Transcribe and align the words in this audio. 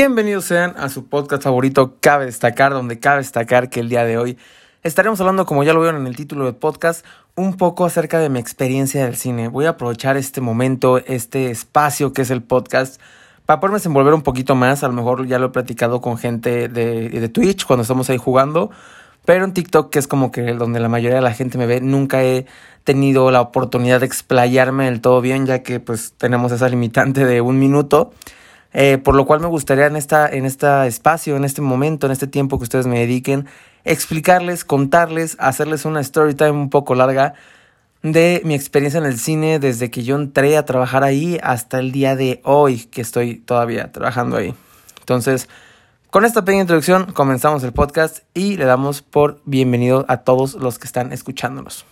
Bienvenidos 0.00 0.46
sean 0.46 0.76
a 0.78 0.88
su 0.88 1.08
podcast 1.08 1.42
favorito 1.42 1.96
Cabe 2.00 2.24
Destacar, 2.24 2.72
donde 2.72 2.98
cabe 2.98 3.18
destacar 3.18 3.68
que 3.68 3.80
el 3.80 3.90
día 3.90 4.02
de 4.06 4.16
hoy 4.16 4.38
estaremos 4.82 5.20
hablando, 5.20 5.44
como 5.44 5.62
ya 5.62 5.74
lo 5.74 5.82
vieron 5.82 6.00
en 6.00 6.06
el 6.06 6.16
título 6.16 6.46
del 6.46 6.54
podcast, 6.54 7.04
un 7.34 7.58
poco 7.58 7.84
acerca 7.84 8.18
de 8.18 8.30
mi 8.30 8.38
experiencia 8.38 9.04
del 9.04 9.14
cine. 9.16 9.48
Voy 9.48 9.66
a 9.66 9.70
aprovechar 9.70 10.16
este 10.16 10.40
momento, 10.40 10.96
este 10.96 11.50
espacio 11.50 12.14
que 12.14 12.22
es 12.22 12.30
el 12.30 12.42
podcast, 12.42 12.98
para 13.44 13.60
poderme 13.60 13.76
desenvolver 13.76 14.14
un 14.14 14.22
poquito 14.22 14.54
más. 14.54 14.82
A 14.84 14.88
lo 14.88 14.94
mejor 14.94 15.26
ya 15.26 15.38
lo 15.38 15.48
he 15.48 15.50
platicado 15.50 16.00
con 16.00 16.16
gente 16.16 16.68
de, 16.68 17.28
Twitch 17.28 17.66
cuando 17.66 17.82
estamos 17.82 18.08
ahí 18.08 18.16
jugando, 18.16 18.70
pero 19.26 19.44
en 19.44 19.52
TikTok, 19.52 19.90
que 19.90 19.98
es 19.98 20.08
como 20.08 20.32
que 20.32 20.54
donde 20.54 20.80
la 20.80 20.88
mayoría 20.88 21.16
de 21.16 21.22
la 21.22 21.34
gente 21.34 21.58
me 21.58 21.66
ve, 21.66 21.82
nunca 21.82 22.22
he 22.22 22.46
tenido 22.84 23.30
la 23.30 23.42
oportunidad 23.42 24.00
de 24.00 24.06
explayarme 24.06 24.86
del 24.86 25.02
todo 25.02 25.20
bien, 25.20 25.44
ya 25.44 25.62
que 25.62 25.78
pues 25.78 26.14
tenemos 26.16 26.52
esa 26.52 26.70
limitante 26.70 27.26
de 27.26 27.42
un 27.42 27.58
minuto. 27.58 28.12
Eh, 28.72 28.98
por 28.98 29.16
lo 29.16 29.26
cual 29.26 29.40
me 29.40 29.48
gustaría 29.48 29.86
en 29.86 29.96
esta, 29.96 30.28
en 30.28 30.46
este 30.46 30.86
espacio, 30.86 31.36
en 31.36 31.44
este 31.44 31.60
momento, 31.60 32.06
en 32.06 32.12
este 32.12 32.26
tiempo 32.26 32.58
que 32.58 32.64
ustedes 32.64 32.86
me 32.86 33.00
dediquen, 33.00 33.46
explicarles, 33.84 34.64
contarles, 34.64 35.36
hacerles 35.40 35.84
una 35.84 36.00
story 36.00 36.34
time 36.34 36.52
un 36.52 36.70
poco 36.70 36.94
larga 36.94 37.34
de 38.02 38.40
mi 38.44 38.54
experiencia 38.54 38.98
en 38.98 39.06
el 39.06 39.18
cine 39.18 39.58
desde 39.58 39.90
que 39.90 40.04
yo 40.04 40.16
entré 40.16 40.56
a 40.56 40.64
trabajar 40.64 41.04
ahí 41.04 41.38
hasta 41.42 41.78
el 41.78 41.92
día 41.92 42.16
de 42.16 42.40
hoy 42.44 42.84
que 42.84 43.02
estoy 43.02 43.36
todavía 43.36 43.92
trabajando 43.92 44.36
ahí. 44.36 44.54
Entonces, 45.00 45.48
con 46.10 46.24
esta 46.24 46.44
pequeña 46.44 46.62
introducción 46.62 47.12
comenzamos 47.12 47.62
el 47.62 47.72
podcast 47.72 48.20
y 48.34 48.56
le 48.56 48.64
damos 48.64 49.02
por 49.02 49.40
bienvenido 49.44 50.06
a 50.08 50.18
todos 50.18 50.54
los 50.54 50.78
que 50.78 50.86
están 50.86 51.12
escuchándonos. 51.12 51.84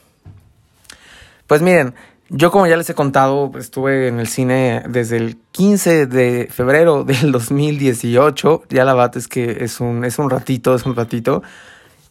Pues 1.46 1.62
miren, 1.62 1.94
yo 2.30 2.50
como 2.50 2.66
ya 2.66 2.76
les 2.76 2.88
he 2.90 2.94
contado, 2.94 3.50
estuve 3.58 4.08
en 4.08 4.20
el 4.20 4.28
cine 4.28 4.82
desde 4.88 5.16
el 5.16 5.38
15 5.52 6.06
de 6.06 6.48
febrero 6.50 7.04
del 7.04 7.32
2018. 7.32 8.64
Ya 8.68 8.84
la 8.84 8.94
verdad 8.94 9.16
es 9.16 9.28
que 9.28 9.64
es 9.64 9.80
un, 9.80 10.04
es 10.04 10.18
un 10.18 10.30
ratito, 10.30 10.74
es 10.74 10.84
un 10.84 10.94
ratito. 10.94 11.42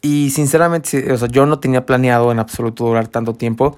Y 0.02 0.32
sinceramente, 0.32 1.12
o 1.12 1.18
sea, 1.18 1.28
yo 1.28 1.46
no 1.46 1.60
tenía 1.60 1.86
planeado 1.86 2.32
en 2.32 2.40
absoluto 2.40 2.86
durar 2.86 3.08
tanto 3.08 3.34
tiempo. 3.34 3.78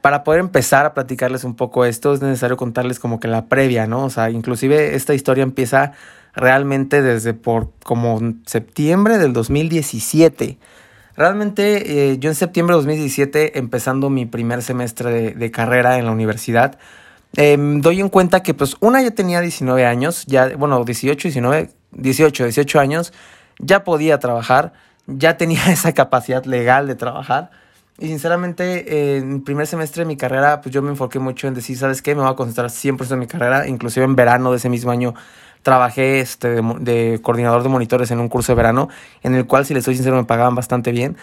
Para 0.00 0.22
poder 0.22 0.40
empezar 0.40 0.84
a 0.84 0.92
platicarles 0.92 1.44
un 1.44 1.54
poco 1.54 1.86
esto, 1.86 2.12
es 2.12 2.20
necesario 2.20 2.58
contarles 2.58 2.98
como 2.98 3.20
que 3.20 3.28
la 3.28 3.46
previa, 3.46 3.86
¿no? 3.86 4.04
O 4.04 4.10
sea, 4.10 4.30
inclusive 4.30 4.94
esta 4.94 5.14
historia 5.14 5.42
empieza 5.42 5.92
realmente 6.34 7.00
desde 7.00 7.32
por 7.32 7.70
como 7.82 8.20
septiembre 8.44 9.16
del 9.18 9.32
2017. 9.32 10.58
Realmente 11.16 12.12
eh, 12.12 12.18
yo 12.18 12.28
en 12.28 12.34
septiembre 12.34 12.74
de 12.74 12.78
2017, 12.78 13.58
empezando 13.58 14.10
mi 14.10 14.26
primer 14.26 14.62
semestre 14.62 15.32
de, 15.34 15.50
carrera 15.52 15.98
en 15.98 16.06
la 16.06 16.12
universidad, 16.12 16.78
eh, 17.36 17.56
doy 17.58 18.00
en 18.00 18.08
cuenta 18.08 18.42
que 18.42 18.52
pues 18.52 18.76
una 18.80 19.00
ya 19.00 19.12
tenía 19.12 19.40
19 19.40 19.86
años, 19.86 20.24
ya, 20.26 20.56
bueno, 20.56 20.82
18, 20.84 21.28
19, 21.28 21.70
18, 21.92 22.44
18 22.44 22.80
años, 22.80 23.12
ya 23.60 23.84
podía 23.84 24.18
trabajar, 24.18 24.72
ya 25.06 25.36
tenía 25.36 25.64
esa 25.70 25.92
capacidad 25.92 26.44
legal 26.44 26.88
de 26.88 26.96
trabajar. 26.96 27.50
Y 27.96 28.08
sinceramente, 28.08 29.18
en 29.18 29.34
el 29.34 29.42
primer 29.42 29.68
semestre 29.68 30.02
de 30.02 30.06
mi 30.06 30.16
carrera, 30.16 30.60
pues 30.60 30.74
yo 30.74 30.82
me 30.82 30.90
enfoqué 30.90 31.20
mucho 31.20 31.46
en 31.46 31.54
decir, 31.54 31.78
¿sabes 31.78 32.02
qué? 32.02 32.16
Me 32.16 32.22
voy 32.22 32.30
a 32.32 32.34
concentrar 32.34 32.66
100% 32.66 33.12
en 33.12 33.18
mi 33.20 33.28
carrera, 33.28 33.68
inclusive 33.68 34.04
en 34.04 34.16
verano 34.16 34.50
de 34.50 34.56
ese 34.56 34.68
mismo 34.68 34.90
año 34.90 35.14
trabajé 35.64 36.20
este, 36.20 36.60
de, 36.78 37.18
coordinador 37.22 37.64
de 37.64 37.70
monitores 37.70 38.12
en 38.12 38.20
un 38.20 38.28
curso 38.28 38.52
de 38.52 38.56
verano, 38.56 38.88
en 39.22 39.34
el 39.34 39.46
cual, 39.46 39.66
si 39.66 39.74
les 39.74 39.82
soy 39.82 39.94
sincero, 39.96 40.14
me 40.14 40.24
pagaban 40.24 40.54
bastante 40.54 40.92
bien. 40.92 41.16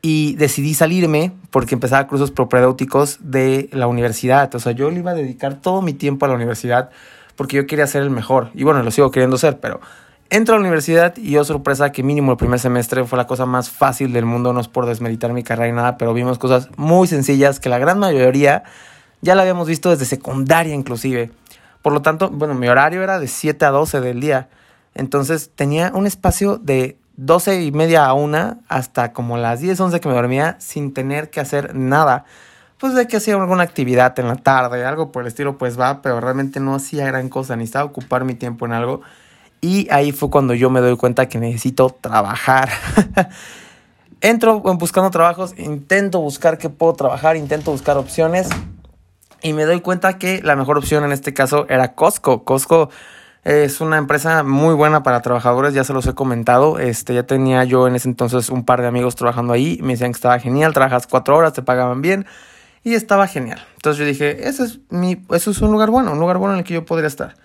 Y 0.00 0.36
decidí 0.36 0.74
salirme 0.74 1.32
porque 1.50 1.74
empezaba 1.74 2.06
cursos 2.06 2.30
propedéuticos 2.30 3.18
de 3.20 3.68
la 3.72 3.88
universidad. 3.88 4.54
O 4.54 4.60
sea, 4.60 4.72
yo 4.72 4.90
le 4.90 5.00
iba 5.00 5.10
a 5.10 5.14
dedicar 5.14 5.60
todo 5.60 5.82
mi 5.82 5.92
tiempo 5.92 6.24
a 6.24 6.28
la 6.28 6.36
universidad 6.36 6.90
porque 7.34 7.56
yo 7.56 7.66
quería 7.66 7.86
ser 7.88 8.02
el 8.02 8.10
mejor. 8.10 8.50
Y 8.54 8.62
bueno, 8.62 8.82
lo 8.84 8.92
sigo 8.92 9.10
queriendo 9.10 9.36
ser, 9.36 9.58
pero 9.58 9.80
entro 10.30 10.54
a 10.54 10.58
la 10.58 10.60
universidad 10.60 11.16
y 11.16 11.32
yo 11.32 11.42
sorpresa 11.42 11.90
que 11.90 12.04
mínimo 12.04 12.30
el 12.32 12.38
primer 12.38 12.60
semestre 12.60 13.04
fue 13.04 13.16
la 13.16 13.26
cosa 13.26 13.46
más 13.46 13.70
fácil 13.70 14.12
del 14.12 14.24
mundo, 14.24 14.52
no 14.52 14.60
es 14.60 14.68
por 14.68 14.86
desmeditar 14.86 15.32
mi 15.32 15.42
carrera 15.42 15.68
y 15.68 15.72
nada, 15.72 15.98
pero 15.98 16.14
vimos 16.14 16.38
cosas 16.38 16.68
muy 16.76 17.08
sencillas 17.08 17.58
que 17.58 17.68
la 17.68 17.78
gran 17.78 17.98
mayoría 17.98 18.62
ya 19.20 19.34
la 19.34 19.42
habíamos 19.42 19.66
visto 19.66 19.90
desde 19.90 20.04
secundaria 20.04 20.74
inclusive. 20.74 21.30
Por 21.82 21.92
lo 21.92 22.02
tanto, 22.02 22.30
bueno, 22.30 22.54
mi 22.54 22.68
horario 22.68 23.02
era 23.02 23.18
de 23.18 23.28
7 23.28 23.64
a 23.64 23.70
12 23.70 24.00
del 24.00 24.20
día. 24.20 24.48
Entonces 24.94 25.50
tenía 25.54 25.92
un 25.94 26.06
espacio 26.06 26.58
de 26.58 26.98
12 27.16 27.62
y 27.62 27.72
media 27.72 28.06
a 28.06 28.14
1 28.14 28.60
hasta 28.68 29.12
como 29.12 29.36
las 29.36 29.60
10, 29.60 29.78
11 29.80 30.00
que 30.00 30.08
me 30.08 30.14
dormía 30.14 30.56
sin 30.60 30.92
tener 30.92 31.30
que 31.30 31.40
hacer 31.40 31.74
nada. 31.74 32.24
Pues 32.78 32.94
de 32.94 33.08
que 33.08 33.16
hacía 33.16 33.34
alguna 33.34 33.64
actividad 33.64 34.18
en 34.20 34.28
la 34.28 34.36
tarde, 34.36 34.84
algo 34.84 35.10
por 35.10 35.22
el 35.22 35.28
estilo, 35.28 35.58
pues 35.58 35.78
va, 35.78 36.00
pero 36.00 36.20
realmente 36.20 36.60
no 36.60 36.76
hacía 36.76 37.06
gran 37.06 37.28
cosa, 37.28 37.56
necesitaba 37.56 37.84
ocupar 37.84 38.24
mi 38.24 38.34
tiempo 38.34 38.66
en 38.66 38.72
algo. 38.72 39.02
Y 39.60 39.88
ahí 39.90 40.12
fue 40.12 40.30
cuando 40.30 40.54
yo 40.54 40.70
me 40.70 40.80
doy 40.80 40.96
cuenta 40.96 41.28
que 41.28 41.38
necesito 41.38 41.90
trabajar. 41.90 42.68
Entro 44.20 44.60
buscando 44.60 45.10
trabajos, 45.10 45.54
intento 45.58 46.20
buscar 46.20 46.58
qué 46.58 46.70
puedo 46.70 46.92
trabajar, 46.92 47.36
intento 47.36 47.72
buscar 47.72 47.96
opciones 47.96 48.48
y 49.42 49.52
me 49.52 49.64
doy 49.64 49.80
cuenta 49.80 50.18
que 50.18 50.42
la 50.42 50.56
mejor 50.56 50.78
opción 50.78 51.04
en 51.04 51.12
este 51.12 51.34
caso 51.34 51.66
era 51.68 51.94
Costco. 51.94 52.44
Costco 52.44 52.90
es 53.44 53.80
una 53.80 53.96
empresa 53.96 54.42
muy 54.42 54.74
buena 54.74 55.02
para 55.02 55.22
trabajadores, 55.22 55.72
ya 55.72 55.84
se 55.84 55.92
los 55.92 56.06
he 56.06 56.14
comentado. 56.14 56.78
Este, 56.78 57.14
ya 57.14 57.22
tenía 57.22 57.64
yo 57.64 57.86
en 57.88 57.96
ese 57.96 58.08
entonces 58.08 58.50
un 58.50 58.64
par 58.64 58.82
de 58.82 58.88
amigos 58.88 59.14
trabajando 59.14 59.52
ahí. 59.52 59.78
Me 59.82 59.94
decían 59.94 60.12
que 60.12 60.16
estaba 60.16 60.38
genial, 60.38 60.74
trabajas 60.74 61.06
cuatro 61.06 61.36
horas, 61.36 61.52
te 61.52 61.62
pagaban 61.62 62.02
bien. 62.02 62.26
Y 62.84 62.94
estaba 62.94 63.26
genial. 63.26 63.64
Entonces 63.76 63.98
yo 63.98 64.04
dije, 64.04 64.48
ese 64.48 64.64
es 64.64 64.80
mi, 64.90 65.24
eso 65.30 65.50
es 65.50 65.60
un 65.60 65.70
lugar 65.72 65.90
bueno, 65.90 66.12
un 66.12 66.18
lugar 66.18 66.38
bueno 66.38 66.54
en 66.54 66.60
el 66.60 66.64
que 66.64 66.74
yo 66.74 66.84
podría 66.84 67.08
estar. 67.08 67.36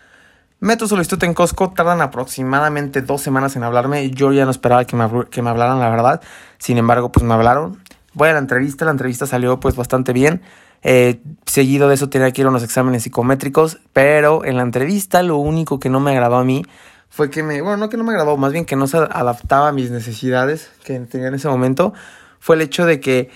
Meto 0.60 0.88
solicitud 0.88 1.24
en 1.24 1.34
Costco, 1.34 1.72
tardan 1.72 2.02
aproximadamente 2.02 3.02
dos 3.02 3.22
semanas 3.22 3.56
en 3.56 3.64
hablarme. 3.64 4.10
Yo 4.12 4.32
ya 4.32 4.46
no 4.46 4.52
esperaba 4.52 4.86
que 4.86 4.96
me, 4.96 5.10
que 5.30 5.42
me 5.42 5.50
hablaran, 5.50 5.80
la 5.80 5.90
verdad. 5.90 6.22
Sin 6.58 6.78
embargo, 6.78 7.12
pues 7.12 7.26
me 7.26 7.34
hablaron. 7.34 7.82
Voy 8.14 8.30
a 8.30 8.34
la 8.34 8.40
entrevista, 8.40 8.86
la 8.86 8.92
entrevista 8.92 9.26
salió 9.26 9.60
pues 9.60 9.76
bastante 9.76 10.14
bien. 10.14 10.42
Eh, 10.84 11.22
seguido 11.46 11.88
de 11.88 11.96
eso 11.96 12.10
tenía 12.10 12.32
que 12.32 12.42
ir 12.42 12.48
a 12.48 12.50
unos 12.50 12.64
exámenes 12.64 13.04
psicométricos, 13.04 13.80
pero 13.94 14.44
en 14.44 14.58
la 14.58 14.64
entrevista 14.64 15.24
lo 15.24 15.38
único 15.38 15.80
que 15.80 15.90
no 15.90 16.00
me 16.00 16.12
agradó 16.12 16.36
a 16.36 16.44
mí 16.44 16.64
fue 17.10 17.30
que 17.30 17.44
me, 17.44 17.62
bueno, 17.62 17.78
no 17.78 17.90
que 17.90 17.98
no 17.98 18.04
me 18.04 18.12
agradó, 18.12 18.38
más 18.38 18.52
bien 18.52 18.66
que 18.66 18.76
no 18.76 18.88
se 18.88 18.98
adaptaba 18.98 19.70
a 19.70 19.72
mis 19.72 19.92
necesidades 19.92 20.72
que 20.84 21.00
tenía 21.00 21.28
en 21.28 21.36
ese 21.36 21.48
momento, 21.48 21.94
fue 22.40 22.56
el 22.56 22.64
hecho 22.64 22.86
de 22.86 23.00
que 23.00 23.30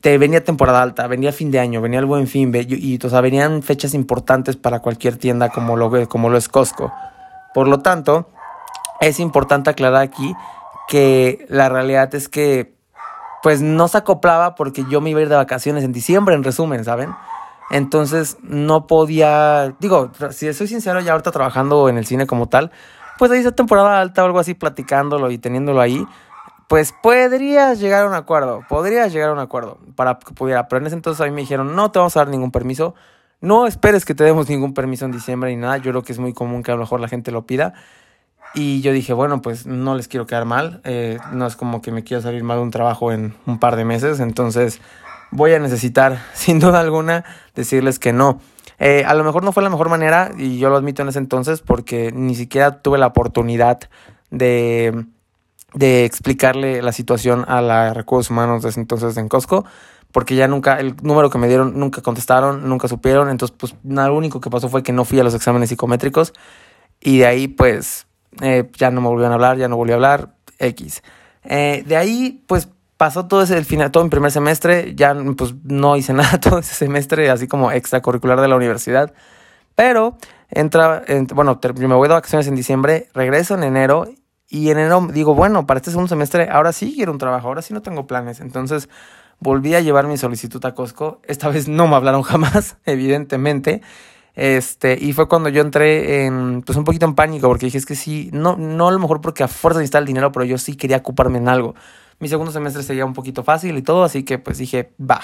te 0.00 0.16
venía 0.16 0.44
temporada 0.44 0.80
alta, 0.80 1.08
venía 1.08 1.32
fin 1.32 1.50
de 1.50 1.58
año, 1.58 1.80
venía 1.80 1.98
el 1.98 2.06
buen 2.06 2.28
fin, 2.28 2.52
y, 2.54 2.98
o 3.04 3.10
sea, 3.10 3.20
venían 3.20 3.62
fechas 3.62 3.94
importantes 3.94 4.56
para 4.56 4.78
cualquier 4.78 5.16
tienda 5.16 5.48
como 5.48 5.76
lo, 5.76 6.08
como 6.08 6.30
lo 6.30 6.38
es 6.38 6.48
Costco. 6.48 6.92
Por 7.52 7.66
lo 7.66 7.80
tanto, 7.80 8.30
es 9.00 9.18
importante 9.18 9.70
aclarar 9.70 10.02
aquí 10.02 10.34
que 10.88 11.46
la 11.48 11.68
realidad 11.68 12.14
es 12.14 12.28
que 12.28 12.74
pues 13.42 13.62
no 13.62 13.88
se 13.88 13.98
acoplaba 13.98 14.54
porque 14.54 14.84
yo 14.90 15.00
me 15.00 15.10
iba 15.10 15.20
a 15.20 15.22
ir 15.22 15.28
de 15.28 15.36
vacaciones 15.36 15.84
en 15.84 15.92
diciembre, 15.92 16.34
en 16.34 16.44
resumen, 16.44 16.84
¿saben? 16.84 17.14
Entonces 17.70 18.36
no 18.42 18.86
podía, 18.86 19.74
digo, 19.78 20.10
si 20.30 20.52
soy 20.52 20.66
sincero, 20.66 21.00
ya 21.00 21.12
ahorita 21.12 21.30
trabajando 21.30 21.88
en 21.88 21.98
el 21.98 22.06
cine 22.06 22.26
como 22.26 22.48
tal, 22.48 22.72
pues 23.18 23.30
ahí 23.30 23.40
esa 23.40 23.52
temporada 23.52 24.00
alta 24.00 24.22
o 24.22 24.26
algo 24.26 24.40
así, 24.40 24.54
platicándolo 24.54 25.30
y 25.30 25.38
teniéndolo 25.38 25.80
ahí, 25.80 26.04
pues 26.68 26.92
podrías 27.02 27.78
llegar 27.78 28.04
a 28.04 28.08
un 28.08 28.14
acuerdo, 28.14 28.64
podrías 28.68 29.12
llegar 29.12 29.30
a 29.30 29.32
un 29.32 29.38
acuerdo 29.38 29.78
para 29.94 30.18
que 30.18 30.32
pudiera, 30.34 30.68
pero 30.68 30.80
en 30.80 30.86
ese 30.86 30.96
entonces 30.96 31.20
a 31.20 31.24
mí 31.24 31.30
me 31.30 31.40
dijeron, 31.40 31.74
no 31.76 31.90
te 31.90 31.98
vamos 31.98 32.16
a 32.16 32.20
dar 32.20 32.28
ningún 32.28 32.50
permiso, 32.50 32.94
no 33.40 33.66
esperes 33.66 34.04
que 34.04 34.14
te 34.14 34.24
demos 34.24 34.48
ningún 34.48 34.74
permiso 34.74 35.04
en 35.04 35.12
diciembre 35.12 35.50
ni 35.50 35.56
nada, 35.56 35.78
yo 35.78 35.90
creo 35.90 36.02
que 36.02 36.12
es 36.12 36.18
muy 36.18 36.32
común 36.32 36.62
que 36.62 36.70
a 36.72 36.74
lo 36.74 36.80
mejor 36.80 37.00
la 37.00 37.08
gente 37.08 37.30
lo 37.30 37.46
pida, 37.46 37.74
y 38.54 38.80
yo 38.80 38.92
dije, 38.92 39.12
bueno, 39.12 39.42
pues 39.42 39.66
no 39.66 39.94
les 39.94 40.08
quiero 40.08 40.26
quedar 40.26 40.44
mal. 40.44 40.80
Eh, 40.84 41.18
no 41.32 41.46
es 41.46 41.56
como 41.56 41.82
que 41.82 41.92
me 41.92 42.02
quiera 42.02 42.22
salir 42.22 42.42
mal 42.42 42.58
de 42.58 42.62
un 42.64 42.70
trabajo 42.70 43.12
en 43.12 43.34
un 43.46 43.58
par 43.58 43.76
de 43.76 43.84
meses. 43.84 44.20
Entonces 44.20 44.80
voy 45.30 45.52
a 45.52 45.58
necesitar, 45.58 46.18
sin 46.34 46.58
duda 46.58 46.80
alguna, 46.80 47.24
decirles 47.54 47.98
que 47.98 48.12
no. 48.12 48.40
Eh, 48.78 49.04
a 49.06 49.14
lo 49.14 49.24
mejor 49.24 49.44
no 49.44 49.52
fue 49.52 49.62
la 49.62 49.68
mejor 49.68 49.90
manera, 49.90 50.32
y 50.36 50.58
yo 50.58 50.70
lo 50.70 50.76
admito 50.76 51.02
en 51.02 51.08
ese 51.08 51.18
entonces, 51.18 51.60
porque 51.60 52.12
ni 52.12 52.34
siquiera 52.34 52.80
tuve 52.80 52.96
la 52.96 53.08
oportunidad 53.08 53.78
de, 54.30 55.04
de 55.74 56.06
explicarle 56.06 56.80
la 56.80 56.92
situación 56.92 57.44
a 57.46 57.60
la 57.60 57.92
recursos 57.92 58.30
humanos 58.30 58.62
de 58.62 58.70
ese 58.70 58.80
entonces 58.80 59.18
en 59.18 59.28
Costco, 59.28 59.66
porque 60.12 60.34
ya 60.34 60.48
nunca, 60.48 60.80
el 60.80 60.96
número 61.02 61.28
que 61.28 61.36
me 61.36 61.46
dieron, 61.46 61.78
nunca 61.78 62.00
contestaron, 62.00 62.68
nunca 62.68 62.88
supieron. 62.88 63.28
Entonces, 63.28 63.54
pues 63.56 63.74
nada, 63.84 64.08
lo 64.08 64.16
único 64.16 64.40
que 64.40 64.48
pasó 64.48 64.70
fue 64.70 64.82
que 64.82 64.92
no 64.92 65.04
fui 65.04 65.20
a 65.20 65.24
los 65.24 65.34
exámenes 65.34 65.68
psicométricos, 65.68 66.32
y 67.02 67.18
de 67.18 67.26
ahí, 67.26 67.48
pues 67.48 68.06
eh, 68.40 68.70
ya 68.76 68.90
no 68.90 69.00
me 69.00 69.08
volvieron 69.08 69.32
a 69.32 69.34
hablar, 69.34 69.56
ya 69.58 69.68
no 69.68 69.76
volví 69.76 69.92
a 69.92 69.96
hablar, 69.96 70.34
X. 70.58 71.02
Eh, 71.44 71.82
de 71.86 71.96
ahí, 71.96 72.44
pues 72.46 72.68
pasó 72.96 73.26
todo 73.26 73.42
ese, 73.42 73.56
el 73.56 73.64
final, 73.64 73.90
todo 73.90 74.04
mi 74.04 74.10
primer 74.10 74.30
semestre, 74.30 74.94
ya 74.94 75.14
pues 75.36 75.54
no 75.64 75.96
hice 75.96 76.12
nada 76.14 76.38
todo 76.38 76.58
ese 76.58 76.74
semestre, 76.74 77.30
así 77.30 77.48
como 77.48 77.72
extracurricular 77.72 78.40
de 78.40 78.48
la 78.48 78.56
universidad. 78.56 79.12
Pero 79.74 80.16
entra, 80.50 81.04
bueno, 81.34 81.58
me 81.62 81.94
voy 81.94 82.08
de 82.08 82.14
vacaciones 82.14 82.46
en 82.46 82.54
diciembre, 82.54 83.08
regreso 83.14 83.54
en 83.54 83.62
enero 83.64 84.06
y 84.52 84.70
en 84.70 84.78
enero 84.78 85.08
digo, 85.12 85.34
bueno, 85.34 85.66
para 85.66 85.78
este 85.78 85.90
segundo 85.90 86.08
semestre 86.08 86.48
ahora 86.50 86.72
sí 86.72 86.92
quiero 86.94 87.12
un 87.12 87.18
trabajo, 87.18 87.48
ahora 87.48 87.62
sí 87.62 87.72
no 87.72 87.82
tengo 87.82 88.06
planes. 88.06 88.40
Entonces 88.40 88.88
volví 89.38 89.74
a 89.76 89.80
llevar 89.80 90.08
mi 90.08 90.16
solicitud 90.16 90.62
a 90.66 90.74
Costco. 90.74 91.20
Esta 91.24 91.48
vez 91.48 91.68
no 91.68 91.86
me 91.86 91.94
hablaron 91.94 92.22
jamás, 92.24 92.76
evidentemente. 92.84 93.80
Este, 94.34 94.96
y 95.00 95.12
fue 95.12 95.28
cuando 95.28 95.48
yo 95.48 95.60
entré 95.60 96.24
en, 96.24 96.62
pues 96.62 96.78
un 96.78 96.84
poquito 96.84 97.06
en 97.06 97.14
pánico, 97.14 97.48
porque 97.48 97.66
dije, 97.66 97.78
es 97.78 97.86
que 97.86 97.96
sí, 97.96 98.30
no, 98.32 98.56
no 98.56 98.88
a 98.88 98.92
lo 98.92 98.98
mejor 98.98 99.20
porque 99.20 99.42
a 99.42 99.48
fuerza 99.48 99.80
necesitaba 99.80 100.00
el 100.00 100.06
dinero, 100.06 100.32
pero 100.32 100.44
yo 100.44 100.58
sí 100.58 100.76
quería 100.76 100.98
ocuparme 100.98 101.38
en 101.38 101.48
algo. 101.48 101.74
Mi 102.20 102.28
segundo 102.28 102.52
semestre 102.52 102.82
sería 102.82 103.04
un 103.04 103.14
poquito 103.14 103.42
fácil 103.42 103.76
y 103.76 103.82
todo, 103.82 104.04
así 104.04 104.22
que 104.22 104.38
pues 104.38 104.58
dije, 104.58 104.92
va. 105.00 105.20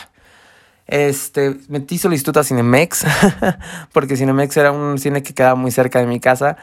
Este, 0.86 1.56
metí 1.68 1.98
solicitud 1.98 2.36
a 2.38 2.44
Cinemex, 2.44 3.04
porque 3.92 4.16
Cinemex 4.16 4.56
era 4.56 4.72
un 4.72 4.98
cine 4.98 5.22
que 5.22 5.34
quedaba 5.34 5.54
muy 5.54 5.70
cerca 5.70 5.98
de 5.98 6.06
mi 6.06 6.20
casa. 6.20 6.56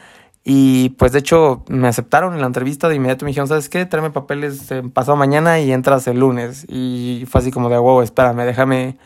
Y 0.46 0.90
pues 0.90 1.12
de 1.12 1.20
hecho 1.20 1.64
me 1.68 1.88
aceptaron 1.88 2.34
en 2.34 2.40
la 2.40 2.46
entrevista 2.46 2.88
de 2.90 2.96
inmediato 2.96 3.24
me 3.24 3.30
dijeron, 3.30 3.48
¿sabes 3.48 3.70
qué? 3.70 3.86
Tráeme 3.86 4.10
papeles 4.10 4.68
pasado 4.92 5.16
mañana 5.16 5.58
y 5.60 5.72
entras 5.72 6.06
el 6.06 6.20
lunes. 6.20 6.66
Y 6.68 7.24
fue 7.30 7.40
así 7.40 7.50
como 7.50 7.70
de, 7.70 7.78
wow, 7.78 8.02
espérame, 8.02 8.44
déjame, 8.44 8.98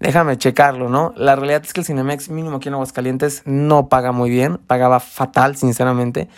déjame 0.00 0.36
checarlo, 0.38 0.88
¿no? 0.88 1.12
La 1.16 1.36
realidad 1.36 1.62
es 1.64 1.72
que 1.72 1.80
el 1.80 1.86
Cinemex 1.86 2.28
mínimo 2.28 2.56
aquí 2.56 2.68
en 2.68 2.74
Aguascalientes 2.74 3.42
no 3.44 3.88
paga 3.88 4.12
muy 4.12 4.30
bien, 4.30 4.58
pagaba 4.58 5.00
fatal, 5.00 5.56
sinceramente. 5.56 6.28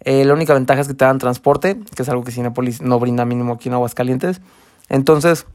Eh, 0.00 0.24
la 0.24 0.34
única 0.34 0.54
ventaja 0.54 0.80
es 0.80 0.88
que 0.88 0.94
te 0.94 1.04
dan 1.04 1.18
transporte, 1.18 1.78
que 1.94 2.02
es 2.02 2.08
algo 2.08 2.24
que 2.24 2.32
Cinepolis 2.32 2.82
no 2.82 2.98
brinda 2.98 3.24
mínimo 3.24 3.54
aquí 3.54 3.68
en 3.68 3.74
Aguascalientes. 3.74 4.40
Entonces, 4.88 5.46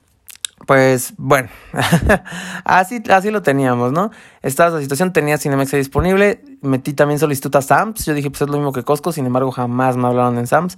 pues 0.66 1.14
bueno, 1.18 1.50
así, 2.64 3.02
así 3.10 3.32
lo 3.32 3.42
teníamos, 3.42 3.92
¿no? 3.92 4.12
Estaba 4.42 4.72
la 4.72 4.82
situación, 4.82 5.14
tenía 5.14 5.38
Cinemex 5.38 5.72
disponible, 5.72 6.44
metí 6.62 6.94
también 6.94 7.20
solicitud 7.20 7.56
a 7.56 7.62
Sams, 7.62 8.06
yo 8.06 8.14
dije, 8.14 8.30
pues 8.30 8.42
es 8.42 8.50
lo 8.50 8.58
mismo 8.58 8.74
que 8.74 8.84
Costco, 8.84 9.12
sin 9.12 9.26
embargo 9.26 9.52
jamás 9.52 9.98
me 9.98 10.08
hablaron 10.08 10.38
en 10.38 10.48
Sams. 10.48 10.78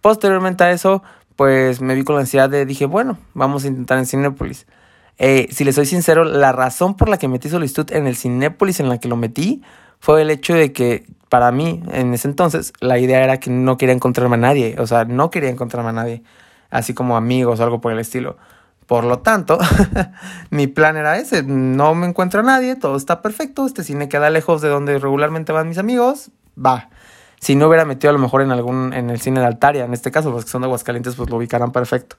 Posteriormente 0.00 0.64
a 0.64 0.70
eso, 0.72 1.02
pues 1.36 1.80
me 1.80 1.94
vi 1.94 2.04
con 2.04 2.16
la 2.16 2.22
ansiedad 2.22 2.50
de, 2.50 2.66
dije, 2.66 2.86
bueno, 2.86 3.18
vamos 3.32 3.64
a 3.64 3.68
intentar 3.68 3.98
en 3.98 4.06
Cinepolis. 4.06 4.66
Eh, 5.18 5.48
si 5.52 5.64
les 5.64 5.74
soy 5.74 5.86
sincero, 5.86 6.24
la 6.24 6.52
razón 6.52 6.96
por 6.96 7.08
la 7.08 7.18
que 7.18 7.28
metí 7.28 7.48
solicitud 7.48 7.90
en 7.92 8.06
el 8.06 8.16
Cinépolis 8.16 8.80
en 8.80 8.88
la 8.88 8.98
que 8.98 9.08
lo 9.08 9.16
metí 9.16 9.62
fue 10.00 10.22
el 10.22 10.30
hecho 10.30 10.54
de 10.54 10.72
que 10.72 11.06
para 11.28 11.50
mí, 11.50 11.82
en 11.92 12.14
ese 12.14 12.28
entonces, 12.28 12.72
la 12.80 12.98
idea 12.98 13.22
era 13.24 13.38
que 13.40 13.50
no 13.50 13.76
quería 13.76 13.94
encontrarme 13.94 14.34
a 14.34 14.38
nadie, 14.38 14.76
o 14.78 14.86
sea, 14.86 15.04
no 15.04 15.30
quería 15.30 15.50
encontrarme 15.50 15.90
a 15.90 15.92
nadie, 15.92 16.22
así 16.70 16.94
como 16.94 17.16
amigos 17.16 17.58
o 17.58 17.64
algo 17.64 17.80
por 17.80 17.92
el 17.92 17.98
estilo. 17.98 18.36
Por 18.86 19.04
lo 19.04 19.20
tanto, 19.20 19.58
mi 20.50 20.66
plan 20.66 20.96
era 20.96 21.16
ese, 21.16 21.42
no 21.42 21.94
me 21.94 22.06
encuentro 22.06 22.40
a 22.40 22.42
nadie, 22.42 22.76
todo 22.76 22.96
está 22.96 23.22
perfecto, 23.22 23.66
este 23.66 23.82
cine 23.82 24.08
queda 24.08 24.30
lejos 24.30 24.60
de 24.60 24.68
donde 24.68 24.98
regularmente 24.98 25.52
van 25.52 25.68
mis 25.68 25.78
amigos, 25.78 26.30
va. 26.56 26.90
Si 27.40 27.56
no 27.56 27.68
hubiera 27.68 27.84
metido 27.84 28.10
a 28.10 28.12
lo 28.12 28.18
mejor 28.18 28.42
en 28.42 28.52
algún, 28.52 28.92
en 28.92 29.10
el 29.10 29.20
cine 29.20 29.40
de 29.40 29.46
Altaria, 29.46 29.84
en 29.84 29.92
este 29.92 30.10
caso, 30.10 30.30
los 30.30 30.44
que 30.44 30.50
son 30.50 30.62
de 30.62 30.66
Aguascalientes, 30.66 31.14
pues 31.14 31.30
lo 31.30 31.36
ubicarán 31.36 31.72
perfecto. 31.72 32.16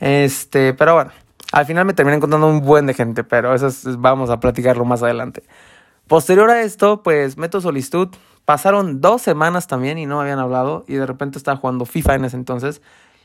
Este, 0.00 0.74
pero 0.74 0.94
bueno, 0.94 1.10
al 1.52 1.66
final 1.66 1.84
me 1.84 1.94
terminé 1.94 2.16
encontrando 2.16 2.46
un 2.46 2.60
buen 2.60 2.86
de 2.86 2.94
gente, 2.94 3.24
pero 3.24 3.54
eso 3.54 3.68
vamos 3.98 4.30
a 4.30 4.40
platicarlo 4.40 4.84
más 4.84 5.02
adelante. 5.02 5.42
Posterior 6.06 6.50
a 6.50 6.62
esto, 6.62 7.02
pues 7.02 7.36
meto 7.36 7.60
solicitud. 7.60 8.08
Pasaron 8.44 9.00
dos 9.00 9.20
semanas 9.22 9.66
también 9.66 9.98
y 9.98 10.06
no 10.06 10.20
habían 10.20 10.38
hablado 10.38 10.84
y 10.88 10.94
de 10.94 11.06
repente 11.06 11.36
estaba 11.36 11.58
jugando 11.58 11.84
FIFA 11.84 12.14
en 12.14 12.24
ese 12.24 12.36
entonces 12.36 12.80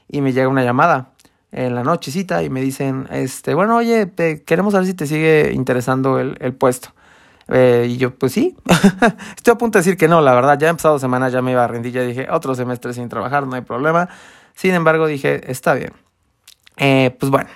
y 0.10 0.22
me 0.22 0.34
llega 0.34 0.50
una 0.50 0.64
llamada 0.64 1.12
en 1.54 1.76
la 1.76 1.84
nochecita 1.84 2.44
y 2.44 2.50
me 2.50 2.62
dicen, 2.62 3.08
este, 3.12 3.54
bueno, 3.54 3.78
oye, 3.78 4.12
queremos 4.46 4.74
saber 4.74 4.88
si 4.88 4.94
te 4.94 5.08
sigue 5.08 5.52
interesando 5.54 6.20
el, 6.20 6.36
el 6.42 6.54
puesto. 6.54 6.90
Eh, 7.48 7.88
y 7.90 7.98
yo, 7.98 8.16
pues 8.16 8.32
sí, 8.32 8.56
estoy 9.36 9.52
a 9.52 9.58
punto 9.58 9.78
de 9.78 9.84
decir 9.84 9.98
que 9.98 10.08
no, 10.08 10.22
la 10.22 10.34
verdad, 10.34 10.58
ya 10.58 10.68
he 10.68 10.70
empezado 10.70 10.98
semana, 10.98 11.30
ya 11.30 11.42
me 11.42 11.52
iba 11.52 11.64
a 11.64 11.68
rendir, 11.68 11.94
ya 11.94 12.02
dije, 12.02 12.28
otro 12.30 12.56
semestre 12.56 12.94
sin 12.94 13.10
trabajar, 13.10 13.46
no 13.48 13.56
hay 13.56 13.62
problema. 13.62 14.10
Sin 14.56 14.74
embargo, 14.74 15.08
dije, 15.08 15.52
está 15.52 15.74
bien. 15.74 15.94
Eh, 16.78 17.16
pues 17.20 17.30
bueno, 17.30 17.50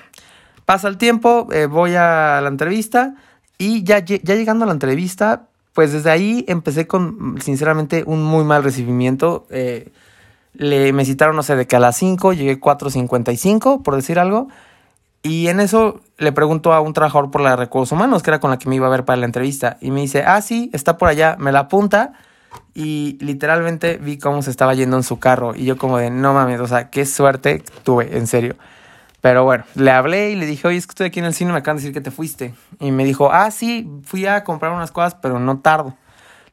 pasa 0.68 0.90
el 0.90 0.98
tiempo, 0.98 1.48
eh, 1.54 1.66
voy 1.66 1.96
a 1.96 2.42
la 2.42 2.50
entrevista 2.50 3.16
y 3.58 3.84
ya, 3.84 4.00
llegando 4.00 4.66
a 4.66 4.68
la 4.68 4.74
entrevista, 4.74 5.44
pues 5.72 5.94
desde 5.94 6.12
ahí 6.12 6.44
empecé 6.50 6.88
con, 6.88 7.38
sinceramente, 7.42 8.04
un 8.06 8.22
muy 8.22 8.44
mal 8.44 8.66
recibimiento. 8.66 9.48
Eh, 9.50 9.94
le, 10.56 10.92
me 10.92 11.06
citaron, 11.06 11.38
no 11.38 11.44
sé, 11.44 11.56
de 11.56 11.68
que 11.68 11.78
a 11.78 11.80
las 11.80 11.96
5 11.96 12.34
llegué 12.34 12.60
4.55, 12.60 13.82
por 13.82 13.96
decir 13.96 14.20
algo. 14.20 14.50
Y 15.24 15.48
en 15.48 15.62
eso 15.62 16.02
le 16.18 16.34
pregunto 16.34 16.74
a 16.74 16.82
un 16.82 16.92
trabajador 16.92 17.32
por 17.32 17.40
la 17.40 17.56
recursos 17.56 17.94
humanos, 17.94 18.22
que 18.22 18.32
era 18.32 18.42
con 18.42 18.52
la 18.52 18.60
que 18.60 18.68
me 18.68 18.76
iba 18.76 18.88
a 18.88 18.90
ver 18.90 19.06
para 19.06 19.16
la 19.22 19.26
entrevista. 19.26 19.78
Y 19.80 19.92
me 19.92 20.02
dice, 20.02 20.24
ah, 20.28 20.42
sí, 20.42 20.70
está 20.74 20.98
por 20.98 21.08
allá, 21.08 21.38
me 21.40 21.54
la 21.54 21.60
apunta. 21.60 22.12
Y 22.74 23.18
literalmente 23.22 23.96
vi 24.04 24.18
cómo 24.18 24.42
se 24.42 24.52
estaba 24.52 24.74
yendo 24.74 24.98
en 24.98 25.04
su 25.04 25.18
carro. 25.18 25.56
Y 25.56 25.64
yo 25.64 25.78
como 25.78 25.98
de, 25.98 26.10
no 26.10 26.34
mames, 26.34 26.60
o 26.60 26.68
sea, 26.68 26.90
qué 26.90 27.06
suerte 27.06 27.64
tuve, 27.84 28.18
en 28.18 28.28
serio. 28.28 28.58
Pero 29.22 29.44
bueno, 29.44 29.64
le 29.76 29.92
hablé 29.92 30.32
y 30.32 30.36
le 30.36 30.46
dije, 30.46 30.68
oye, 30.68 30.78
es 30.78 30.86
que 30.86 30.92
estoy 30.92 31.08
aquí 31.08 31.20
en 31.20 31.26
el 31.26 31.34
cine, 31.34 31.52
me 31.52 31.60
acaban 31.60 31.78
de 31.78 31.82
decir 31.82 31.94
que 31.94 32.02
te 32.02 32.12
fuiste. 32.12 32.54
Y 32.80 32.92
me 32.92 33.04
dijo, 33.04 33.32
ah, 33.32 33.50
sí, 33.52 33.90
fui 34.04 34.26
a 34.26 34.44
comprar 34.44 34.72
unas 34.72 34.92
cosas, 34.92 35.16
pero 35.16 35.40
no 35.40 35.60
tardo. 35.60 35.96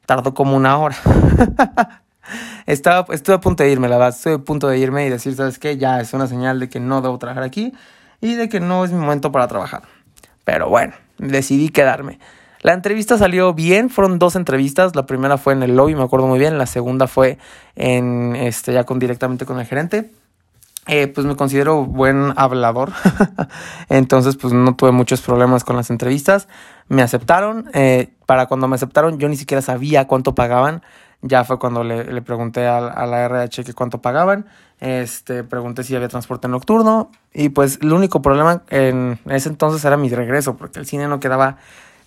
Tardó 0.05 0.33
como 0.33 0.55
una 0.55 0.77
hora. 0.77 0.95
Estaba, 2.65 3.05
estuve 3.13 3.35
a 3.35 3.39
punto 3.39 3.63
de 3.63 3.71
irme, 3.71 3.87
la 3.87 3.97
verdad. 3.97 4.15
Estoy 4.15 4.33
a 4.33 4.37
punto 4.39 4.67
de 4.67 4.79
irme 4.79 5.05
y 5.05 5.09
decir, 5.09 5.35
¿sabes 5.35 5.59
qué? 5.59 5.77
Ya 5.77 5.99
es 6.01 6.13
una 6.13 6.27
señal 6.27 6.59
de 6.59 6.69
que 6.69 6.79
no 6.79 7.01
debo 7.01 7.17
trabajar 7.19 7.43
aquí 7.43 7.73
y 8.21 8.33
de 8.33 8.49
que 8.49 8.59
no 8.59 8.83
es 8.83 8.91
mi 8.91 8.99
momento 8.99 9.31
para 9.31 9.47
trabajar. 9.47 9.83
Pero 10.43 10.69
bueno, 10.69 10.93
decidí 11.17 11.69
quedarme. 11.69 12.19
La 12.61 12.73
entrevista 12.73 13.19
salió 13.19 13.53
bien, 13.53 13.91
fueron 13.91 14.17
dos 14.17 14.35
entrevistas. 14.35 14.95
La 14.95 15.05
primera 15.05 15.37
fue 15.37 15.53
en 15.53 15.61
el 15.61 15.75
lobby, 15.75 15.93
me 15.93 16.01
acuerdo 16.01 16.25
muy 16.25 16.39
bien. 16.39 16.57
La 16.57 16.65
segunda 16.65 17.05
fue 17.05 17.37
en 17.75 18.35
este 18.35 18.73
ya 18.73 18.85
con 18.85 18.97
directamente 18.97 19.45
con 19.45 19.59
el 19.59 19.67
gerente. 19.67 20.09
Eh, 20.87 21.07
pues 21.07 21.25
me 21.25 21.35
considero 21.35 21.83
buen 21.83 22.33
hablador, 22.35 22.93
entonces 23.89 24.35
pues 24.35 24.53
no 24.53 24.75
tuve 24.75 24.91
muchos 24.91 25.19
problemas 25.21 25.63
con 25.63 25.75
las 25.75 25.89
entrevistas, 25.89 26.47
me 26.89 27.01
aceptaron, 27.01 27.71
eh, 27.73 28.13
para 28.27 28.45
cuando 28.45 28.67
me 28.67 28.75
aceptaron 28.75 29.17
yo 29.17 29.27
ni 29.27 29.35
siquiera 29.35 29.63
sabía 29.63 30.05
cuánto 30.05 30.35
pagaban, 30.35 30.83
ya 31.23 31.43
fue 31.43 31.57
cuando 31.57 31.83
le, 31.83 32.03
le 32.03 32.21
pregunté 32.21 32.67
a, 32.67 32.79
la 33.07 33.25
RH 33.25 33.63
que 33.63 33.73
cuánto 33.73 33.99
pagaban, 33.99 34.45
este, 34.79 35.43
pregunté 35.43 35.83
si 35.83 35.95
había 35.95 36.07
transporte 36.07 36.47
nocturno. 36.47 37.09
Y 37.33 37.49
pues 37.49 37.79
el 37.81 37.91
único 37.93 38.21
problema 38.21 38.61
en 38.69 39.19
ese 39.27 39.49
entonces 39.49 39.83
era 39.85 39.97
mi 39.97 40.09
regreso, 40.09 40.55
porque 40.55 40.79
el 40.79 40.85
cine 40.85 41.07
no 41.07 41.19
quedaba 41.19 41.57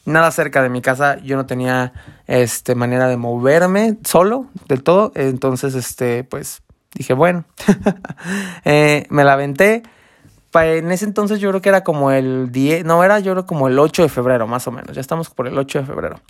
nada 0.04 0.30
cerca 0.30 0.62
de 0.62 0.70
mi 0.70 0.80
casa, 0.80 1.18
yo 1.18 1.36
no 1.36 1.46
tenía 1.46 1.92
este, 2.26 2.74
manera 2.74 3.08
de 3.08 3.16
moverme 3.16 3.98
solo 4.04 4.46
del 4.68 4.82
todo, 4.82 5.12
entonces 5.14 5.74
este, 5.74 6.24
pues 6.24 6.62
dije, 6.94 7.14
bueno, 7.14 7.44
eh, 8.64 9.06
me 9.10 9.24
la 9.24 9.34
aventé. 9.34 9.82
En 10.54 10.90
ese 10.90 11.04
entonces 11.04 11.38
yo 11.38 11.50
creo 11.50 11.60
que 11.60 11.68
era 11.68 11.84
como 11.84 12.10
el 12.10 12.50
10, 12.50 12.84
no, 12.84 13.04
era 13.04 13.20
yo 13.20 13.32
creo 13.32 13.46
como 13.46 13.68
el 13.68 13.78
8 13.78 14.02
de 14.02 14.08
febrero, 14.08 14.48
más 14.48 14.66
o 14.66 14.72
menos. 14.72 14.94
Ya 14.94 15.00
estamos 15.00 15.30
por 15.30 15.46
el 15.46 15.56
8 15.56 15.80
de 15.80 15.84
febrero. 15.84 16.20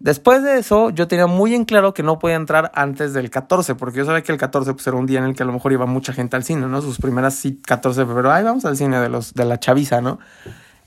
Después 0.00 0.42
de 0.42 0.58
eso, 0.58 0.90
yo 0.90 1.06
tenía 1.06 1.26
muy 1.26 1.54
en 1.54 1.64
claro 1.64 1.94
que 1.94 2.02
no 2.02 2.18
podía 2.18 2.36
entrar 2.36 2.72
antes 2.74 3.12
del 3.12 3.30
14, 3.30 3.74
porque 3.74 3.98
yo 3.98 4.04
sabía 4.04 4.22
que 4.22 4.32
el 4.32 4.38
14 4.38 4.74
pues, 4.74 4.86
era 4.86 4.96
un 4.96 5.06
día 5.06 5.20
en 5.20 5.26
el 5.26 5.34
que 5.34 5.44
a 5.44 5.46
lo 5.46 5.52
mejor 5.52 5.72
iba 5.72 5.86
mucha 5.86 6.12
gente 6.12 6.36
al 6.36 6.44
cine, 6.44 6.66
¿no? 6.66 6.82
Sus 6.82 6.98
primeras 6.98 7.36
sí, 7.36 7.60
14 7.64 8.00
de 8.00 8.06
febrero, 8.06 8.32
ay, 8.32 8.42
vamos 8.42 8.64
al 8.64 8.76
cine 8.76 8.98
de, 9.00 9.08
los, 9.08 9.34
de 9.34 9.44
la 9.44 9.58
chaviza, 9.60 10.00
¿no? 10.00 10.18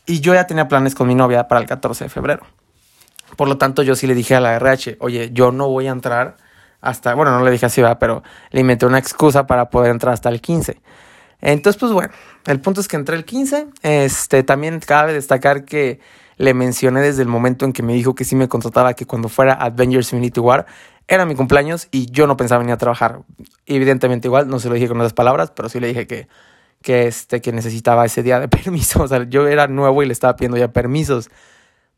Y 0.06 0.20
yo 0.20 0.34
ya 0.34 0.46
tenía 0.46 0.68
planes 0.68 0.94
con 0.94 1.08
mi 1.08 1.16
novia 1.16 1.48
para 1.48 1.62
el 1.62 1.68
14 1.68 2.06
de 2.06 2.10
febrero. 2.10 2.46
Por 3.38 3.48
lo 3.48 3.58
tanto, 3.58 3.82
yo 3.82 3.96
sí 3.96 4.08
le 4.08 4.14
dije 4.14 4.36
a 4.36 4.40
la 4.40 4.56
RH, 4.56 4.98
oye, 5.00 5.32
yo 5.32 5.52
no 5.52 5.70
voy 5.70 5.88
a 5.88 5.92
entrar 5.92 6.38
hasta, 6.82 7.16
bueno, 7.16 7.38
no 7.38 7.44
le 7.44 7.52
dije 7.52 7.66
así, 7.66 7.82
va, 7.82 8.00
pero 8.00 8.24
le 8.52 8.62
inventé 8.62 8.86
una 8.86 9.00
excusa 9.00 9.48
para 9.48 9.70
poder 9.70 9.92
entrar 9.92 10.14
hasta 10.14 10.30
el 10.30 10.42
15. 10.42 10.80
Entonces, 11.42 11.80
pues 11.80 11.92
bueno, 11.92 12.14
el 12.46 12.60
punto 12.60 12.82
es 12.82 12.88
que 12.88 12.96
entré 12.96 13.16
el 13.16 13.26
15. 13.26 13.68
Este, 13.82 14.44
también 14.44 14.80
cabe 14.80 15.14
destacar 15.14 15.66
que 15.66 16.00
le 16.38 16.54
mencioné 16.54 17.02
desde 17.02 17.22
el 17.22 17.28
momento 17.28 17.66
en 17.66 17.74
que 17.74 17.84
me 17.84 17.94
dijo 17.94 18.16
que 18.16 18.24
sí 18.24 18.36
me 18.36 18.48
contrataba 18.48 18.94
que 18.94 19.06
cuando 19.06 19.30
fuera 19.30 19.54
Avengers 19.54 20.14
Infinity 20.14 20.40
War 20.40 20.66
era 21.08 21.26
mi 21.26 21.36
cumpleaños 21.36 21.88
y 21.92 22.12
yo 22.12 22.28
no 22.28 22.38
pensaba 22.38 22.60
venir 22.60 22.74
a 22.74 22.78
trabajar. 22.78 23.22
Evidentemente 23.66 24.28
igual, 24.28 24.48
no 24.48 24.60
se 24.60 24.68
lo 24.68 24.76
dije 24.76 24.88
con 24.88 25.00
esas 25.00 25.14
palabras, 25.14 25.52
pero 25.52 25.70
sí 25.70 25.80
le 25.80 25.88
dije 25.88 26.06
que, 26.06 26.28
que, 26.82 27.08
este, 27.08 27.42
que 27.42 27.52
necesitaba 27.52 28.06
ese 28.06 28.24
día 28.24 28.40
de 28.40 28.48
permiso. 28.50 29.04
O 29.04 29.08
sea, 29.08 29.24
yo 29.24 29.48
era 29.48 29.68
nuevo 29.68 30.04
y 30.04 30.06
le 30.06 30.14
estaba 30.14 30.36
pidiendo 30.36 30.58
ya 30.58 30.72
permisos. 30.72 31.30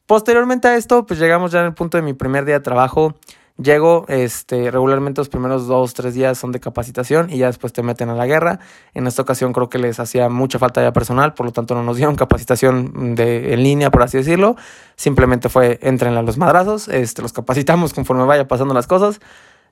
Posteriormente 0.05 0.67
a 0.67 0.75
esto, 0.75 1.05
pues 1.05 1.19
llegamos 1.19 1.51
ya 1.51 1.59
en 1.59 1.67
el 1.67 1.73
punto 1.73 1.97
de 1.97 2.03
mi 2.03 2.13
primer 2.13 2.45
día 2.45 2.55
de 2.55 2.61
trabajo. 2.61 3.15
Llego, 3.61 4.05
este, 4.07 4.71
regularmente 4.71 5.19
los 5.19 5.27
primeros 5.27 5.67
dos, 5.67 5.93
tres 5.93 6.13
días 6.13 6.37
son 6.37 6.53
de 6.53 6.61
capacitación 6.61 7.29
y 7.29 7.39
ya 7.39 7.47
después 7.47 7.73
te 7.73 7.83
meten 7.83 8.07
a 8.07 8.15
la 8.15 8.25
guerra. 8.25 8.59
En 8.93 9.05
esta 9.05 9.21
ocasión 9.21 9.51
creo 9.51 9.67
que 9.67 9.77
les 9.77 9.99
hacía 9.99 10.29
mucha 10.29 10.59
falta 10.59 10.81
ya 10.81 10.93
personal, 10.93 11.33
por 11.33 11.45
lo 11.45 11.51
tanto 11.51 11.75
no 11.75 11.83
nos 11.83 11.97
dieron 11.97 12.15
capacitación 12.15 13.15
de, 13.15 13.53
en 13.53 13.61
línea, 13.63 13.91
por 13.91 14.03
así 14.03 14.17
decirlo. 14.17 14.55
Simplemente 14.95 15.49
fue 15.49 15.77
entren 15.81 16.15
a 16.15 16.21
los 16.21 16.37
madrazos, 16.37 16.87
este, 16.87 17.21
los 17.21 17.33
capacitamos 17.33 17.93
conforme 17.93 18.23
vaya 18.23 18.47
pasando 18.47 18.73
las 18.73 18.87
cosas. 18.87 19.19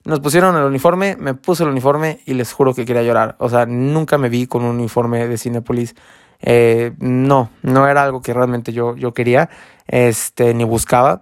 Nos 0.04 0.20
pusieron 0.20 0.58
el 0.58 0.64
uniforme, 0.64 1.16
me 1.18 1.34
puse 1.34 1.64
el 1.64 1.70
uniforme 1.70 2.20
y 2.26 2.34
les 2.34 2.52
juro 2.52 2.74
que 2.74 2.84
quería 2.84 3.04
llorar. 3.04 3.38
O 3.40 3.50
sea, 3.50 3.66
nunca 3.66 4.18
me 4.18 4.28
vi 4.28 4.48
con 4.48 4.64
un 4.64 4.76
uniforme 4.76 5.28
de 5.30 5.38
Cinepolis. 5.38 5.96
Eh, 6.42 6.92
no, 7.00 7.52
no 7.62 7.88
era 7.88 8.04
algo 8.04 8.22
que 8.22 8.34
realmente 8.34 8.74
yo, 8.74 8.98
yo 8.98 9.14
quería, 9.14 9.50
este, 9.88 10.54
ni 10.54 10.66
buscaba. 10.66 11.22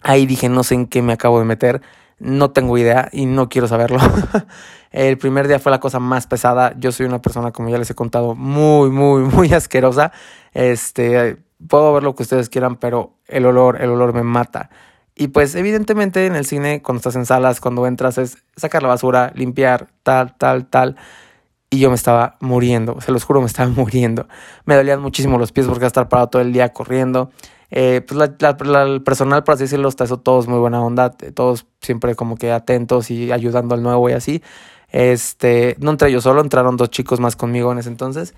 Ahí 0.00 0.26
dije, 0.26 0.48
no 0.48 0.62
sé 0.62 0.74
en 0.74 0.86
qué 0.86 1.02
me 1.02 1.12
acabo 1.12 1.38
de 1.38 1.44
meter, 1.44 1.82
no 2.18 2.50
tengo 2.50 2.78
idea 2.78 3.08
y 3.12 3.26
no 3.26 3.48
quiero 3.48 3.68
saberlo. 3.68 3.98
el 4.90 5.18
primer 5.18 5.48
día 5.48 5.58
fue 5.58 5.70
la 5.70 5.80
cosa 5.80 5.98
más 5.98 6.26
pesada. 6.26 6.74
Yo 6.78 6.92
soy 6.92 7.06
una 7.06 7.22
persona, 7.22 7.52
como 7.52 7.68
ya 7.68 7.78
les 7.78 7.90
he 7.90 7.94
contado, 7.94 8.34
muy, 8.34 8.90
muy, 8.90 9.22
muy 9.34 9.52
asquerosa. 9.52 10.12
Este, 10.52 11.36
puedo 11.66 11.92
ver 11.92 12.02
lo 12.02 12.14
que 12.14 12.22
ustedes 12.22 12.48
quieran, 12.48 12.76
pero 12.76 13.14
el 13.26 13.46
olor, 13.46 13.80
el 13.82 13.90
olor 13.90 14.12
me 14.12 14.22
mata. 14.22 14.70
Y 15.20 15.28
pues 15.28 15.56
evidentemente 15.56 16.26
en 16.26 16.36
el 16.36 16.46
cine, 16.46 16.80
cuando 16.80 16.98
estás 16.98 17.16
en 17.16 17.26
salas, 17.26 17.60
cuando 17.60 17.86
entras 17.88 18.18
es 18.18 18.38
sacar 18.56 18.82
la 18.82 18.88
basura, 18.88 19.32
limpiar, 19.34 19.88
tal, 20.04 20.36
tal, 20.36 20.66
tal. 20.66 20.96
Y 21.70 21.80
yo 21.80 21.90
me 21.90 21.96
estaba 21.96 22.36
muriendo, 22.40 23.00
se 23.00 23.10
los 23.12 23.24
juro, 23.24 23.40
me 23.40 23.46
estaba 23.46 23.68
muriendo. 23.76 24.28
Me 24.64 24.76
dolían 24.76 25.00
muchísimo 25.02 25.36
los 25.38 25.50
pies 25.50 25.66
porque 25.66 25.86
estar 25.86 26.08
parado 26.08 26.28
todo 26.28 26.42
el 26.42 26.52
día 26.52 26.72
corriendo. 26.72 27.30
Eh, 27.70 28.02
pues 28.06 28.18
la, 28.38 28.82
el 28.82 29.02
personal, 29.02 29.44
por 29.44 29.54
así 29.54 29.64
decirlo, 29.64 29.88
está 29.88 30.04
eso 30.04 30.18
todos 30.18 30.48
muy 30.48 30.58
buena 30.58 30.82
onda, 30.82 31.10
todos 31.10 31.66
siempre 31.80 32.14
como 32.14 32.36
que 32.36 32.50
atentos 32.50 33.10
y 33.10 33.30
ayudando 33.32 33.74
al 33.74 33.82
nuevo 33.82 34.08
y 34.08 34.12
así. 34.12 34.42
Este, 34.90 35.76
no 35.80 35.90
entré 35.90 36.10
yo 36.10 36.20
solo, 36.20 36.40
entraron 36.40 36.76
dos 36.76 36.90
chicos 36.90 37.20
más 37.20 37.36
conmigo 37.36 37.72
en 37.72 37.78
ese 37.78 37.90
entonces. 37.90 38.34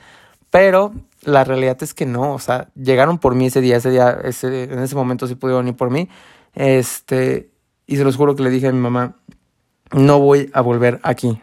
Pero 0.51 0.93
la 1.23 1.45
realidad 1.45 1.81
es 1.83 1.95
que 1.95 2.07
no, 2.07 2.35
o 2.35 2.39
sea, 2.41 2.71
llegaron 2.75 3.19
por 3.19 3.35
mí 3.37 3.47
ese 3.47 3.61
día, 3.61 3.77
ese 3.77 3.91
día, 3.91 4.19
ese, 4.25 4.65
en 4.65 4.81
ese 4.81 4.97
momento 4.97 5.29
sí 5.29 5.37
pudieron 5.37 5.69
ir 5.69 5.77
por 5.77 5.91
mí. 5.91 6.09
Este, 6.55 7.51
y 7.87 7.97
se 7.97 8.05
los 8.05 8.17
juro 8.17 8.35
que 8.35 8.43
le 8.43 8.51
dije 8.51 8.69
a 8.69 8.73
mi 8.73 8.81
mamá, 8.81 9.17
no 9.93 10.21
voy 10.21 10.51
a 10.53 10.61
volver 10.61 11.01
aquí. 11.03 11.41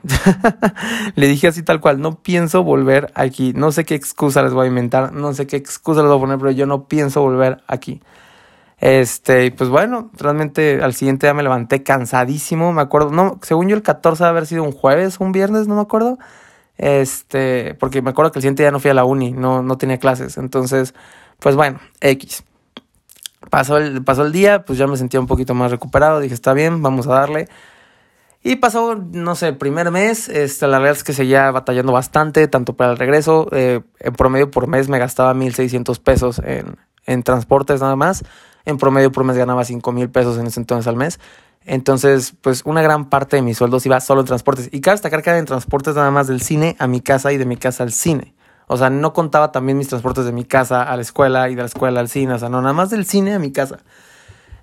le 1.15 1.27
dije 1.27 1.47
así 1.47 1.63
tal 1.63 1.81
cual, 1.81 1.99
no 1.99 2.19
pienso 2.21 2.63
volver 2.63 3.11
aquí. 3.13 3.53
No 3.53 3.71
sé 3.71 3.85
qué 3.85 3.95
excusa 3.95 4.41
les 4.43 4.53
voy 4.53 4.65
a 4.65 4.69
inventar, 4.69 5.13
no 5.13 5.33
sé 5.33 5.47
qué 5.47 5.57
excusa 5.57 6.01
les 6.01 6.09
voy 6.09 6.17
a 6.17 6.21
poner, 6.21 6.37
pero 6.37 6.51
yo 6.51 6.65
no 6.65 6.87
pienso 6.87 7.21
volver 7.21 7.61
aquí. 7.67 8.01
Este, 8.79 9.51
pues 9.51 9.69
bueno, 9.69 10.11
realmente 10.13 10.81
al 10.83 10.93
siguiente 10.93 11.25
día 11.25 11.33
me 11.33 11.43
levanté 11.43 11.83
cansadísimo, 11.83 12.73
me 12.73 12.81
acuerdo, 12.81 13.09
no, 13.09 13.39
según 13.41 13.69
yo 13.69 13.75
el 13.75 13.81
14 13.81 14.23
debe 14.23 14.29
haber 14.29 14.45
sido 14.45 14.63
un 14.63 14.71
jueves, 14.71 15.19
un 15.19 15.31
viernes, 15.31 15.67
no 15.67 15.75
me 15.75 15.81
acuerdo. 15.81 16.17
Este, 16.77 17.73
porque 17.75 18.01
me 18.03 18.11
acuerdo 18.11 18.31
que 18.31 18.39
el 18.39 18.43
siguiente 18.43 18.63
día 18.63 18.71
no 18.71 18.79
fui 18.79 18.91
a 18.91 18.93
la 18.93 19.03
uni, 19.03 19.31
no, 19.31 19.63
no 19.63 19.77
tenía 19.77 19.97
clases. 19.97 20.37
Entonces, 20.37 20.93
pues 21.39 21.55
bueno, 21.55 21.79
X. 22.01 22.43
Pasó 23.49 23.77
el, 23.77 24.03
pasó 24.03 24.25
el 24.25 24.31
día, 24.31 24.63
pues 24.63 24.77
ya 24.77 24.87
me 24.87 24.97
sentía 24.97 25.19
un 25.19 25.27
poquito 25.27 25.53
más 25.53 25.71
recuperado. 25.71 26.19
Dije, 26.19 26.33
está 26.33 26.53
bien, 26.53 26.81
vamos 26.81 27.07
a 27.07 27.13
darle. 27.13 27.47
Y 28.43 28.57
pasó, 28.57 28.95
no 28.95 29.35
sé, 29.35 29.49
el 29.49 29.57
primer 29.57 29.91
mes. 29.91 30.29
Este, 30.29 30.67
la 30.67 30.79
verdad 30.79 30.97
es 30.97 31.03
que 31.03 31.13
seguía 31.13 31.51
batallando 31.51 31.91
bastante, 31.91 32.47
tanto 32.47 32.75
para 32.75 32.91
el 32.91 32.97
regreso. 32.97 33.47
Eh, 33.51 33.81
en 33.99 34.13
promedio 34.13 34.51
por 34.51 34.67
mes 34.67 34.89
me 34.89 34.99
gastaba 34.99 35.33
1.600 35.33 35.99
pesos 35.99 36.39
en, 36.39 36.77
en 37.05 37.23
transportes 37.23 37.81
nada 37.81 37.95
más. 37.95 38.23
En 38.65 38.77
promedio 38.77 39.11
por 39.11 39.23
mes 39.23 39.37
ganaba 39.37 39.63
5.000 39.63 40.11
pesos 40.11 40.37
en 40.37 40.47
ese 40.47 40.59
entonces 40.59 40.87
al 40.87 40.95
mes. 40.95 41.19
Entonces, 41.65 42.33
pues 42.41 42.61
una 42.63 42.81
gran 42.81 43.09
parte 43.09 43.35
de 43.35 43.41
mis 43.41 43.57
sueldos 43.57 43.85
iba 43.85 43.99
solo 43.99 44.21
en 44.21 44.27
transportes. 44.27 44.69
Y 44.71 44.79
cabe 44.79 44.95
destacar 44.95 45.21
que 45.21 45.29
era 45.31 45.39
en 45.39 45.45
transportes 45.45 45.95
nada 45.95 46.11
más 46.11 46.27
del 46.27 46.41
cine 46.41 46.77
a 46.79 46.87
mi 46.87 47.01
casa 47.01 47.33
y 47.33 47.37
de 47.37 47.45
mi 47.45 47.57
casa 47.57 47.83
al 47.83 47.91
cine. 47.91 48.35
O 48.67 48.77
sea, 48.77 48.89
no 48.89 49.13
contaba 49.13 49.51
también 49.51 49.77
mis 49.77 49.87
transportes 49.87 50.25
de 50.25 50.31
mi 50.31 50.45
casa 50.45 50.83
a 50.83 50.95
la 50.95 51.01
escuela 51.01 51.49
y 51.49 51.55
de 51.55 51.61
la 51.61 51.67
escuela 51.67 51.99
al 51.99 52.09
cine. 52.09 52.33
O 52.33 52.39
sea, 52.39 52.47
no, 52.47 52.61
nada 52.61 52.73
más 52.73 52.89
del 52.89 53.05
cine 53.05 53.33
a 53.33 53.39
mi 53.39 53.51
casa. 53.51 53.79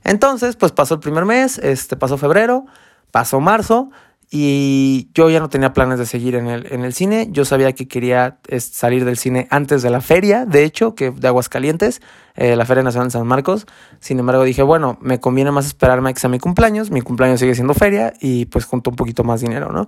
Entonces, 0.02 0.56
pues 0.56 0.72
pasó 0.72 0.94
el 0.94 1.00
primer 1.00 1.24
mes, 1.24 1.58
este, 1.58 1.96
pasó 1.96 2.18
febrero, 2.18 2.66
pasó 3.14 3.38
marzo 3.38 3.90
y 4.28 5.08
yo 5.14 5.30
ya 5.30 5.38
no 5.38 5.48
tenía 5.48 5.72
planes 5.72 6.00
de 6.00 6.06
seguir 6.06 6.34
en 6.34 6.48
el, 6.48 6.66
en 6.72 6.84
el 6.84 6.92
cine. 6.92 7.28
Yo 7.30 7.44
sabía 7.44 7.72
que 7.72 7.86
quería 7.86 8.38
salir 8.58 9.04
del 9.04 9.18
cine 9.18 9.46
antes 9.50 9.82
de 9.82 9.90
la 9.90 10.00
feria, 10.00 10.46
de 10.46 10.64
hecho, 10.64 10.96
que 10.96 11.12
de 11.12 11.28
Aguascalientes, 11.28 12.02
eh, 12.34 12.56
la 12.56 12.66
Feria 12.66 12.82
Nacional 12.82 13.06
de 13.06 13.12
San 13.12 13.24
Marcos. 13.28 13.68
Sin 14.00 14.18
embargo, 14.18 14.42
dije, 14.42 14.64
bueno, 14.64 14.98
me 15.00 15.20
conviene 15.20 15.52
más 15.52 15.64
esperarme 15.64 16.10
a 16.10 16.12
que 16.12 16.28
mi 16.28 16.40
cumpleaños. 16.40 16.90
Mi 16.90 17.02
cumpleaños 17.02 17.38
sigue 17.38 17.54
siendo 17.54 17.72
feria 17.72 18.14
y 18.20 18.46
pues 18.46 18.64
junto 18.64 18.90
un 18.90 18.96
poquito 18.96 19.22
más 19.22 19.42
dinero, 19.42 19.70
¿no? 19.70 19.86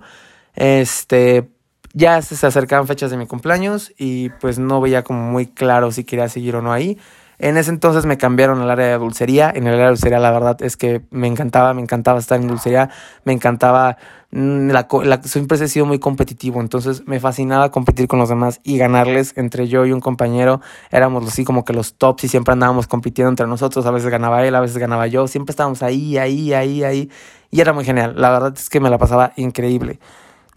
Este, 0.55 1.49
ya 1.91 2.21
se 2.21 2.47
acercaban 2.47 2.87
fechas 2.87 3.11
de 3.11 3.17
mi 3.17 3.27
cumpleaños 3.27 3.91
y 3.97 4.29
pues 4.39 4.57
no 4.57 4.79
veía 4.79 5.03
como 5.03 5.29
muy 5.29 5.47
claro 5.47 5.91
si 5.91 6.05
quería 6.05 6.29
seguir 6.29 6.55
o 6.55 6.61
no 6.61 6.71
ahí. 6.71 6.97
En 7.39 7.55
ese 7.55 7.69
entonces 7.69 8.05
me 8.07 8.17
cambiaron 8.17 8.61
al 8.61 8.69
área 8.69 8.87
de 8.87 8.97
dulcería. 8.97 9.51
En 9.53 9.67
el 9.67 9.73
área 9.73 9.85
de 9.85 9.91
dulcería 9.91 10.19
la 10.19 10.31
verdad 10.31 10.61
es 10.61 10.75
que 10.75 11.03
me 11.11 11.27
encantaba, 11.27 11.73
me 11.73 11.81
encantaba 11.81 12.17
estar 12.19 12.39
en 12.41 12.47
dulcería, 12.47 12.89
me 13.25 13.33
encantaba, 13.33 13.97
mm, 14.31 14.69
la, 14.71 14.87
la, 15.03 15.21
siempre 15.23 15.57
he 15.57 15.67
sido 15.67 15.85
muy 15.85 15.99
competitivo, 15.99 16.59
entonces 16.61 17.03
me 17.05 17.19
fascinaba 17.19 17.69
competir 17.69 18.07
con 18.07 18.17
los 18.17 18.29
demás 18.29 18.59
y 18.63 18.77
ganarles 18.79 19.33
entre 19.37 19.67
yo 19.67 19.85
y 19.85 19.91
un 19.91 19.99
compañero. 19.99 20.61
Éramos 20.91 21.27
así 21.27 21.43
como 21.43 21.63
que 21.63 21.73
los 21.73 21.93
tops 21.95 22.23
y 22.23 22.27
siempre 22.27 22.53
andábamos 22.53 22.87
compitiendo 22.87 23.29
entre 23.29 23.45
nosotros. 23.45 23.85
A 23.85 23.91
veces 23.91 24.09
ganaba 24.09 24.43
él, 24.45 24.55
a 24.55 24.59
veces 24.59 24.77
ganaba 24.79 25.05
yo. 25.07 25.27
Siempre 25.27 25.51
estábamos 25.51 25.83
ahí, 25.83 26.17
ahí, 26.17 26.53
ahí, 26.53 26.83
ahí. 26.83 27.11
Y 27.51 27.61
era 27.61 27.71
muy 27.71 27.85
genial. 27.85 28.15
La 28.17 28.31
verdad 28.31 28.53
es 28.57 28.69
que 28.69 28.79
me 28.79 28.89
la 28.89 28.97
pasaba 28.97 29.33
increíble. 29.35 29.99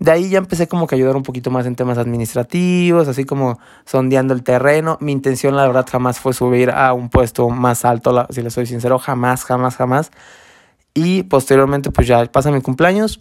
De 0.01 0.11
ahí 0.11 0.31
ya 0.31 0.39
empecé 0.39 0.67
como 0.67 0.87
que 0.87 0.95
a 0.95 0.97
ayudar 0.97 1.15
un 1.15 1.23
poquito 1.23 1.51
más 1.51 1.67
en 1.67 1.77
temas 1.77 1.99
administrativos, 1.99 3.07
así 3.07 3.25
como 3.27 3.59
sondeando 3.85 4.33
el 4.33 4.43
terreno. 4.43 4.97
Mi 5.01 5.13
intención, 5.13 5.55
la 5.55 5.67
verdad, 5.67 5.87
jamás 5.91 6.19
fue 6.19 6.33
subir 6.33 6.71
a 6.71 6.95
un 6.95 7.11
puesto 7.11 7.51
más 7.51 7.85
alto, 7.85 8.27
si 8.31 8.41
le 8.41 8.51
soy 8.51 8.65
sincero, 8.65 8.99
jamás, 8.99 9.45
jamás, 9.45 9.77
jamás. 9.77 10.11
Y 10.95 11.25
posteriormente, 11.25 11.91
pues 11.91 12.07
ya 12.09 12.25
pasa 12.25 12.51
mi 12.51 12.63
cumpleaños 12.63 13.21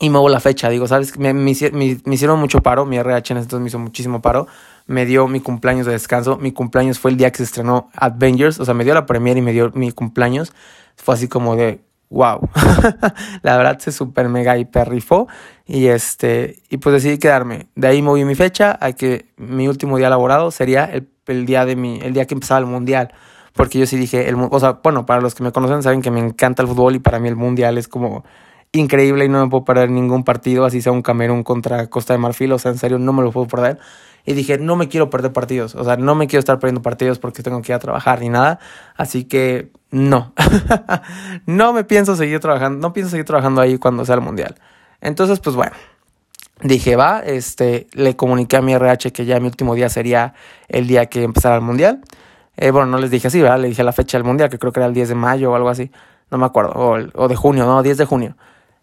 y 0.00 0.10
muevo 0.10 0.28
la 0.28 0.38
fecha. 0.40 0.68
Digo, 0.68 0.86
¿sabes? 0.86 1.18
Me, 1.18 1.32
me, 1.32 1.50
hicieron 1.50 2.38
mucho 2.38 2.60
paro, 2.60 2.84
mi 2.84 2.98
RH 2.98 3.32
en 3.32 3.38
ese 3.38 3.44
entonces 3.46 3.62
me 3.62 3.68
hizo 3.68 3.78
muchísimo 3.78 4.20
paro. 4.20 4.48
Me 4.86 5.06
dio 5.06 5.28
mi 5.28 5.40
cumpleaños 5.40 5.86
de 5.86 5.92
descanso. 5.92 6.36
Mi 6.36 6.52
cumpleaños 6.52 6.98
fue 6.98 7.10
el 7.10 7.16
día 7.16 7.30
que 7.30 7.38
se 7.38 7.44
estrenó 7.44 7.88
Avengers, 7.94 8.60
o 8.60 8.66
sea, 8.66 8.74
me 8.74 8.84
dio 8.84 8.92
la 8.92 9.06
premiere 9.06 9.40
y 9.40 9.42
me 9.42 9.52
dio 9.52 9.70
mi 9.74 9.92
cumpleaños. 9.92 10.52
Fue 10.96 11.14
así 11.14 11.26
como 11.26 11.56
de, 11.56 11.80
wow. 12.10 12.40
la 13.42 13.56
verdad 13.56 13.78
se 13.78 13.92
super 13.92 14.28
mega 14.28 14.58
hiper. 14.58 14.90
Y 15.66 15.86
este, 15.86 16.56
y 16.68 16.76
pues 16.76 16.92
decidí 16.92 17.18
quedarme. 17.18 17.68
De 17.76 17.88
ahí 17.88 18.02
moví 18.02 18.24
mi 18.24 18.34
fecha 18.34 18.76
a 18.80 18.92
que 18.92 19.26
mi 19.36 19.68
último 19.68 19.96
día 19.96 20.10
laborado 20.10 20.50
sería 20.50 20.84
el, 20.84 21.08
el, 21.26 21.46
día 21.46 21.64
de 21.64 21.76
mi, 21.76 22.00
el 22.00 22.12
día 22.12 22.26
que 22.26 22.34
empezaba 22.34 22.60
el 22.60 22.66
mundial. 22.66 23.12
Porque 23.54 23.78
yo 23.78 23.86
sí 23.86 23.96
dije, 23.96 24.28
el, 24.28 24.36
o 24.36 24.60
sea, 24.60 24.80
bueno, 24.82 25.06
para 25.06 25.20
los 25.20 25.34
que 25.34 25.42
me 25.42 25.52
conocen 25.52 25.82
saben 25.82 26.02
que 26.02 26.10
me 26.10 26.20
encanta 26.20 26.62
el 26.62 26.68
fútbol 26.68 26.96
y 26.96 26.98
para 26.98 27.18
mí 27.18 27.28
el 27.28 27.36
mundial 27.36 27.78
es 27.78 27.88
como 27.88 28.24
increíble 28.72 29.24
y 29.24 29.28
no 29.28 29.44
me 29.44 29.50
puedo 29.50 29.64
perder 29.64 29.90
ningún 29.90 30.24
partido, 30.24 30.64
así 30.64 30.80
sea 30.80 30.92
un 30.92 31.02
Camerún 31.02 31.42
contra 31.42 31.88
Costa 31.88 32.14
de 32.14 32.18
Marfil, 32.18 32.52
o 32.52 32.58
sea, 32.58 32.70
en 32.70 32.78
serio 32.78 32.98
no 32.98 33.12
me 33.12 33.22
lo 33.22 33.32
puedo 33.32 33.46
perder. 33.48 33.78
Y 34.24 34.34
dije, 34.34 34.58
no 34.58 34.76
me 34.76 34.88
quiero 34.88 35.10
perder 35.10 35.32
partidos, 35.32 35.74
o 35.74 35.84
sea, 35.84 35.96
no 35.96 36.14
me 36.14 36.26
quiero 36.26 36.40
estar 36.40 36.58
perdiendo 36.58 36.82
partidos 36.82 37.18
porque 37.18 37.42
tengo 37.42 37.62
que 37.62 37.72
ir 37.72 37.76
a 37.76 37.78
trabajar 37.78 38.20
ni 38.20 38.28
nada, 38.28 38.60
así 38.96 39.24
que 39.24 39.72
no, 39.90 40.32
no 41.46 41.72
me 41.72 41.84
pienso 41.84 42.16
seguir 42.16 42.40
trabajando, 42.40 42.78
no 42.78 42.92
pienso 42.92 43.10
seguir 43.10 43.26
trabajando 43.26 43.60
ahí 43.60 43.78
cuando 43.78 44.04
sea 44.04 44.16
el 44.16 44.20
mundial. 44.20 44.56
Entonces, 45.00 45.40
pues 45.40 45.56
bueno, 45.56 45.72
dije, 46.62 46.96
va, 46.96 47.20
este, 47.20 47.88
le 47.92 48.16
comuniqué 48.16 48.56
a 48.56 48.62
mi 48.62 48.74
RH 48.74 49.12
que 49.12 49.24
ya 49.24 49.40
mi 49.40 49.46
último 49.46 49.74
día 49.74 49.88
sería 49.88 50.34
el 50.68 50.86
día 50.86 51.06
que 51.06 51.22
empezara 51.22 51.56
el 51.56 51.62
mundial. 51.62 52.00
Eh, 52.56 52.70
bueno, 52.70 52.86
no 52.86 52.98
les 52.98 53.10
dije 53.10 53.28
así, 53.28 53.40
¿verdad? 53.40 53.60
Le 53.60 53.68
dije 53.68 53.82
la 53.82 53.92
fecha 53.92 54.18
del 54.18 54.24
mundial, 54.24 54.50
que 54.50 54.58
creo 54.58 54.72
que 54.72 54.80
era 54.80 54.86
el 54.86 54.94
10 54.94 55.08
de 55.10 55.14
mayo 55.14 55.52
o 55.52 55.54
algo 55.54 55.70
así, 55.70 55.90
no 56.30 56.38
me 56.38 56.46
acuerdo, 56.46 56.72
o, 56.74 56.98
o 57.14 57.28
de 57.28 57.36
junio, 57.36 57.64
no, 57.64 57.82
10 57.82 57.96
de 57.96 58.04
junio. 58.04 58.36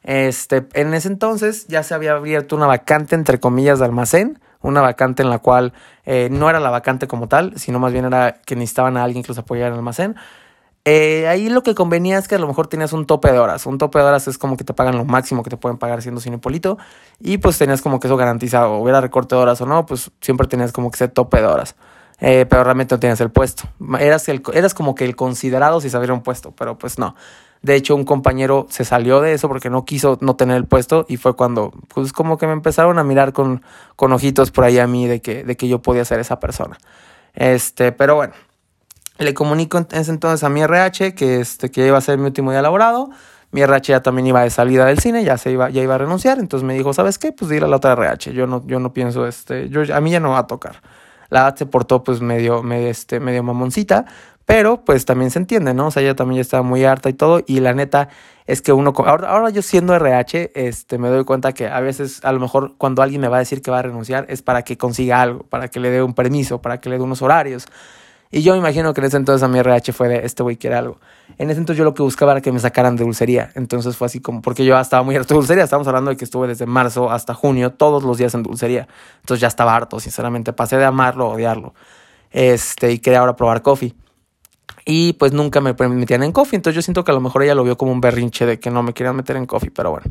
Este, 0.03 0.67
en 0.73 0.93
ese 0.93 1.09
entonces 1.09 1.67
ya 1.67 1.83
se 1.83 1.93
había 1.93 2.13
abierto 2.13 2.55
una 2.55 2.65
vacante, 2.65 3.13
entre 3.13 3.39
comillas, 3.39 3.79
de 3.79 3.85
almacén, 3.85 4.39
una 4.61 4.81
vacante 4.81 5.21
en 5.21 5.29
la 5.29 5.39
cual 5.39 5.73
eh, 6.05 6.29
no 6.31 6.49
era 6.49 6.59
la 6.59 6.69
vacante 6.69 7.07
como 7.07 7.27
tal, 7.27 7.57
sino 7.57 7.77
más 7.79 7.91
bien 7.91 8.05
era 8.05 8.37
que 8.45 8.55
necesitaban 8.55 8.97
a 8.97 9.03
alguien 9.03 9.23
que 9.23 9.29
los 9.29 9.37
apoyara 9.37 9.67
en 9.67 9.73
el 9.73 9.79
almacén. 9.79 10.15
Eh, 10.89 11.27
ahí 11.27 11.49
lo 11.49 11.63
que 11.63 11.75
convenía 11.75 12.17
es 12.17 12.29
que 12.29 12.35
a 12.35 12.39
lo 12.39 12.47
mejor 12.47 12.67
tenías 12.67 12.93
un 12.93 13.05
tope 13.05 13.29
de 13.29 13.39
horas. 13.39 13.65
Un 13.65 13.77
tope 13.77 13.99
de 13.99 14.05
horas 14.05 14.29
es 14.29 14.37
como 14.37 14.55
que 14.55 14.63
te 14.63 14.73
pagan 14.73 14.95
lo 14.95 15.03
máximo 15.03 15.43
que 15.43 15.49
te 15.49 15.57
pueden 15.57 15.77
pagar 15.77 16.01
siendo 16.01 16.21
cinepolito. 16.21 16.77
Y 17.19 17.39
pues 17.39 17.57
tenías 17.57 17.81
como 17.81 17.99
que 17.99 18.07
eso 18.07 18.15
garantizado. 18.15 18.77
Hubiera 18.77 19.01
recorte 19.01 19.35
de 19.35 19.41
horas 19.41 19.59
o 19.59 19.65
no, 19.65 19.85
pues 19.85 20.11
siempre 20.21 20.47
tenías 20.47 20.71
como 20.71 20.89
que 20.89 20.95
ese 20.95 21.09
tope 21.09 21.41
de 21.41 21.45
horas. 21.45 21.75
Eh, 22.21 22.45
pero 22.49 22.63
realmente 22.63 22.95
no 22.95 22.99
tenías 23.01 23.19
el 23.19 23.31
puesto. 23.31 23.63
Eras, 23.99 24.29
el, 24.29 24.41
eras 24.53 24.73
como 24.73 24.95
que 24.95 25.03
el 25.03 25.17
considerado 25.17 25.81
si 25.81 25.89
se 25.89 25.97
un 25.97 26.23
puesto, 26.23 26.51
pero 26.51 26.77
pues 26.77 26.97
no. 26.97 27.15
De 27.61 27.75
hecho, 27.75 27.93
un 27.93 28.05
compañero 28.05 28.65
se 28.69 28.85
salió 28.85 29.19
de 29.19 29.33
eso 29.33 29.49
porque 29.49 29.69
no 29.69 29.83
quiso 29.83 30.17
no 30.21 30.37
tener 30.37 30.55
el 30.55 30.67
puesto 30.67 31.05
y 31.09 31.17
fue 31.17 31.35
cuando, 31.35 31.73
pues 31.93 32.13
como 32.13 32.37
que 32.37 32.47
me 32.47 32.53
empezaron 32.53 32.97
a 32.97 33.03
mirar 33.03 33.33
con, 33.33 33.61
con 33.97 34.13
ojitos 34.13 34.51
por 34.51 34.63
ahí 34.63 34.79
a 34.79 34.87
mí 34.87 35.05
de 35.05 35.19
que, 35.19 35.43
de 35.43 35.57
que 35.57 35.67
yo 35.67 35.81
podía 35.81 36.05
ser 36.05 36.21
esa 36.21 36.39
persona. 36.39 36.77
Este, 37.33 37.91
pero 37.91 38.15
bueno, 38.15 38.33
le 39.17 39.33
comunico 39.33 39.77
en 39.77 39.87
ese 39.91 40.11
entonces 40.11 40.43
a 40.43 40.49
mi 40.49 40.61
RH 40.61 41.15
que, 41.15 41.39
este, 41.39 41.71
que 41.71 41.87
iba 41.87 41.97
a 41.97 42.01
ser 42.01 42.17
mi 42.17 42.25
último 42.25 42.51
día 42.51 42.61
laborado. 42.61 43.09
Mi 43.51 43.61
RH 43.61 43.93
ya 43.93 44.01
también 44.01 44.27
iba 44.27 44.41
de 44.43 44.49
salida 44.49 44.85
del 44.85 44.99
cine, 44.99 45.23
ya 45.23 45.37
se 45.37 45.51
iba, 45.51 45.69
ya 45.69 45.81
iba 45.81 45.95
a 45.95 45.97
renunciar. 45.97 46.39
Entonces 46.39 46.65
me 46.65 46.73
dijo, 46.73 46.93
¿sabes 46.93 47.17
qué? 47.17 47.31
Pues 47.31 47.49
dile 47.49 47.65
a 47.65 47.69
la 47.69 47.77
otra 47.77 47.93
RH. 47.93 48.33
Yo 48.33 48.45
no, 48.45 48.63
yo 48.67 48.79
no 48.79 48.93
pienso, 48.93 49.25
este, 49.25 49.69
yo, 49.69 49.81
a 49.93 50.01
mí 50.01 50.11
ya 50.11 50.19
no 50.19 50.31
va 50.31 50.39
a 50.39 50.47
tocar. 50.47 50.81
La 51.29 51.41
edad 51.41 51.55
se 51.55 51.65
portó 51.65 52.03
pues 52.03 52.21
medio, 52.21 52.63
medio, 52.63 52.89
este, 52.89 53.19
medio 53.19 53.43
mamoncita, 53.43 54.05
pero 54.45 54.83
pues 54.85 55.05
también 55.05 55.31
se 55.31 55.39
entiende, 55.39 55.73
¿no? 55.73 55.87
O 55.87 55.91
sea, 55.91 56.03
ella 56.03 56.15
también 56.15 56.37
ya 56.37 56.41
estaba 56.41 56.63
muy 56.63 56.85
harta 56.85 57.09
y 57.09 57.13
todo. 57.13 57.41
Y 57.45 57.59
la 57.59 57.73
neta 57.73 58.09
es 58.45 58.61
que 58.61 58.71
uno, 58.71 58.93
ahora, 59.05 59.29
ahora 59.29 59.49
yo 59.49 59.61
siendo 59.61 59.93
RH, 59.93 60.51
este, 60.55 60.97
me 60.97 61.09
doy 61.09 61.25
cuenta 61.25 61.53
que 61.53 61.67
a 61.67 61.79
veces, 61.81 62.23
a 62.23 62.31
lo 62.31 62.39
mejor 62.39 62.75
cuando 62.77 63.01
alguien 63.01 63.19
me 63.19 63.27
va 63.27 63.37
a 63.37 63.39
decir 63.39 63.61
que 63.61 63.71
va 63.71 63.79
a 63.79 63.81
renunciar, 63.81 64.25
es 64.29 64.41
para 64.41 64.63
que 64.63 64.77
consiga 64.77 65.21
algo, 65.21 65.43
para 65.43 65.67
que 65.67 65.79
le 65.81 65.89
dé 65.89 66.01
un 66.01 66.13
permiso, 66.13 66.61
para 66.61 66.79
que 66.79 66.89
le 66.89 66.97
dé 66.97 67.03
unos 67.03 67.21
horarios. 67.21 67.65
Y 68.31 68.41
yo 68.41 68.53
me 68.53 68.59
imagino 68.59 68.93
que 68.93 69.01
en 69.01 69.07
ese 69.07 69.17
entonces 69.17 69.43
a 69.43 69.47
mi 69.47 69.59
RH 69.59 69.93
fue 69.93 70.09
de 70.09 70.25
este 70.25 70.43
güey 70.43 70.57
quiere 70.57 70.75
algo. 70.75 70.99
En 71.37 71.49
ese 71.49 71.59
entonces 71.59 71.77
yo 71.77 71.85
lo 71.85 71.93
que 71.93 72.03
buscaba 72.03 72.33
era 72.33 72.41
que 72.41 72.51
me 72.51 72.59
sacaran 72.59 72.95
de 72.95 73.03
dulcería. 73.03 73.51
Entonces 73.55 73.95
fue 73.95 74.07
así 74.07 74.19
como, 74.19 74.41
porque 74.41 74.65
yo 74.65 74.77
estaba 74.77 75.03
muy 75.03 75.15
harto 75.15 75.33
de 75.33 75.39
dulcería. 75.39 75.63
Estamos 75.63 75.87
hablando 75.87 76.11
de 76.11 76.17
que 76.17 76.25
estuve 76.25 76.47
desde 76.47 76.65
marzo 76.65 77.09
hasta 77.09 77.33
junio, 77.33 77.71
todos 77.71 78.03
los 78.03 78.17
días 78.17 78.33
en 78.33 78.43
dulcería. 78.43 78.87
Entonces 79.21 79.41
ya 79.41 79.47
estaba 79.47 79.75
harto, 79.75 79.99
sinceramente. 79.99 80.51
Pasé 80.51 80.77
de 80.77 80.85
amarlo 80.85 81.25
a 81.25 81.35
odiarlo. 81.35 81.73
Este, 82.31 82.91
y 82.91 82.99
quería 82.99 83.19
ahora 83.19 83.35
probar 83.35 83.61
coffee. 83.61 83.93
Y 84.85 85.13
pues 85.13 85.31
nunca 85.33 85.61
me 85.61 85.73
metían 85.73 86.23
en 86.23 86.31
coffee. 86.31 86.57
Entonces 86.57 86.75
yo 86.75 86.81
siento 86.81 87.03
que 87.03 87.11
a 87.11 87.13
lo 87.13 87.21
mejor 87.21 87.43
ella 87.43 87.55
lo 87.55 87.63
vio 87.63 87.77
como 87.77 87.91
un 87.91 88.01
berrinche 88.01 88.45
de 88.45 88.59
que 88.59 88.69
no 88.71 88.83
me 88.83 88.93
querían 88.93 89.15
meter 89.15 89.37
en 89.37 89.45
coffee, 89.45 89.71
pero 89.71 89.91
bueno. 89.91 90.05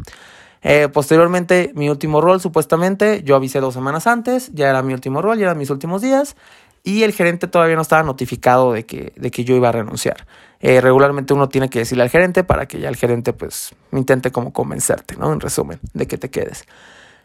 Eh, 0.63 0.89
posteriormente, 0.89 1.71
mi 1.75 1.89
último 1.89 2.21
rol, 2.21 2.41
supuestamente, 2.41 3.23
yo 3.23 3.37
avisé 3.37 3.61
dos 3.61 3.75
semanas 3.75 4.07
antes, 4.07 4.51
ya 4.53 4.69
era 4.69 4.83
mi 4.83 4.95
último 4.95 5.23
rol, 5.23 5.39
ya 5.39 5.45
eran 5.45 5.59
mis 5.59 5.71
últimos 5.71 6.03
días, 6.03 6.35
y 6.87 7.03
el 7.03 7.13
gerente 7.13 7.49
todavía 7.49 7.75
no 7.75 7.83
estaba 7.83 8.05
notificado 8.05 8.73
de 8.73 8.87
que, 8.87 9.13
de 9.17 9.33
que 9.33 9.43
yo 9.43 9.57
iba 9.57 9.71
a 9.71 9.73
renunciar. 9.73 10.25
Eh, 10.61 10.81
regularmente 10.81 11.35
uno 11.35 11.49
tiene 11.49 11.69
que 11.69 11.81
decirle 11.81 12.05
al 12.05 12.11
gerente 12.11 12.45
para 12.45 12.67
que 12.67 12.79
ya 12.79 12.89
el 12.89 12.95
gerente 12.95 13.33
pues 13.33 13.75
intente 13.91 14.31
como 14.31 14.53
convencerte, 14.53 15.17
¿no? 15.17 15.33
En 15.33 15.41
resumen, 15.41 15.81
de 15.95 16.07
que 16.07 16.17
te 16.17 16.31
quedes. 16.31 16.65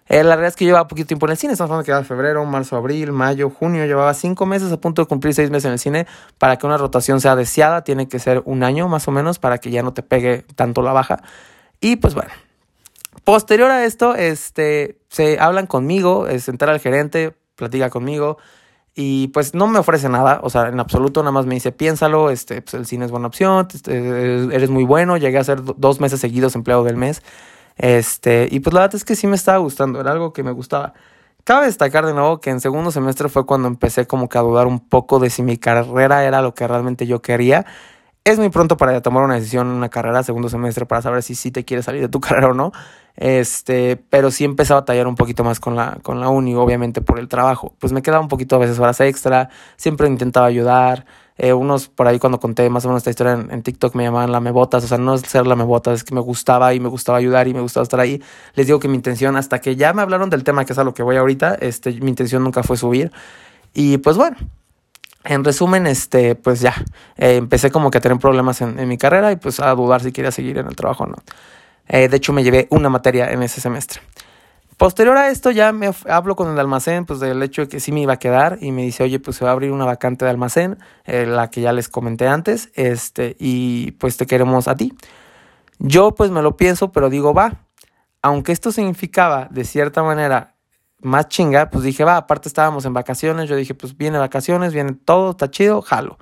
Eh, 0.10 0.24
la 0.24 0.32
realidad 0.36 0.48
es 0.48 0.56
que 0.56 0.65
llevaba 0.65 0.88
poquito 0.88 1.10
tiempo 1.10 1.27
en 1.27 1.34
el 1.34 1.38
cine, 1.38 1.53
estamos 1.53 1.70
hablando 1.70 1.86
que 1.86 1.91
era 1.91 2.03
febrero, 2.03 2.44
marzo, 2.44 2.75
abril, 2.75 3.12
mayo, 3.12 3.51
junio, 3.51 3.86
llevaba 3.86 4.15
cinco 4.15 4.48
meses 4.48 4.72
a 4.72 4.77
punto 4.82 5.03
de 5.03 5.08
cumplir 5.08 5.36
seis 5.36 5.51
meses 5.51 5.65
en 5.65 5.74
el 5.74 5.80
cine. 5.80 6.08
Para 6.39 6.58
que 6.58 6.65
una 6.65 6.77
rotación 6.77 7.22
sea 7.22 7.36
deseada, 7.36 7.84
tiene 7.84 8.08
que 8.08 8.18
ser 8.18 8.41
un 8.46 8.63
año 8.63 8.88
más 8.88 9.08
o 9.08 9.12
menos 9.12 9.38
para 9.38 9.60
que 9.60 9.70
ya 9.70 9.84
no 9.84 9.94
te 9.94 10.01
pegue 10.01 10.44
tanto 10.56 10.82
la 10.82 10.91
baja. 10.91 11.22
Y 11.80 11.98
pues 11.98 12.15
bueno, 12.15 12.32
Posterior 13.24 13.70
a 13.70 13.86
esto, 13.86 14.15
este, 14.15 14.98
se 15.10 15.39
hablan 15.39 15.68
conmigo, 15.68 16.25
se 16.39 16.50
entera 16.50 16.74
el 16.74 16.80
gerente, 16.80 17.36
platica 17.56 17.91
conmigo 17.91 18.39
y 18.95 19.29
pues 19.29 19.53
no 19.53 19.67
me 19.67 19.79
ofrece 19.79 20.10
nada, 20.10 20.39
o 20.43 20.50
sea, 20.50 20.67
en 20.67 20.79
absoluto, 20.79 21.21
nada 21.21 21.31
más 21.31 21.45
me 21.45 21.55
dice, 21.55 21.71
piénsalo, 21.71 22.29
este, 22.29 22.62
pues 22.62 22.74
el 22.74 22.86
cine 22.86 23.05
es 23.05 23.12
buena 23.12 23.27
opción, 23.27 23.67
este, 23.74 24.53
eres 24.53 24.69
muy 24.69 24.83
bueno, 24.83 25.17
llegué 25.17 25.38
a 25.38 25.43
ser 25.43 25.62
dos 25.63 26.00
meses 26.00 26.19
seguidos 26.19 26.55
empleado 26.55 26.83
del 26.83 26.98
mes, 26.98 27.24
este, 27.77 28.48
y 28.51 28.60
pues 28.60 28.74
la 28.74 28.81
verdad 28.81 28.95
es 28.95 29.05
que 29.05 29.15
sí 29.15 29.27
me 29.27 29.36
estaba 29.36 29.57
gustando, 29.60 30.01
era 30.01 30.12
algo 30.12 30.33
que 30.33 30.43
me 30.43 30.51
gustaba. 30.51 30.93
Cabe 31.43 31.65
destacar 31.65 32.05
de 32.05 32.13
nuevo 32.13 32.39
que 32.39 32.51
en 32.51 32.60
segundo 32.60 32.91
semestre 32.91 33.27
fue 33.27 33.48
cuando 33.48 33.67
empecé 33.67 34.05
como 34.05 34.29
que 34.29 34.38
a 34.38 34.41
dudar 34.41 34.67
un 34.67 34.79
poco 34.79 35.19
de 35.19 35.31
si 35.31 35.41
mi 35.41 35.57
carrera 35.57 36.24
era 36.24 36.41
lo 36.43 36.53
que 36.53 36.67
realmente 36.67 37.07
yo 37.07 37.21
quería 37.24 37.65
es 38.24 38.38
muy 38.38 38.50
pronto 38.50 38.77
para 38.77 39.01
tomar 39.01 39.24
una 39.24 39.36
decisión 39.36 39.67
en 39.67 39.74
una 39.74 39.89
carrera, 39.89 40.24
segundo 40.24 40.50
semestre, 40.50 40.86
para 40.86 41.01
saber 41.01 41.24
si 41.24 41.36
sí 41.36 41.51
te 41.51 41.65
quieres 41.65 41.86
salir 41.86 42.01
de 42.01 42.10
tu 42.10 42.19
carrera 42.21 42.50
o 42.50 42.53
no. 42.53 42.71
Este, 43.15 43.98
pero 44.10 44.32
sí 44.32 44.46
empecé 44.46 44.74
a 44.74 44.77
batallar 44.77 45.08
un 45.08 45.15
poquito 45.15 45.44
más 45.44 45.60
con 45.60 45.75
la, 45.75 46.00
con 46.01 46.20
la 46.20 46.30
uni, 46.30 46.56
obviamente 46.56 47.01
por 47.01 47.20
el 47.20 47.27
trabajo. 47.27 47.74
Pues 47.80 47.94
me 47.94 48.01
quedaba 48.01 48.22
un 48.22 48.30
poquito 48.30 48.56
a 48.56 48.60
veces 48.60 48.80
horas 48.80 49.00
extra, 49.01 49.50
siempre 49.77 50.08
intentaba 50.08 50.48
ayudar. 50.48 51.06
Eh, 51.38 51.53
unos 51.53 51.88
por 51.88 52.08
ahí 52.08 52.20
cuando 52.20 52.39
conté 52.39 52.70
más 52.70 52.86
o 52.86 52.89
menos 52.89 53.00
esta 53.00 53.10
historia 53.10 53.34
en, 53.34 53.63
TikTok 53.63 53.96
me 53.96 54.03
llamaban 54.03 54.32
lamebotas, 54.32 54.84
o 54.84 54.88
sea, 54.88 55.00
no 55.00 55.15
es 55.15 55.22
ser 55.22 55.48
lamebotas, 55.48 55.96
es 55.96 56.03
que 56.03 56.13
me 56.13 56.22
gustaba 56.22 56.74
y 56.74 56.80
me 56.80 56.88
gustaba 56.89 57.18
ayudar 57.18 57.48
y 57.48 57.53
me 57.53 57.62
gustaba 57.62 57.84
estar 57.84 58.00
ahí. 58.00 58.22
Les 58.53 58.68
digo 58.68 58.80
que 58.80 58.88
mi 58.88 58.96
intención, 58.96 59.36
hasta 59.38 59.60
que 59.60 59.75
ya 59.75 59.94
me 59.94 60.01
hablaron 60.01 60.30
del 60.30 60.44
tema, 60.44 60.65
que 60.65 60.74
es 60.74 60.80
a 60.80 60.84
lo 60.84 60.94
que 60.94 61.03
voy 61.03 61.15
ahorita, 61.15 61.56
este, 61.56 61.94
mi 62.01 62.10
intención 62.10 62.44
nunca 62.44 62.63
fue 62.63 62.77
subir. 62.77 63.12
Y 63.74 63.98
pues 63.98 64.18
bueno, 64.18 64.38
en 65.24 65.44
resumen, 65.44 65.88
este, 65.88 66.36
pues 66.36 66.62
ya, 66.62 66.74
eh, 67.18 67.36
empecé 67.36 67.72
como 67.72 67.91
que 67.91 68.00
a 68.00 68.01
tener 68.01 68.18
problemas 68.20 68.62
en, 68.62 68.88
mi 68.88 68.98
carrera 68.98 69.32
y 69.32 69.36
pues 69.36 69.60
a 69.60 69.74
dudar 69.75 70.01
si 70.01 70.12
quería 70.12 70.32
seguir 70.32 70.58
en 70.58 70.68
el 70.68 70.75
trabajo 70.75 71.03
o 71.03 71.08
no. 71.08 71.15
Eh, 71.88 72.07
de 72.07 72.17
hecho, 72.17 72.33
me 72.33 72.43
llevé 72.43 72.67
una 72.69 72.89
materia 72.89 73.31
en 73.31 73.43
ese 73.43 73.61
semestre. 73.61 74.01
Posterior 74.81 75.15
a 75.15 75.29
esto 75.29 75.51
ya 75.51 75.71
me 75.73 75.91
hablo 76.09 76.35
con 76.35 76.51
el 76.51 76.57
almacén, 76.57 77.05
pues 77.05 77.19
del 77.19 77.43
hecho 77.43 77.61
de 77.61 77.67
que 77.67 77.79
sí 77.79 77.91
me 77.91 78.01
iba 78.01 78.13
a 78.13 78.17
quedar 78.17 78.57
y 78.61 78.71
me 78.71 78.81
dice, 78.81 79.03
oye, 79.03 79.19
pues 79.19 79.38
se 79.38 79.45
va 79.45 79.51
a 79.51 79.53
abrir 79.53 79.71
una 79.71 79.85
vacante 79.85 80.25
de 80.25 80.31
almacén, 80.31 80.79
eh, 81.05 81.27
la 81.27 81.51
que 81.51 81.61
ya 81.61 81.71
les 81.71 81.88
comenté 81.88 82.27
antes, 82.27 82.71
este, 82.73 83.35
y 83.39 83.91
pues 83.91 84.17
te 84.17 84.25
queremos 84.25 84.67
a 84.67 84.75
ti. 84.75 84.95
Yo 85.77 86.15
pues 86.15 86.31
me 86.31 86.41
lo 86.41 86.57
pienso, 86.57 86.91
pero 86.91 87.11
digo, 87.11 87.31
va, 87.31 87.59
aunque 88.23 88.51
esto 88.51 88.71
significaba 88.71 89.47
de 89.51 89.65
cierta 89.65 90.01
manera 90.01 90.55
más 91.00 91.27
chinga, 91.27 91.69
pues 91.69 91.83
dije, 91.83 92.03
va, 92.03 92.17
aparte 92.17 92.47
estábamos 92.47 92.83
en 92.85 92.93
vacaciones, 92.93 93.50
yo 93.50 93.55
dije, 93.55 93.75
pues 93.75 93.95
viene 93.95 94.17
vacaciones, 94.17 94.73
viene 94.73 94.93
todo, 94.93 95.29
está 95.29 95.51
chido, 95.51 95.83
jalo. 95.83 96.17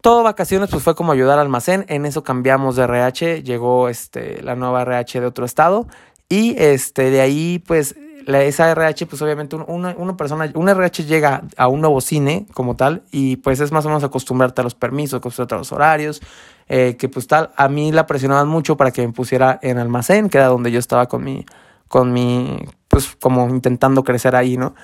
Todo 0.00 0.22
vacaciones, 0.22 0.70
pues 0.70 0.82
fue 0.82 0.94
como 0.94 1.12
ayudar 1.12 1.34
al 1.34 1.46
almacén, 1.46 1.84
en 1.88 2.06
eso 2.06 2.22
cambiamos 2.22 2.76
de 2.76 2.84
RH, 2.84 3.42
llegó 3.42 3.88
este, 3.88 4.42
la 4.42 4.56
nueva 4.56 4.82
RH 4.82 5.20
de 5.20 5.26
otro 5.26 5.44
estado. 5.44 5.86
Y 6.28 6.54
este, 6.58 7.10
de 7.10 7.20
ahí, 7.20 7.62
pues, 7.66 7.96
la, 8.24 8.42
esa 8.42 8.70
RH, 8.70 9.06
pues 9.06 9.20
obviamente 9.22 9.56
una, 9.56 9.94
una 9.96 10.16
persona, 10.16 10.50
un 10.54 10.68
RH 10.68 11.04
llega 11.04 11.42
a 11.56 11.68
un 11.68 11.80
nuevo 11.80 12.00
cine 12.00 12.46
como 12.52 12.76
tal 12.76 13.02
y 13.10 13.36
pues 13.36 13.60
es 13.60 13.72
más 13.72 13.84
o 13.86 13.88
menos 13.88 14.04
acostumbrarte 14.04 14.60
a 14.60 14.64
los 14.64 14.74
permisos, 14.74 15.18
acostumbrarte 15.18 15.54
a 15.54 15.58
los 15.58 15.72
horarios, 15.72 16.20
eh, 16.68 16.96
que 16.98 17.08
pues 17.08 17.26
tal, 17.26 17.50
a 17.56 17.68
mí 17.68 17.92
la 17.92 18.06
presionaban 18.06 18.48
mucho 18.48 18.76
para 18.76 18.90
que 18.90 19.06
me 19.06 19.12
pusiera 19.12 19.58
en 19.62 19.78
almacén, 19.78 20.28
que 20.28 20.38
era 20.38 20.48
donde 20.48 20.70
yo 20.70 20.78
estaba 20.78 21.06
con 21.06 21.24
mi, 21.24 21.44
con 21.88 22.12
mi, 22.12 22.58
pues 22.88 23.16
como 23.20 23.48
intentando 23.48 24.04
crecer 24.04 24.36
ahí, 24.36 24.56
¿no? 24.56 24.74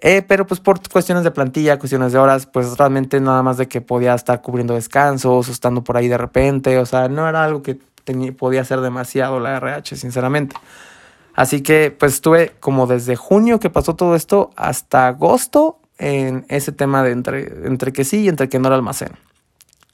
Eh, 0.00 0.22
pero 0.26 0.46
pues 0.46 0.60
por 0.60 0.80
cuestiones 0.88 1.24
de 1.24 1.30
plantilla, 1.30 1.78
cuestiones 1.78 2.12
de 2.12 2.18
horas, 2.18 2.46
pues 2.46 2.76
realmente 2.76 3.20
nada 3.20 3.42
más 3.42 3.56
de 3.56 3.68
que 3.68 3.80
podía 3.80 4.14
estar 4.14 4.42
cubriendo 4.42 4.74
descansos, 4.74 5.48
estando 5.48 5.84
por 5.84 5.96
ahí 5.96 6.08
de 6.08 6.18
repente, 6.18 6.78
o 6.78 6.86
sea, 6.86 7.08
no 7.08 7.28
era 7.28 7.44
algo 7.44 7.62
que 7.62 7.78
tenía, 8.02 8.32
podía 8.32 8.62
hacer 8.62 8.80
demasiado 8.80 9.38
la 9.38 9.56
RH, 9.56 9.96
sinceramente. 9.96 10.56
Así 11.34 11.62
que 11.62 11.90
pues 11.90 12.14
estuve 12.14 12.54
como 12.60 12.86
desde 12.86 13.16
junio 13.16 13.58
que 13.60 13.70
pasó 13.70 13.94
todo 13.94 14.14
esto 14.14 14.50
hasta 14.56 15.08
agosto 15.08 15.78
en 15.98 16.44
ese 16.48 16.72
tema 16.72 17.02
de 17.02 17.12
entre, 17.12 17.66
entre 17.66 17.92
que 17.92 18.04
sí 18.04 18.22
y 18.22 18.28
entre 18.28 18.48
que 18.48 18.58
no 18.58 18.68
era 18.68 18.76
almacén. 18.76 19.12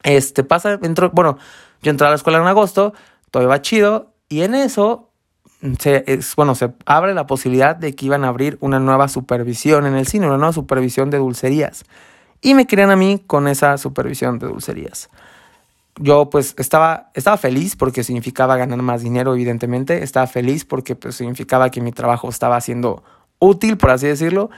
Este 0.02 0.44
pasa, 0.44 0.78
entró, 0.82 1.10
bueno, 1.10 1.38
yo 1.82 1.90
entré 1.90 2.06
a 2.06 2.10
la 2.10 2.16
escuela 2.16 2.38
en 2.38 2.46
agosto, 2.46 2.94
todo 3.30 3.42
iba 3.42 3.60
chido 3.62 4.12
y 4.28 4.42
en 4.42 4.54
eso 4.54 5.09
se, 5.78 6.04
es, 6.06 6.34
bueno, 6.36 6.54
se 6.54 6.70
abre 6.86 7.14
la 7.14 7.26
posibilidad 7.26 7.76
de 7.76 7.94
que 7.94 8.06
iban 8.06 8.24
a 8.24 8.28
abrir 8.28 8.56
una 8.60 8.80
nueva 8.80 9.08
supervisión 9.08 9.86
en 9.86 9.94
el 9.94 10.06
cine, 10.06 10.26
una 10.26 10.38
nueva 10.38 10.52
supervisión 10.52 11.10
de 11.10 11.18
dulcerías. 11.18 11.84
Y 12.40 12.54
me 12.54 12.66
querían 12.66 12.90
a 12.90 12.96
mí 12.96 13.22
con 13.26 13.48
esa 13.48 13.76
supervisión 13.76 14.38
de 14.38 14.46
dulcerías. 14.46 15.10
Yo 15.98 16.30
pues 16.30 16.54
estaba, 16.56 17.10
estaba 17.14 17.36
feliz 17.36 17.76
porque 17.76 18.04
significaba 18.04 18.56
ganar 18.56 18.80
más 18.80 19.02
dinero, 19.02 19.34
evidentemente. 19.34 20.02
Estaba 20.02 20.26
feliz 20.26 20.64
porque 20.64 20.94
pues, 20.96 21.16
significaba 21.16 21.70
que 21.70 21.82
mi 21.82 21.92
trabajo 21.92 22.28
estaba 22.30 22.58
siendo 22.60 23.02
útil, 23.38 23.76
por 23.76 23.90
así 23.90 24.06
decirlo. 24.06 24.50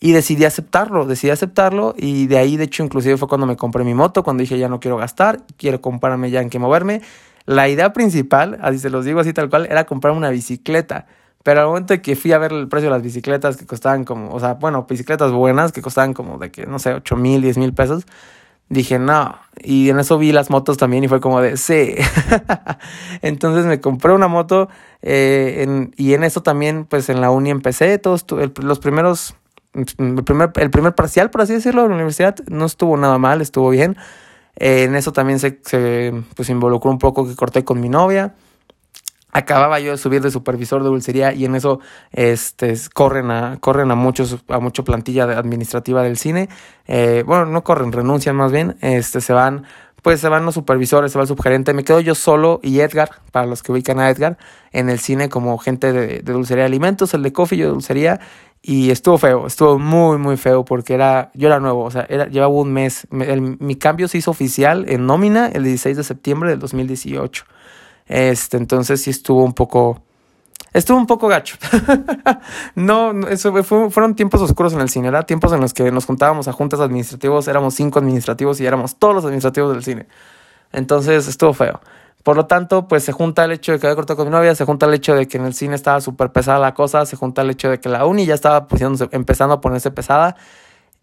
Y 0.00 0.12
decidí 0.12 0.44
aceptarlo, 0.44 1.06
decidí 1.06 1.30
aceptarlo 1.30 1.92
y 1.96 2.28
de 2.28 2.38
ahí, 2.38 2.56
de 2.56 2.64
hecho, 2.64 2.84
inclusive 2.84 3.16
fue 3.16 3.26
cuando 3.26 3.48
me 3.48 3.56
compré 3.56 3.82
mi 3.82 3.94
moto, 3.94 4.22
cuando 4.22 4.42
dije 4.42 4.56
ya 4.56 4.68
no 4.68 4.78
quiero 4.78 4.96
gastar, 4.96 5.40
quiero 5.56 5.80
comprarme 5.80 6.30
ya 6.30 6.40
en 6.40 6.50
qué 6.50 6.60
moverme. 6.60 7.02
La 7.48 7.66
idea 7.70 7.94
principal, 7.94 8.58
así 8.60 8.78
se 8.78 8.90
los 8.90 9.06
digo 9.06 9.20
así 9.20 9.32
tal 9.32 9.48
cual, 9.48 9.66
era 9.70 9.86
comprar 9.86 10.12
una 10.12 10.28
bicicleta. 10.28 11.06
Pero 11.42 11.62
al 11.62 11.66
momento 11.68 11.94
de 11.94 12.02
que 12.02 12.14
fui 12.14 12.32
a 12.32 12.38
ver 12.38 12.52
el 12.52 12.68
precio 12.68 12.90
de 12.90 12.94
las 12.94 13.02
bicicletas 13.02 13.56
que 13.56 13.64
costaban 13.64 14.04
como, 14.04 14.34
o 14.34 14.38
sea, 14.38 14.54
bueno, 14.54 14.86
bicicletas 14.86 15.32
buenas 15.32 15.72
que 15.72 15.80
costaban 15.80 16.12
como 16.12 16.36
de 16.36 16.50
que, 16.50 16.66
no 16.66 16.78
sé, 16.78 16.92
8 16.92 17.16
mil, 17.16 17.40
10 17.40 17.56
mil 17.56 17.72
pesos, 17.72 18.04
dije, 18.68 18.98
no. 18.98 19.38
Y 19.56 19.88
en 19.88 19.98
eso 19.98 20.18
vi 20.18 20.30
las 20.30 20.50
motos 20.50 20.76
también 20.76 21.04
y 21.04 21.08
fue 21.08 21.20
como 21.20 21.40
de, 21.40 21.56
sí. 21.56 21.94
Entonces 23.22 23.64
me 23.64 23.80
compré 23.80 24.12
una 24.12 24.28
moto 24.28 24.68
eh, 25.00 25.88
y 25.96 26.12
en 26.12 26.24
eso 26.24 26.42
también, 26.42 26.84
pues 26.84 27.08
en 27.08 27.22
la 27.22 27.30
uni 27.30 27.48
empecé, 27.48 27.96
todos 27.96 28.26
los 28.62 28.78
primeros, 28.78 29.36
el 29.72 30.22
primer, 30.22 30.50
el 30.56 30.68
primer 30.68 30.94
parcial, 30.94 31.30
por 31.30 31.40
así 31.40 31.54
decirlo, 31.54 31.84
en 31.84 31.88
la 31.88 31.94
universidad 31.94 32.36
no 32.48 32.66
estuvo 32.66 32.94
nada 32.98 33.16
mal, 33.16 33.40
estuvo 33.40 33.70
bien. 33.70 33.96
En 34.60 34.96
eso 34.96 35.12
también 35.12 35.38
se, 35.38 35.60
se 35.62 36.12
pues, 36.34 36.48
involucró 36.48 36.90
un 36.90 36.98
poco 36.98 37.26
que 37.26 37.36
corté 37.36 37.64
con 37.64 37.80
mi 37.80 37.88
novia. 37.88 38.34
Acababa 39.30 39.78
yo 39.78 39.92
de 39.92 39.98
subir 39.98 40.20
de 40.20 40.32
supervisor 40.32 40.82
de 40.82 40.88
dulcería 40.88 41.32
y 41.32 41.44
en 41.44 41.54
eso 41.54 41.80
este, 42.10 42.74
corren 42.92 43.30
a, 43.30 43.58
corren 43.60 43.90
a 43.92 43.94
muchos, 43.94 44.38
a 44.48 44.58
mucha 44.58 44.82
plantilla 44.82 45.24
administrativa 45.24 46.02
del 46.02 46.16
cine. 46.16 46.48
Eh, 46.86 47.22
bueno, 47.24 47.46
no 47.46 47.62
corren, 47.62 47.92
renuncian 47.92 48.34
más 48.34 48.50
bien. 48.50 48.76
Este, 48.80 49.20
se 49.20 49.32
van, 49.32 49.64
pues 50.02 50.20
se 50.20 50.28
van 50.28 50.44
los 50.44 50.54
supervisores, 50.54 51.12
se 51.12 51.18
va 51.18 51.22
el 51.22 51.28
subgerente. 51.28 51.72
Me 51.72 51.84
quedo 51.84 52.00
yo 52.00 52.16
solo 52.16 52.58
y 52.62 52.80
Edgar, 52.80 53.10
para 53.30 53.46
los 53.46 53.62
que 53.62 53.70
ubican 53.70 54.00
a 54.00 54.10
Edgar, 54.10 54.38
en 54.72 54.88
el 54.88 54.98
cine 54.98 55.28
como 55.28 55.56
gente 55.58 55.92
de, 55.92 56.20
de 56.20 56.32
dulcería 56.32 56.64
de 56.64 56.68
alimentos, 56.68 57.14
el 57.14 57.22
de 57.22 57.32
coffee, 57.32 57.58
yo 57.58 57.66
de 57.66 57.72
dulcería. 57.72 58.20
Y 58.60 58.90
estuvo 58.90 59.18
feo, 59.18 59.46
estuvo 59.46 59.78
muy, 59.78 60.18
muy 60.18 60.36
feo 60.36 60.64
porque 60.64 60.94
era, 60.94 61.30
yo 61.34 61.46
era 61.46 61.60
nuevo, 61.60 61.84
o 61.84 61.90
sea, 61.90 62.06
era, 62.08 62.26
llevaba 62.26 62.52
un 62.52 62.72
mes. 62.72 63.06
mi 63.10 63.76
cambio 63.76 64.08
se 64.08 64.18
hizo 64.18 64.30
oficial 64.30 64.84
en 64.88 65.06
nómina 65.06 65.46
el 65.46 65.64
16 65.64 65.96
de 65.96 66.04
septiembre 66.04 66.50
del 66.50 66.58
2018. 66.58 67.44
Este, 68.06 68.56
entonces 68.56 69.02
sí 69.02 69.10
estuvo 69.10 69.44
un 69.44 69.52
poco, 69.52 70.02
estuvo 70.72 70.98
un 70.98 71.06
poco 71.06 71.28
gacho. 71.28 71.56
no, 72.74 73.28
eso 73.28 73.52
fueron 73.62 74.16
tiempos 74.16 74.40
oscuros 74.40 74.72
en 74.72 74.80
el 74.80 74.88
cine, 74.88 75.08
era 75.08 75.24
tiempos 75.24 75.52
en 75.52 75.60
los 75.60 75.72
que 75.72 75.90
nos 75.92 76.06
juntábamos 76.06 76.48
a 76.48 76.52
juntas 76.52 76.80
administrativos, 76.80 77.46
éramos 77.48 77.74
cinco 77.74 78.00
administrativos 78.00 78.60
y 78.60 78.66
éramos 78.66 78.96
todos 78.96 79.14
los 79.14 79.24
administrativos 79.24 79.72
del 79.72 79.84
cine. 79.84 80.06
Entonces 80.72 81.28
estuvo 81.28 81.52
feo. 81.52 81.80
Por 82.28 82.36
lo 82.36 82.44
tanto, 82.44 82.86
pues 82.88 83.04
se 83.04 83.12
junta 83.12 83.46
el 83.46 83.52
hecho 83.52 83.72
de 83.72 83.78
que 83.78 83.86
había 83.86 83.96
cortado 83.96 84.18
con 84.18 84.26
mi 84.26 84.30
novia, 84.30 84.54
se 84.54 84.66
junta 84.66 84.84
el 84.84 84.92
hecho 84.92 85.14
de 85.14 85.26
que 85.26 85.38
en 85.38 85.46
el 85.46 85.54
cine 85.54 85.74
estaba 85.74 86.02
súper 86.02 86.30
pesada 86.30 86.58
la 86.58 86.74
cosa, 86.74 87.06
se 87.06 87.16
junta 87.16 87.40
el 87.40 87.48
hecho 87.48 87.70
de 87.70 87.80
que 87.80 87.88
la 87.88 88.04
uni 88.04 88.26
ya 88.26 88.34
estaba 88.34 88.66
empezando 89.12 89.54
a 89.54 89.60
ponerse 89.62 89.90
pesada 89.90 90.36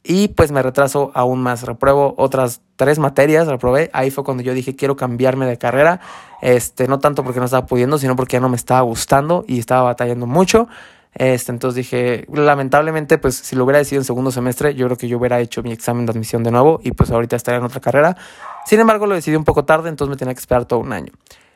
y 0.03 0.27
pues 0.27 0.51
me 0.51 0.61
retraso 0.61 1.09
aún 1.15 1.41
más. 1.41 1.63
Repruebo 1.63 2.13
otras 2.19 2.61
tres 2.75 2.99
materias, 2.99 3.47
reprobé. 3.47 3.89
Ahí 3.91 4.11
fue 4.11 4.23
cuando 4.23 4.43
yo 4.43 4.53
dije 4.53 4.75
quiero 4.75 4.95
cambiarme 4.95 5.47
de 5.47 5.57
carrera. 5.57 5.99
Este, 6.43 6.87
no 6.87 6.99
tanto 6.99 7.23
porque 7.23 7.39
no 7.39 7.45
estaba 7.45 7.65
pudiendo, 7.65 7.97
sino 7.97 8.15
porque 8.15 8.33
ya 8.33 8.41
no 8.41 8.49
me 8.49 8.55
estaba 8.55 8.81
gustando 8.81 9.45
y 9.47 9.57
estaba 9.57 9.81
batallando 9.81 10.27
mucho. 10.27 10.67
Este, 11.15 11.51
entonces 11.51 11.75
dije, 11.75 12.27
lamentablemente, 12.31 13.17
pues 13.17 13.35
si 13.35 13.55
lo 13.55 13.63
hubiera 13.63 13.79
decidido 13.79 14.01
en 14.01 14.05
segundo 14.05 14.29
semestre, 14.29 14.75
yo 14.75 14.85
creo 14.85 14.97
que 14.97 15.07
yo 15.07 15.17
hubiera 15.17 15.39
hecho 15.39 15.63
mi 15.63 15.71
examen 15.71 16.05
de 16.05 16.11
admisión 16.11 16.43
de 16.43 16.51
nuevo 16.51 16.81
y 16.83 16.91
pues 16.91 17.09
ahorita 17.09 17.35
estaría 17.35 17.57
en 17.57 17.65
otra 17.65 17.79
carrera. 17.79 18.15
Sin 18.65 18.79
embargo, 18.79 19.05
lo 19.05 19.15
decidí 19.15 19.35
un 19.35 19.43
poco 19.43 19.65
tarde, 19.65 19.89
entonces 19.89 20.09
me 20.09 20.17
tenía 20.17 20.33
que 20.33 20.39
esperar 20.39 20.65
todo 20.65 20.79
un 20.79 20.91
año. 20.91 21.13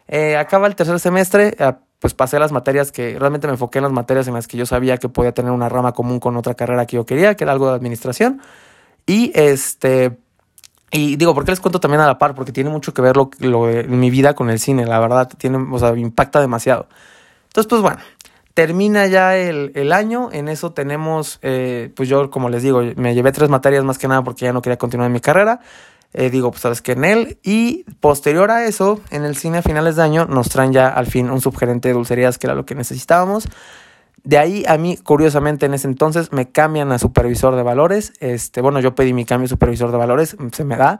Eh, 0.08 0.38
acaba 0.38 0.68
el 0.68 0.76
tercer 0.76 1.00
semestre, 1.00 1.56
eh, 1.60 1.74
pues 2.00 2.14
pasé 2.14 2.40
las 2.40 2.52
materias 2.52 2.92
que 2.92 3.18
realmente 3.20 3.48
me 3.48 3.54
enfoqué 3.54 3.80
en 3.80 3.84
las 3.84 3.92
materias 3.92 4.28
en 4.28 4.34
las 4.34 4.48
que 4.48 4.58
yo 4.58 4.66
sabía 4.66 4.98
que 4.98 5.10
podía 5.10 5.34
tener 5.34 5.52
una 5.52 5.70
rama 5.70 5.92
común 5.92 6.20
con 6.20 6.38
otra 6.38 6.54
carrera 6.54 6.86
que 6.86 6.96
yo 6.96 7.06
quería, 7.06 7.36
que 7.36 7.44
era 7.44 7.54
algo 7.54 7.68
de 7.70 7.76
administración. 7.76 8.42
Y 9.06 9.32
este, 9.36 10.18
y 10.92 11.16
digo, 11.18 11.36
¿por 11.36 11.46
qué 11.46 11.52
les 11.52 11.60
cuento 11.60 11.80
también 11.80 12.02
a 12.02 12.08
la 12.08 12.18
par? 12.18 12.34
Porque 12.36 12.52
tiene 12.52 12.70
mucho 12.70 12.94
que 12.94 13.02
ver 13.02 13.16
lo, 13.16 13.30
lo 13.40 13.68
mi 13.88 14.10
vida 14.10 14.34
con 14.34 14.50
el 14.50 14.60
cine, 14.60 14.86
la 14.86 15.00
verdad, 15.00 15.30
tiene, 15.38 15.58
o 15.72 15.78
sea, 15.78 15.96
impacta 15.96 16.42
demasiado. 16.42 16.88
Entonces, 17.48 17.70
pues 17.70 17.82
bueno, 17.82 18.00
termina 18.54 19.06
ya 19.08 19.38
el, 19.38 19.72
el 19.76 19.92
año, 19.92 20.30
en 20.32 20.48
eso 20.48 20.72
tenemos, 20.72 21.40
eh, 21.42 21.92
pues 21.96 22.10
yo, 22.10 22.30
como 22.32 22.50
les 22.50 22.64
digo, 22.64 22.82
me 22.96 23.14
llevé 23.14 23.32
tres 23.32 23.50
materias 23.50 23.84
más 23.84 23.98
que 23.98 24.08
nada 24.08 24.24
porque 24.24 24.46
ya 24.46 24.54
no 24.54 24.62
quería 24.62 24.78
continuar 24.78 25.08
en 25.08 25.14
mi 25.14 25.20
carrera. 25.20 25.60
Eh, 26.14 26.30
digo, 26.30 26.52
pues 26.52 26.62
sabes 26.62 26.82
que 26.82 26.94
en 26.94 27.06
él. 27.06 27.40
Y 27.44 27.84
posterior 28.00 28.52
a 28.52 28.66
eso, 28.66 29.00
en 29.12 29.24
el 29.24 29.36
cine 29.36 29.60
a 29.60 29.62
finales 29.62 29.96
de 29.96 30.04
año, 30.04 30.26
nos 30.26 30.50
traen 30.50 30.74
ya 30.74 30.88
al 30.90 31.06
fin 31.06 31.30
un 31.30 31.42
subgerente 31.42 31.90
de 31.90 31.94
dulcerías, 31.94 32.38
que 32.38 32.48
era 32.48 32.56
lo 32.56 32.66
que 32.66 32.76
necesitábamos. 32.76 33.48
De 34.24 34.38
ahí 34.38 34.64
a 34.68 34.78
mí, 34.78 34.98
curiosamente, 34.98 35.66
en 35.66 35.74
ese 35.74 35.88
entonces 35.88 36.32
me 36.32 36.50
cambian 36.50 36.92
a 36.92 37.00
supervisor 37.00 37.56
de 37.56 37.64
valores. 37.64 38.14
Este, 38.20 38.62
bueno, 38.62 38.80
yo 38.80 38.96
pedí 38.96 39.14
mi 39.14 39.26
cambio 39.26 39.46
a 39.46 39.50
supervisor 39.50 39.92
de 39.92 39.98
valores, 39.98 40.36
se 40.52 40.64
me 40.64 40.76
da. 40.76 41.00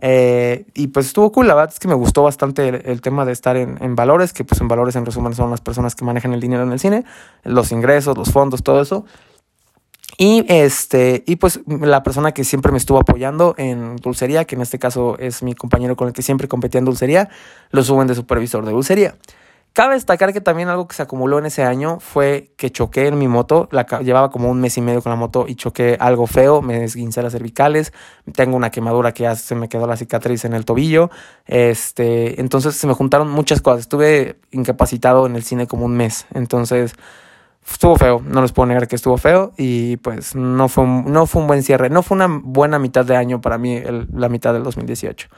Eh, 0.00 0.66
y 0.74 0.88
pues 0.88 1.06
estuvo 1.06 1.32
cool, 1.32 1.48
la 1.48 1.54
verdad 1.54 1.72
es 1.72 1.80
que 1.80 1.88
me 1.88 1.94
gustó 1.94 2.22
bastante 2.22 2.68
el, 2.88 3.00
tema 3.00 3.24
de 3.24 3.32
estar 3.32 3.56
en, 3.56 3.82
en, 3.82 3.96
valores, 3.96 4.32
que 4.32 4.44
pues 4.44 4.60
en 4.60 4.68
valores 4.68 4.94
en 4.94 5.04
resumen 5.04 5.34
son 5.34 5.50
las 5.50 5.60
personas 5.60 5.96
que 5.96 6.04
manejan 6.04 6.32
el 6.32 6.40
dinero 6.40 6.62
en 6.62 6.70
el 6.70 6.78
cine, 6.78 7.04
los 7.42 7.72
ingresos, 7.72 8.16
los 8.16 8.30
fondos, 8.30 8.62
todo 8.62 8.80
eso. 8.80 9.04
Y 10.16 10.44
este, 10.48 11.22
y 11.26 11.36
pues 11.36 11.60
la 11.66 12.02
persona 12.02 12.32
que 12.32 12.42
siempre 12.44 12.72
me 12.72 12.78
estuvo 12.78 12.98
apoyando 12.98 13.54
en 13.58 13.96
dulcería, 13.96 14.44
que 14.46 14.56
en 14.56 14.62
este 14.62 14.78
caso 14.78 15.16
es 15.18 15.42
mi 15.42 15.54
compañero 15.54 15.96
con 15.96 16.08
el 16.08 16.14
que 16.14 16.22
siempre 16.22 16.48
competía 16.48 16.78
en 16.78 16.86
dulcería, 16.86 17.28
lo 17.70 17.82
suben 17.82 18.08
de 18.08 18.14
supervisor 18.14 18.64
de 18.64 18.72
dulcería. 18.72 19.14
Cabe 19.78 19.94
destacar 19.94 20.32
que 20.32 20.40
también 20.40 20.68
algo 20.68 20.88
que 20.88 20.96
se 20.96 21.02
acumuló 21.02 21.38
en 21.38 21.46
ese 21.46 21.62
año 21.62 22.00
fue 22.00 22.50
que 22.56 22.72
choqué 22.72 23.06
en 23.06 23.16
mi 23.16 23.28
moto, 23.28 23.68
la, 23.70 23.86
llevaba 24.00 24.28
como 24.28 24.50
un 24.50 24.60
mes 24.60 24.76
y 24.76 24.80
medio 24.80 25.02
con 25.02 25.10
la 25.10 25.16
moto 25.16 25.44
y 25.46 25.54
choqué 25.54 25.96
algo 26.00 26.26
feo, 26.26 26.62
me 26.62 26.80
desguincé 26.80 27.22
las 27.22 27.32
cervicales, 27.32 27.92
tengo 28.34 28.56
una 28.56 28.70
quemadura 28.70 29.12
que 29.12 29.22
ya 29.22 29.36
se 29.36 29.54
me 29.54 29.68
quedó 29.68 29.86
la 29.86 29.96
cicatriz 29.96 30.44
en 30.44 30.54
el 30.54 30.64
tobillo, 30.64 31.10
este, 31.46 32.40
entonces 32.40 32.74
se 32.74 32.88
me 32.88 32.92
juntaron 32.92 33.30
muchas 33.30 33.60
cosas, 33.60 33.82
estuve 33.82 34.40
incapacitado 34.50 35.26
en 35.26 35.36
el 35.36 35.44
cine 35.44 35.68
como 35.68 35.84
un 35.84 35.96
mes, 35.96 36.26
entonces 36.34 36.96
estuvo 37.72 37.96
feo, 37.96 38.22
no 38.24 38.42
les 38.42 38.52
puedo 38.52 38.66
negar 38.66 38.88
que 38.88 38.96
estuvo 38.96 39.16
feo 39.16 39.52
y 39.56 39.96
pues 39.98 40.34
no 40.34 40.68
fue 40.68 40.84
un, 40.84 41.12
no 41.12 41.26
fue 41.26 41.42
un 41.42 41.48
buen 41.48 41.62
cierre, 41.62 41.90
no 41.90 42.02
fue 42.02 42.16
una 42.16 42.26
buena 42.28 42.78
mitad 42.78 43.04
de 43.04 43.16
año 43.16 43.40
para 43.40 43.58
mí 43.58 43.82
la 44.12 44.28
mitad 44.28 44.52
del 44.52 44.62
2018. 44.62 45.28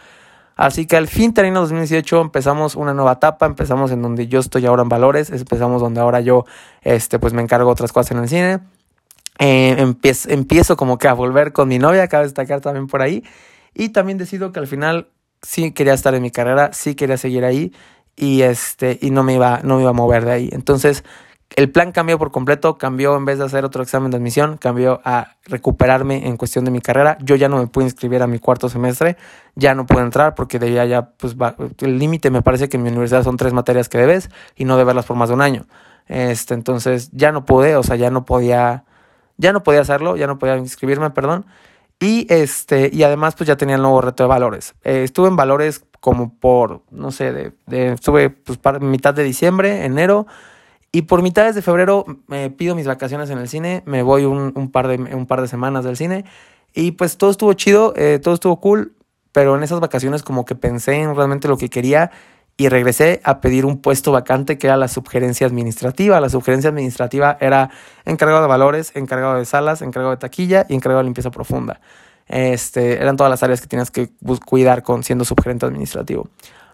Así 0.56 0.86
que 0.86 0.96
al 0.96 1.08
fin 1.08 1.32
terminó 1.32 1.60
2018, 1.60 2.20
empezamos 2.20 2.76
una 2.76 2.92
nueva 2.92 3.12
etapa, 3.12 3.46
empezamos 3.46 3.92
en 3.92 4.02
donde 4.02 4.28
yo 4.28 4.40
estoy 4.40 4.66
ahora 4.66 4.82
en 4.82 4.90
valores, 4.90 5.30
empezamos 5.30 5.80
donde 5.80 6.00
ahora 6.00 6.20
yo 6.20 6.44
este, 6.82 7.18
pues 7.18 7.32
me 7.32 7.40
encargo 7.40 7.66
de 7.68 7.72
otras 7.72 7.92
cosas 7.92 8.10
en 8.10 8.18
el 8.18 8.28
cine. 8.28 8.60
Eh, 9.38 9.76
empiezo, 9.78 10.28
empiezo 10.28 10.76
como 10.76 10.98
que 10.98 11.08
a 11.08 11.14
volver 11.14 11.54
con 11.54 11.68
mi 11.68 11.78
novia, 11.78 12.08
cabe 12.08 12.24
destacar 12.24 12.60
también 12.60 12.88
por 12.88 13.00
ahí. 13.00 13.24
Y 13.72 13.88
también 13.88 14.18
decido 14.18 14.52
que 14.52 14.60
al 14.60 14.66
final 14.66 15.08
sí 15.40 15.72
quería 15.72 15.94
estar 15.94 16.14
en 16.14 16.22
mi 16.22 16.30
carrera, 16.30 16.74
sí 16.74 16.94
quería 16.94 17.16
seguir 17.16 17.46
ahí 17.46 17.72
y, 18.14 18.42
este, 18.42 18.98
y 19.00 19.10
no, 19.10 19.22
me 19.22 19.34
iba, 19.34 19.60
no 19.62 19.76
me 19.76 19.82
iba 19.82 19.90
a 19.90 19.94
mover 19.94 20.26
de 20.26 20.32
ahí. 20.32 20.50
Entonces 20.52 21.04
el 21.56 21.70
plan 21.70 21.90
cambió 21.90 22.18
por 22.18 22.30
completo, 22.30 22.78
cambió 22.78 23.16
en 23.16 23.24
vez 23.24 23.38
de 23.38 23.44
hacer 23.44 23.64
otro 23.64 23.82
examen 23.82 24.10
de 24.10 24.18
admisión, 24.18 24.56
cambió 24.56 25.00
a 25.04 25.36
recuperarme 25.46 26.28
en 26.28 26.36
cuestión 26.36 26.64
de 26.64 26.70
mi 26.70 26.80
carrera. 26.80 27.18
Yo 27.22 27.34
ya 27.34 27.48
no 27.48 27.58
me 27.58 27.66
pude 27.66 27.84
inscribir 27.84 28.22
a 28.22 28.28
mi 28.28 28.38
cuarto 28.38 28.68
semestre, 28.68 29.16
ya 29.56 29.74
no 29.74 29.84
pude 29.84 30.02
entrar 30.02 30.36
porque 30.36 30.60
debía 30.60 30.84
ya, 30.86 31.10
pues 31.10 31.34
el 31.80 31.98
límite 31.98 32.30
me 32.30 32.42
parece 32.42 32.68
que 32.68 32.76
en 32.76 32.84
mi 32.84 32.90
universidad 32.90 33.24
son 33.24 33.36
tres 33.36 33.52
materias 33.52 33.88
que 33.88 33.98
debes 33.98 34.30
y 34.54 34.64
no 34.64 34.76
deberlas 34.76 35.06
por 35.06 35.16
más 35.16 35.28
de 35.28 35.34
un 35.34 35.42
año. 35.42 35.66
Este, 36.06 36.54
entonces 36.54 37.10
ya 37.12 37.32
no 37.32 37.44
pude, 37.44 37.76
o 37.76 37.82
sea, 37.82 37.96
ya 37.96 38.10
no 38.10 38.24
podía, 38.24 38.84
ya 39.36 39.52
no 39.52 39.62
podía 39.64 39.80
hacerlo, 39.80 40.16
ya 40.16 40.28
no 40.28 40.38
podía 40.38 40.56
inscribirme, 40.56 41.10
perdón. 41.10 41.46
Y 41.98 42.26
este, 42.32 42.90
y 42.92 43.02
además, 43.02 43.34
pues 43.34 43.48
ya 43.48 43.56
tenía 43.56 43.74
el 43.74 43.82
nuevo 43.82 44.00
reto 44.00 44.22
de 44.22 44.28
valores. 44.28 44.74
Eh, 44.84 45.02
estuve 45.04 45.28
en 45.28 45.36
valores 45.36 45.84
como 46.00 46.32
por, 46.38 46.82
no 46.90 47.10
sé, 47.10 47.32
de, 47.32 47.52
de 47.66 47.92
estuve 47.92 48.30
pues 48.30 48.56
para 48.56 48.78
mitad 48.78 49.12
de 49.12 49.22
diciembre, 49.24 49.84
enero 49.84 50.26
y 50.92 51.02
por 51.02 51.22
mitades 51.22 51.54
de 51.54 51.62
febrero 51.62 52.04
me 52.26 52.50
pido 52.50 52.74
mis 52.74 52.86
vacaciones 52.86 53.30
en 53.30 53.38
el 53.38 53.48
cine, 53.48 53.82
me 53.86 54.02
voy 54.02 54.24
un, 54.24 54.70
par, 54.72 54.88
de, 54.88 54.96
un 55.14 55.26
par 55.26 55.40
de 55.40 55.48
semanas 55.48 55.84
del 55.84 55.96
cine 55.96 56.24
y 56.74 56.92
pues 56.92 57.16
todo 57.16 57.30
estuvo 57.30 57.52
chido, 57.52 57.94
eh, 57.96 58.18
todo 58.22 58.34
estuvo 58.34 58.60
cool, 58.60 58.94
pero 59.32 59.56
en 59.56 59.62
esas 59.62 59.80
vacaciones 59.80 60.22
como 60.22 60.44
que 60.44 60.54
pensé 60.54 60.96
en 60.96 61.14
realmente 61.14 61.48
lo 61.48 61.56
que 61.56 61.68
quería 61.68 62.10
y 62.56 62.68
regresé 62.68 63.22
a 63.24 63.40
pedir 63.40 63.64
un 63.64 63.80
puesto 63.80 64.12
vacante 64.12 64.58
que 64.58 64.66
era 64.66 64.76
la 64.76 64.88
subgerencia 64.88 65.46
administrativa. 65.46 66.20
La 66.20 66.28
subgerencia 66.28 66.68
administrativa 66.68 67.38
era 67.40 67.70
encargado 68.04 68.42
de 68.42 68.48
valores, 68.48 68.92
encargado 68.94 69.36
de 69.36 69.46
salas, 69.46 69.80
encargado 69.80 70.10
de 70.10 70.18
taquilla 70.18 70.66
y 70.68 70.74
encargado 70.74 70.98
de 70.98 71.04
limpieza 71.04 71.30
profunda. 71.30 71.80
Este, 72.26 73.00
eran 73.00 73.16
todas 73.16 73.30
las 73.30 73.42
áreas 73.42 73.62
que 73.62 73.66
tienes 73.66 73.90
que 73.90 74.10
cuidar 74.44 74.82
con 74.82 75.02
siendo 75.02 75.24
subgerente 75.24 75.64
administrativo. 75.64 76.28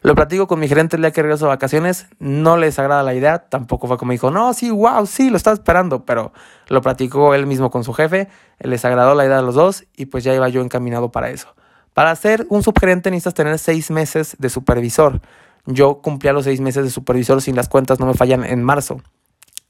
Lo 0.07 0.14
platico 0.14 0.47
con 0.47 0.61
mi 0.61 0.69
gerente 0.69 0.95
el 0.95 1.03
día 1.03 1.11
que 1.11 1.21
regreso 1.21 1.47
de 1.47 1.49
vacaciones, 1.49 2.07
no 2.21 2.57
les 2.57 2.79
agrada 2.79 3.03
la 3.03 3.12
idea, 3.12 3.40
tampoco 3.40 3.88
fue 3.88 3.99
como 3.99 4.12
dijo, 4.12 4.31
no, 4.31 4.55
sí, 4.55 4.71
wow, 4.71 5.05
sí, 5.05 5.31
lo 5.31 5.37
estaba 5.37 5.55
esperando, 5.55 6.05
pero 6.05 6.33
lo 6.69 6.81
platicó 6.81 7.35
él 7.35 7.45
mismo 7.49 7.73
con 7.73 7.83
su 7.83 7.92
jefe, 7.92 8.29
les 8.61 8.85
agradó 8.85 9.16
la 9.16 9.27
idea 9.27 9.38
de 9.38 9.42
los 9.42 9.57
dos 9.57 9.85
y 9.97 10.07
pues 10.07 10.23
ya 10.23 10.33
iba 10.33 10.49
yo 10.49 10.62
encaminado 10.62 11.11
para 11.11 11.31
eso. 11.31 11.57
Para 11.92 12.14
ser 12.14 12.47
un 12.51 12.62
subgerente 12.62 13.11
necesitas 13.11 13.35
tener 13.35 13.59
seis 13.59 13.90
meses 13.90 14.37
de 14.38 14.49
supervisor. 14.49 15.23
Yo 15.64 16.01
cumplía 16.03 16.33
los 16.33 16.45
seis 16.45 16.61
meses 16.61 16.85
de 16.85 16.90
supervisor 16.90 17.42
sin 17.42 17.57
las 17.57 17.69
cuentas 17.69 17.99
no 17.99 18.07
me 18.07 18.14
fallan 18.14 18.45
en 18.45 18.62
marzo. 18.62 19.01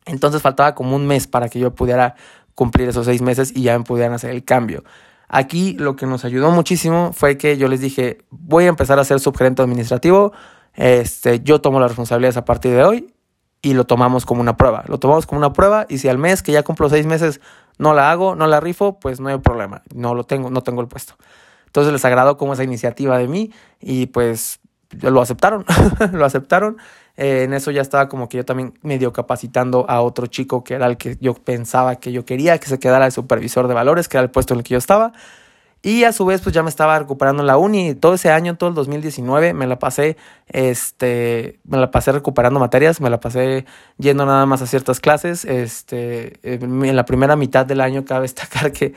Entonces 0.04 0.42
faltaba 0.42 0.74
como 0.74 0.96
un 0.96 1.06
mes 1.06 1.26
para 1.26 1.48
que 1.48 1.60
yo 1.60 1.74
pudiera 1.74 2.14
cumplir 2.54 2.90
esos 2.90 3.06
seis 3.06 3.22
meses 3.22 3.52
y 3.56 3.62
ya 3.62 3.78
me 3.78 3.84
pudieran 3.84 4.12
hacer 4.12 4.32
el 4.32 4.44
cambio. 4.44 4.84
Aquí 5.28 5.74
lo 5.74 5.96
que 5.96 6.06
nos 6.06 6.24
ayudó 6.24 6.50
muchísimo 6.50 7.12
fue 7.12 7.36
que 7.36 7.56
yo 7.56 7.68
les 7.68 7.80
dije, 7.80 8.18
voy 8.30 8.64
a 8.64 8.68
empezar 8.68 8.98
a 8.98 9.04
ser 9.04 9.20
subgerente 9.20 9.62
administrativo, 9.62 10.32
este, 10.74 11.40
yo 11.40 11.60
tomo 11.60 11.80
las 11.80 11.90
responsabilidades 11.90 12.36
a 12.36 12.44
partir 12.44 12.72
de 12.72 12.84
hoy 12.84 13.14
y 13.62 13.74
lo 13.74 13.84
tomamos 13.84 14.26
como 14.26 14.40
una 14.40 14.56
prueba. 14.56 14.84
Lo 14.86 14.98
tomamos 14.98 15.26
como 15.26 15.38
una 15.38 15.52
prueba 15.52 15.86
y 15.88 15.98
si 15.98 16.08
al 16.08 16.18
mes 16.18 16.42
que 16.42 16.52
ya 16.52 16.62
cumplo 16.62 16.88
seis 16.88 17.06
meses 17.06 17.40
no 17.78 17.94
la 17.94 18.10
hago, 18.10 18.36
no 18.36 18.46
la 18.46 18.60
rifo, 18.60 18.98
pues 19.00 19.20
no 19.20 19.28
hay 19.28 19.38
problema, 19.38 19.82
no 19.94 20.14
lo 20.14 20.24
tengo, 20.24 20.50
no 20.50 20.62
tengo 20.62 20.80
el 20.80 20.88
puesto. 20.88 21.14
Entonces 21.66 21.92
les 21.92 22.04
agradó 22.04 22.36
como 22.36 22.52
esa 22.52 22.64
iniciativa 22.64 23.18
de 23.18 23.28
mí 23.28 23.52
y 23.80 24.06
pues 24.06 24.60
lo 25.00 25.20
aceptaron, 25.20 25.64
lo 26.12 26.24
aceptaron. 26.24 26.76
Eh, 27.16 27.44
en 27.44 27.54
eso 27.54 27.70
ya 27.70 27.80
estaba 27.80 28.08
como 28.08 28.28
que 28.28 28.36
yo 28.36 28.44
también 28.44 28.74
medio 28.82 29.12
capacitando 29.12 29.88
a 29.88 30.02
otro 30.02 30.26
chico 30.26 30.62
que 30.64 30.74
era 30.74 30.86
el 30.86 30.96
que 30.98 31.16
yo 31.20 31.34
pensaba 31.34 31.96
que 31.96 32.12
yo 32.12 32.24
quería 32.24 32.58
que 32.58 32.68
se 32.68 32.78
quedara 32.78 33.06
de 33.06 33.10
supervisor 33.10 33.68
de 33.68 33.74
valores, 33.74 34.08
que 34.08 34.18
era 34.18 34.24
el 34.24 34.30
puesto 34.30 34.54
en 34.54 34.58
el 34.58 34.64
que 34.64 34.74
yo 34.74 34.78
estaba. 34.78 35.12
Y 35.86 36.02
a 36.02 36.12
su 36.12 36.26
vez, 36.26 36.40
pues 36.40 36.52
ya 36.52 36.64
me 36.64 36.68
estaba 36.68 36.98
recuperando 36.98 37.44
en 37.44 37.46
la 37.46 37.58
uni. 37.58 37.94
Todo 37.94 38.14
ese 38.14 38.32
año, 38.32 38.56
todo 38.56 38.70
el 38.70 38.74
2019, 38.74 39.54
me 39.54 39.68
la 39.68 39.78
pasé, 39.78 40.16
este, 40.48 41.60
me 41.62 41.78
la 41.78 41.92
pasé 41.92 42.10
recuperando 42.10 42.58
materias, 42.58 43.00
me 43.00 43.08
la 43.08 43.20
pasé 43.20 43.66
yendo 43.96 44.26
nada 44.26 44.46
más 44.46 44.60
a 44.62 44.66
ciertas 44.66 44.98
clases. 44.98 45.44
Este, 45.44 46.40
en 46.42 46.96
la 46.96 47.04
primera 47.04 47.36
mitad 47.36 47.64
del 47.64 47.80
año 47.80 48.04
cabe 48.04 48.22
destacar 48.22 48.72
que 48.72 48.94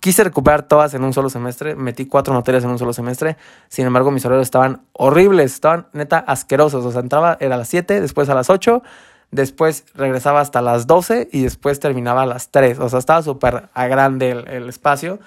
quise 0.00 0.24
recuperar 0.24 0.64
todas 0.64 0.94
en 0.94 1.04
un 1.04 1.12
solo 1.12 1.30
semestre. 1.30 1.76
Metí 1.76 2.06
cuatro 2.06 2.34
materias 2.34 2.64
en 2.64 2.70
un 2.70 2.78
solo 2.80 2.92
semestre. 2.92 3.36
Sin 3.68 3.86
embargo, 3.86 4.10
mis 4.10 4.24
horarios 4.24 4.48
estaban 4.48 4.82
horribles, 4.94 5.54
estaban 5.54 5.86
neta 5.92 6.18
asquerosos. 6.18 6.84
O 6.84 6.90
sea, 6.90 7.02
entraba, 7.02 7.36
era 7.38 7.54
a 7.54 7.58
las 7.58 7.68
7, 7.68 8.00
después 8.00 8.28
a 8.28 8.34
las 8.34 8.50
8 8.50 8.82
después 9.30 9.86
regresaba 9.94 10.40
hasta 10.40 10.60
las 10.60 10.86
12 10.86 11.28
y 11.32 11.44
después 11.44 11.78
terminaba 11.78 12.22
a 12.22 12.26
las 12.26 12.50
3. 12.50 12.80
O 12.80 12.88
sea, 12.88 12.98
estaba 12.98 13.22
súper 13.22 13.70
a 13.72 13.86
grande 13.86 14.32
el, 14.32 14.48
el, 14.48 14.68
espacio. 14.68 15.20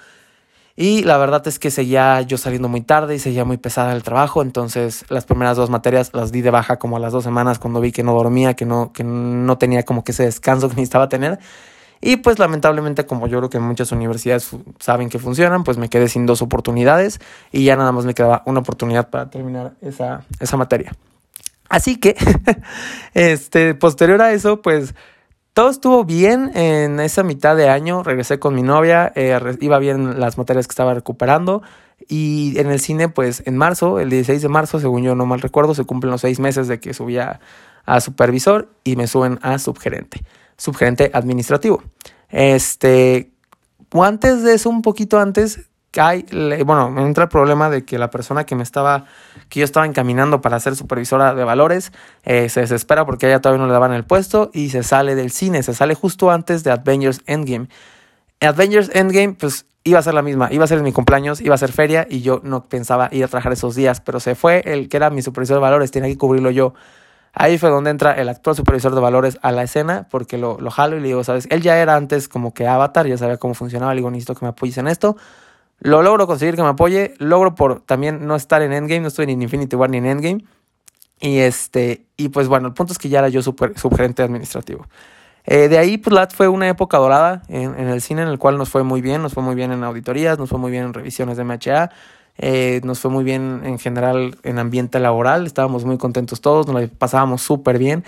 Y 0.76 1.04
la 1.04 1.16
verdad 1.16 1.46
es 1.48 1.58
que 1.58 1.70
seguía 1.70 2.20
yo 2.20 2.36
saliendo 2.36 2.68
muy 2.68 2.82
tarde 2.82 3.14
y 3.14 3.18
seguía 3.18 3.46
muy 3.46 3.56
pesada 3.56 3.94
el 3.94 4.02
trabajo, 4.02 4.42
entonces 4.42 5.06
las 5.08 5.24
primeras 5.24 5.56
dos 5.56 5.70
materias 5.70 6.10
las 6.12 6.32
di 6.32 6.42
de 6.42 6.50
baja 6.50 6.78
como 6.78 6.98
a 6.98 7.00
las 7.00 7.12
dos 7.12 7.24
semanas 7.24 7.58
cuando 7.58 7.80
vi 7.80 7.92
que 7.92 8.02
no 8.02 8.12
dormía, 8.12 8.52
que 8.54 8.66
no, 8.66 8.92
que 8.92 9.02
no 9.02 9.56
tenía 9.56 9.84
como 9.84 10.04
que 10.04 10.12
ese 10.12 10.24
descanso 10.24 10.68
que 10.68 10.74
necesitaba 10.74 11.08
tener. 11.08 11.38
Y 12.02 12.16
pues 12.16 12.38
lamentablemente, 12.38 13.06
como 13.06 13.26
yo 13.26 13.38
creo 13.38 13.48
que 13.48 13.58
muchas 13.58 13.90
universidades 13.90 14.50
saben 14.78 15.08
que 15.08 15.18
funcionan, 15.18 15.64
pues 15.64 15.78
me 15.78 15.88
quedé 15.88 16.08
sin 16.08 16.26
dos 16.26 16.42
oportunidades 16.42 17.20
y 17.52 17.64
ya 17.64 17.74
nada 17.76 17.90
más 17.90 18.04
me 18.04 18.12
quedaba 18.12 18.42
una 18.44 18.60
oportunidad 18.60 19.08
para 19.08 19.30
terminar 19.30 19.72
esa, 19.80 20.26
esa 20.38 20.58
materia. 20.58 20.92
Así 21.70 21.96
que, 21.96 22.14
este, 23.14 23.74
posterior 23.74 24.20
a 24.20 24.32
eso, 24.32 24.60
pues 24.60 24.94
todo 25.56 25.70
estuvo 25.70 26.04
bien 26.04 26.50
en 26.54 27.00
esa 27.00 27.22
mitad 27.22 27.56
de 27.56 27.70
año. 27.70 28.02
Regresé 28.02 28.38
con 28.38 28.54
mi 28.54 28.62
novia, 28.62 29.10
eh, 29.16 29.40
iba 29.60 29.78
bien 29.78 30.20
las 30.20 30.36
materias 30.36 30.66
que 30.66 30.72
estaba 30.72 30.92
recuperando. 30.92 31.62
Y 32.08 32.58
en 32.58 32.66
el 32.66 32.78
cine, 32.78 33.08
pues 33.08 33.42
en 33.46 33.56
marzo, 33.56 33.98
el 33.98 34.10
16 34.10 34.42
de 34.42 34.48
marzo, 34.50 34.80
según 34.80 35.02
yo 35.02 35.14
no 35.14 35.24
mal 35.24 35.40
recuerdo, 35.40 35.74
se 35.74 35.84
cumplen 35.84 36.10
los 36.10 36.20
seis 36.20 36.40
meses 36.40 36.68
de 36.68 36.78
que 36.78 36.92
subía 36.92 37.40
a 37.86 38.02
supervisor 38.02 38.68
y 38.84 38.96
me 38.96 39.06
suben 39.06 39.38
a 39.40 39.58
subgerente. 39.58 40.20
subgerente 40.58 41.10
administrativo. 41.14 41.82
Este, 42.28 43.30
antes 43.92 44.42
de 44.42 44.52
eso, 44.52 44.68
un 44.68 44.82
poquito 44.82 45.18
antes, 45.18 45.70
hay, 46.00 46.26
bueno, 46.64 46.90
me 46.90 47.02
entra 47.02 47.24
el 47.24 47.30
problema 47.30 47.70
de 47.70 47.84
que 47.84 47.98
la 47.98 48.10
persona 48.10 48.44
que 48.44 48.54
me 48.54 48.62
estaba, 48.62 49.04
que 49.48 49.60
yo 49.60 49.64
estaba 49.64 49.86
encaminando 49.86 50.40
para 50.40 50.58
ser 50.60 50.76
supervisora 50.76 51.34
de 51.34 51.44
valores, 51.44 51.92
eh, 52.24 52.48
se 52.48 52.60
desespera 52.60 53.04
porque 53.06 53.26
ella 53.26 53.40
todavía 53.40 53.60
no 53.60 53.66
le 53.66 53.72
daban 53.72 53.92
el 53.92 54.04
puesto 54.04 54.50
y 54.52 54.70
se 54.70 54.82
sale 54.82 55.14
del 55.14 55.30
cine, 55.30 55.62
se 55.62 55.74
sale 55.74 55.94
justo 55.94 56.30
antes 56.30 56.64
de 56.64 56.70
Avengers 56.70 57.22
Endgame. 57.26 57.68
Avengers 58.40 58.90
Endgame, 58.94 59.34
pues 59.34 59.66
iba 59.84 59.98
a 59.98 60.02
ser 60.02 60.14
la 60.14 60.22
misma, 60.22 60.52
iba 60.52 60.64
a 60.64 60.66
ser 60.66 60.82
mi 60.82 60.92
cumpleaños, 60.92 61.40
iba 61.40 61.54
a 61.54 61.58
ser 61.58 61.72
feria 61.72 62.06
y 62.10 62.20
yo 62.20 62.40
no 62.42 62.64
pensaba 62.64 63.08
ir 63.12 63.24
a 63.24 63.28
trabajar 63.28 63.52
esos 63.52 63.74
días, 63.74 64.00
pero 64.00 64.18
se 64.18 64.34
fue 64.34 64.62
el 64.66 64.88
que 64.88 64.96
era 64.96 65.10
mi 65.10 65.22
supervisor 65.22 65.56
de 65.56 65.60
valores, 65.60 65.90
tenía 65.92 66.08
que 66.08 66.18
cubrirlo 66.18 66.50
yo. 66.50 66.74
Ahí 67.32 67.58
fue 67.58 67.70
donde 67.70 67.90
entra 67.90 68.12
el 68.12 68.28
actual 68.28 68.56
supervisor 68.56 68.94
de 68.94 69.00
valores 69.00 69.38
a 69.42 69.52
la 69.52 69.62
escena, 69.62 70.08
porque 70.10 70.38
lo, 70.38 70.58
lo 70.58 70.70
jalo 70.70 70.96
y 70.96 71.00
le 71.00 71.08
digo, 71.08 71.22
¿sabes? 71.22 71.46
Él 71.50 71.60
ya 71.60 71.78
era 71.78 71.94
antes 71.94 72.28
como 72.28 72.54
que 72.54 72.66
avatar, 72.66 73.06
ya 73.06 73.18
sabía 73.18 73.36
cómo 73.36 73.54
funcionaba, 73.54 73.92
le 73.92 73.98
digo, 73.98 74.10
necesito 74.10 74.34
que 74.34 74.44
me 74.44 74.48
apoyes 74.48 74.78
en 74.78 74.88
esto. 74.88 75.16
Lo 75.78 76.02
logro 76.02 76.26
conseguir 76.26 76.56
que 76.56 76.62
me 76.62 76.68
apoye, 76.68 77.14
logro 77.18 77.54
por 77.54 77.80
también 77.80 78.26
no 78.26 78.34
estar 78.34 78.62
en 78.62 78.72
Endgame, 78.72 79.00
no 79.00 79.08
estoy 79.08 79.26
ni 79.26 79.34
en 79.34 79.42
Infinity 79.42 79.76
War 79.76 79.90
ni 79.90 79.98
en 79.98 80.06
Endgame. 80.06 80.44
Y 81.20 81.38
este, 81.38 82.06
y 82.16 82.28
pues 82.28 82.48
bueno, 82.48 82.68
el 82.68 82.74
punto 82.74 82.92
es 82.92 82.98
que 82.98 83.08
ya 83.08 83.20
era 83.20 83.28
yo 83.28 83.42
super, 83.42 83.78
subgerente 83.78 84.22
administrativo. 84.22 84.86
Eh, 85.44 85.68
de 85.68 85.78
ahí, 85.78 85.96
pues 85.96 86.12
LAT 86.12 86.34
fue 86.34 86.48
una 86.48 86.68
época 86.68 86.98
dorada 86.98 87.42
en, 87.48 87.74
el 87.78 88.00
cine 88.02 88.22
en 88.22 88.28
el 88.28 88.38
cual 88.38 88.58
nos 88.58 88.68
fue 88.68 88.82
muy 88.82 89.00
bien, 89.00 89.22
nos 89.22 89.32
fue 89.32 89.42
muy 89.42 89.54
bien 89.54 89.70
en 89.70 89.84
auditorías, 89.84 90.38
nos 90.38 90.50
fue 90.50 90.58
muy 90.58 90.72
bien 90.72 90.84
en 90.84 90.92
revisiones 90.92 91.36
de 91.36 91.44
MHA, 91.44 91.90
eh, 92.38 92.80
nos 92.82 92.98
fue 92.98 93.12
muy 93.12 93.22
bien 93.22 93.62
en 93.64 93.78
general 93.78 94.36
en 94.42 94.58
ambiente 94.58 94.98
laboral, 94.98 95.46
estábamos 95.46 95.84
muy 95.84 95.98
contentos 95.98 96.40
todos, 96.40 96.66
nos 96.66 96.80
la 96.80 96.88
pasábamos 96.88 97.42
súper 97.42 97.78
bien. 97.78 98.04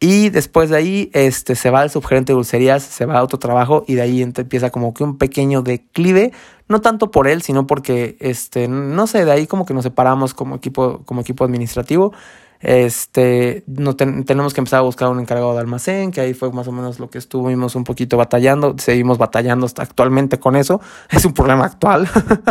Y 0.00 0.30
después 0.30 0.70
de 0.70 0.76
ahí 0.76 1.10
este, 1.12 1.56
se 1.56 1.70
va 1.70 1.82
el 1.82 1.90
subgerente 1.90 2.32
de 2.32 2.36
dulcerías, 2.36 2.84
se 2.84 3.04
va 3.04 3.18
a 3.18 3.22
otro 3.22 3.38
trabajo 3.38 3.84
y 3.88 3.94
de 3.94 4.02
ahí 4.02 4.22
empieza 4.22 4.70
como 4.70 4.94
que 4.94 5.02
un 5.02 5.18
pequeño 5.18 5.62
declive, 5.62 6.32
no 6.68 6.80
tanto 6.80 7.10
por 7.10 7.26
él, 7.26 7.42
sino 7.42 7.66
porque, 7.66 8.16
este, 8.20 8.68
no 8.68 9.06
sé, 9.08 9.24
de 9.24 9.32
ahí 9.32 9.46
como 9.48 9.66
que 9.66 9.74
nos 9.74 9.82
separamos 9.82 10.34
como 10.34 10.54
equipo, 10.56 11.02
como 11.04 11.22
equipo 11.22 11.44
administrativo. 11.44 12.12
Este, 12.60 13.62
no 13.66 13.94
tenemos 13.94 14.52
que 14.52 14.60
empezar 14.60 14.80
a 14.80 14.82
buscar 14.82 15.08
un 15.08 15.20
encargado 15.20 15.52
de 15.54 15.60
almacén, 15.60 16.10
que 16.10 16.20
ahí 16.20 16.34
fue 16.34 16.50
más 16.52 16.66
o 16.68 16.72
menos 16.72 16.98
lo 16.98 17.08
que 17.08 17.18
estuvimos 17.18 17.74
un 17.76 17.84
poquito 17.84 18.16
batallando, 18.16 18.74
seguimos 18.78 19.16
batallando 19.18 19.66
hasta 19.66 19.82
actualmente 19.82 20.38
con 20.38 20.56
eso, 20.56 20.80
es 21.10 21.24
un 21.24 21.34
problema 21.34 21.64
actual. 21.64 22.08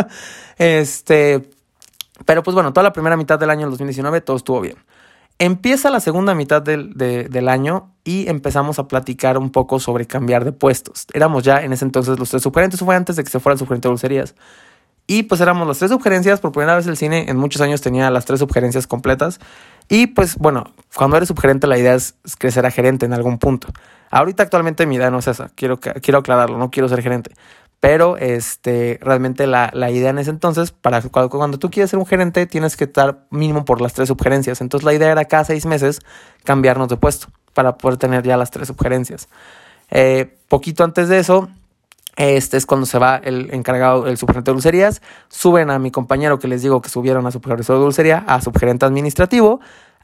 este, 0.58 1.48
pero 2.24 2.42
pues 2.42 2.54
bueno, 2.54 2.72
toda 2.72 2.84
la 2.84 2.92
primera 2.92 3.16
mitad 3.16 3.38
del 3.38 3.50
año 3.50 3.68
2019 3.70 4.20
todo 4.20 4.36
estuvo 4.36 4.60
bien. 4.60 4.76
Empieza 5.40 5.90
la 5.90 6.00
segunda 6.00 6.34
mitad 6.34 6.62
del, 6.62 7.48
año 7.48 7.92
y 8.02 8.28
empezamos 8.28 8.80
a 8.80 8.88
platicar 8.88 9.38
un 9.38 9.50
poco 9.50 9.78
sobre 9.78 10.04
cambiar 10.04 10.44
de 10.44 10.50
puestos. 10.50 11.06
Éramos 11.12 11.44
ya 11.44 11.62
en 11.62 11.72
ese 11.72 11.84
entonces 11.84 12.18
los 12.18 12.28
tres 12.28 12.42
subgerentes, 12.42 12.80
fue 12.80 12.96
antes 12.96 13.14
de 13.14 13.22
que 13.22 13.30
se 13.30 13.38
fuera 13.38 13.52
el 13.52 13.58
subgerente 13.60 13.86
de 13.86 13.90
dulcerías. 13.90 14.34
Y 15.06 15.22
pues 15.22 15.40
éramos 15.40 15.66
las 15.68 15.78
tres 15.78 15.92
subgerencias, 15.92 16.40
por 16.40 16.50
primera 16.50 16.74
vez 16.74 16.88
el 16.88 16.96
cine 16.96 17.26
en 17.28 17.36
muchos 17.36 17.62
años 17.62 17.80
tenía 17.80 18.10
las 18.10 18.24
tres 18.24 18.40
subgerencias 18.40 18.88
completas. 18.88 19.38
Y 19.88 20.08
pues 20.08 20.36
bueno, 20.36 20.74
cuando 20.94 21.16
eres 21.16 21.28
subgerente 21.28 21.68
la 21.68 21.78
idea 21.78 21.94
es 21.94 22.16
crecer 22.38 22.66
a 22.66 22.72
gerente 22.72 23.06
en 23.06 23.12
algún 23.12 23.38
punto. 23.38 23.68
Ahorita 24.10 24.42
actualmente 24.42 24.86
mi 24.86 24.96
idea 24.96 25.10
no 25.10 25.20
es 25.20 25.28
esa, 25.28 25.50
quiero, 25.54 25.78
quiero 25.78 26.18
aclararlo, 26.18 26.58
no 26.58 26.70
quiero 26.70 26.88
ser 26.88 27.00
gerente. 27.00 27.30
Pero 27.80 28.16
este, 28.16 28.98
realmente 29.00 29.46
la, 29.46 29.70
la 29.72 29.90
idea 29.90 30.10
en 30.10 30.18
ese 30.18 30.30
entonces, 30.30 30.72
para 30.72 31.00
cuando, 31.02 31.58
tú 31.58 31.70
quieres 31.70 31.90
ser 31.90 31.98
un 31.98 32.06
gerente, 32.06 32.46
tienes 32.46 32.76
que 32.76 32.84
estar 32.84 33.26
mínimo 33.30 33.64
por 33.64 33.80
las 33.80 33.92
tres 33.92 34.08
subgerencias. 34.08 34.60
Entonces 34.60 34.84
la 34.84 34.94
idea 34.94 35.12
era 35.12 35.24
cada 35.26 35.44
seis 35.44 35.64
meses 35.64 36.00
cambiarnos 36.44 36.88
de 36.88 36.96
puesto 36.96 37.28
para 37.54 37.78
poder 37.78 37.96
tener 37.98 38.24
ya 38.24 38.36
las 38.36 38.50
tres 38.50 38.68
subgerencias. 38.68 39.28
Eh, 39.90 40.36
poquito 40.48 40.82
antes 40.82 41.08
de 41.08 41.18
eso, 41.20 41.48
este 42.16 42.56
es 42.56 42.66
cuando 42.66 42.84
se 42.84 42.98
va 42.98 43.16
el 43.16 43.54
encargado, 43.54 44.08
el 44.08 44.18
subgerente 44.18 44.50
de 44.50 44.54
dulcerías. 44.54 45.00
Suben 45.28 45.70
a 45.70 45.78
mi 45.78 45.92
compañero 45.92 46.40
que 46.40 46.48
les 46.48 46.62
digo 46.62 46.82
que 46.82 46.88
subieron 46.88 47.28
a 47.28 47.30
supervisor 47.30 47.76
de 47.76 47.82
dulcería, 47.82 48.24
a 48.26 48.40
subgerente 48.40 48.86
administrativo. 48.86 49.60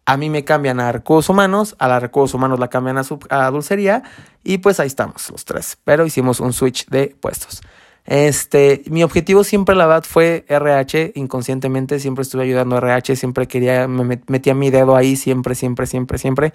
A 0.07 0.17
mí 0.17 0.29
me 0.29 0.45
cambian 0.45 0.81
a 0.81 0.93
recursos 0.93 1.31
humanos, 1.31 1.77
a 1.79 1.89
la 1.89 1.99
recursos 1.99 2.35
humanos 2.35 2.61
la 2.61 2.69
cambian 2.69 2.99
a, 2.99 3.51
dulcería 3.51 4.03
y 4.43 4.59
pues 4.59 4.81
ahí 4.81 4.87
estamos 4.87 5.31
los 5.31 5.45
tres. 5.45 5.79
Pero 5.85 6.05
hicimos 6.05 6.41
un 6.41 6.53
switch 6.53 6.87
de 6.89 7.17
puestos. 7.21 7.63
Este, 8.05 8.83
mi 8.91 9.03
objetivo 9.03 9.45
siempre, 9.45 9.75
la 9.75 9.87
verdad, 9.87 10.05
fue 10.07 10.45
RH. 10.49 11.13
Inconscientemente 11.15 11.99
siempre 12.01 12.23
estuve 12.23 12.43
ayudando 12.43 12.77
a 12.77 12.79
RH, 12.81 13.17
siempre 13.17 13.49
quería, 13.49 13.89
me 13.89 14.21
metía 14.27 14.55
mi 14.55 14.71
dedo 14.71 14.95
ahí, 14.95 15.17
siempre, 15.17 15.55
siempre, 15.55 15.87
siempre, 15.87 16.19
siempre. 16.19 16.53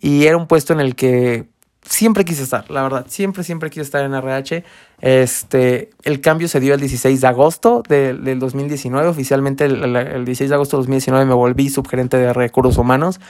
Y 0.00 0.26
era 0.26 0.36
un 0.36 0.48
puesto 0.48 0.72
en 0.72 0.80
el 0.80 0.96
que 0.96 1.48
siempre 1.90 2.24
quise 2.24 2.44
estar, 2.44 2.70
la 2.70 2.82
verdad, 2.84 3.06
siempre, 3.08 3.42
siempre 3.42 3.68
quise 3.68 3.82
estar 3.82 4.04
en 4.04 4.14
RH. 4.14 4.64
Este, 5.00 5.90
el 6.04 6.20
cambio 6.20 6.46
se 6.48 6.60
dio 6.60 6.72
el 6.72 6.80
16 6.80 7.20
de 7.20 7.26
agosto 7.26 7.82
del 7.86 8.38
2019, 8.38 9.08
oficialmente 9.08 9.64
el, 9.64 10.24
16 10.24 10.48
de 10.48 10.54
agosto 10.54 10.76
de 10.76 10.82
2019 10.82 11.26
me 11.26 11.34
volví 11.34 11.68
subgerente 11.68 12.16
de 12.16 12.32
recursos 12.32 12.78
humanos. 12.78 13.20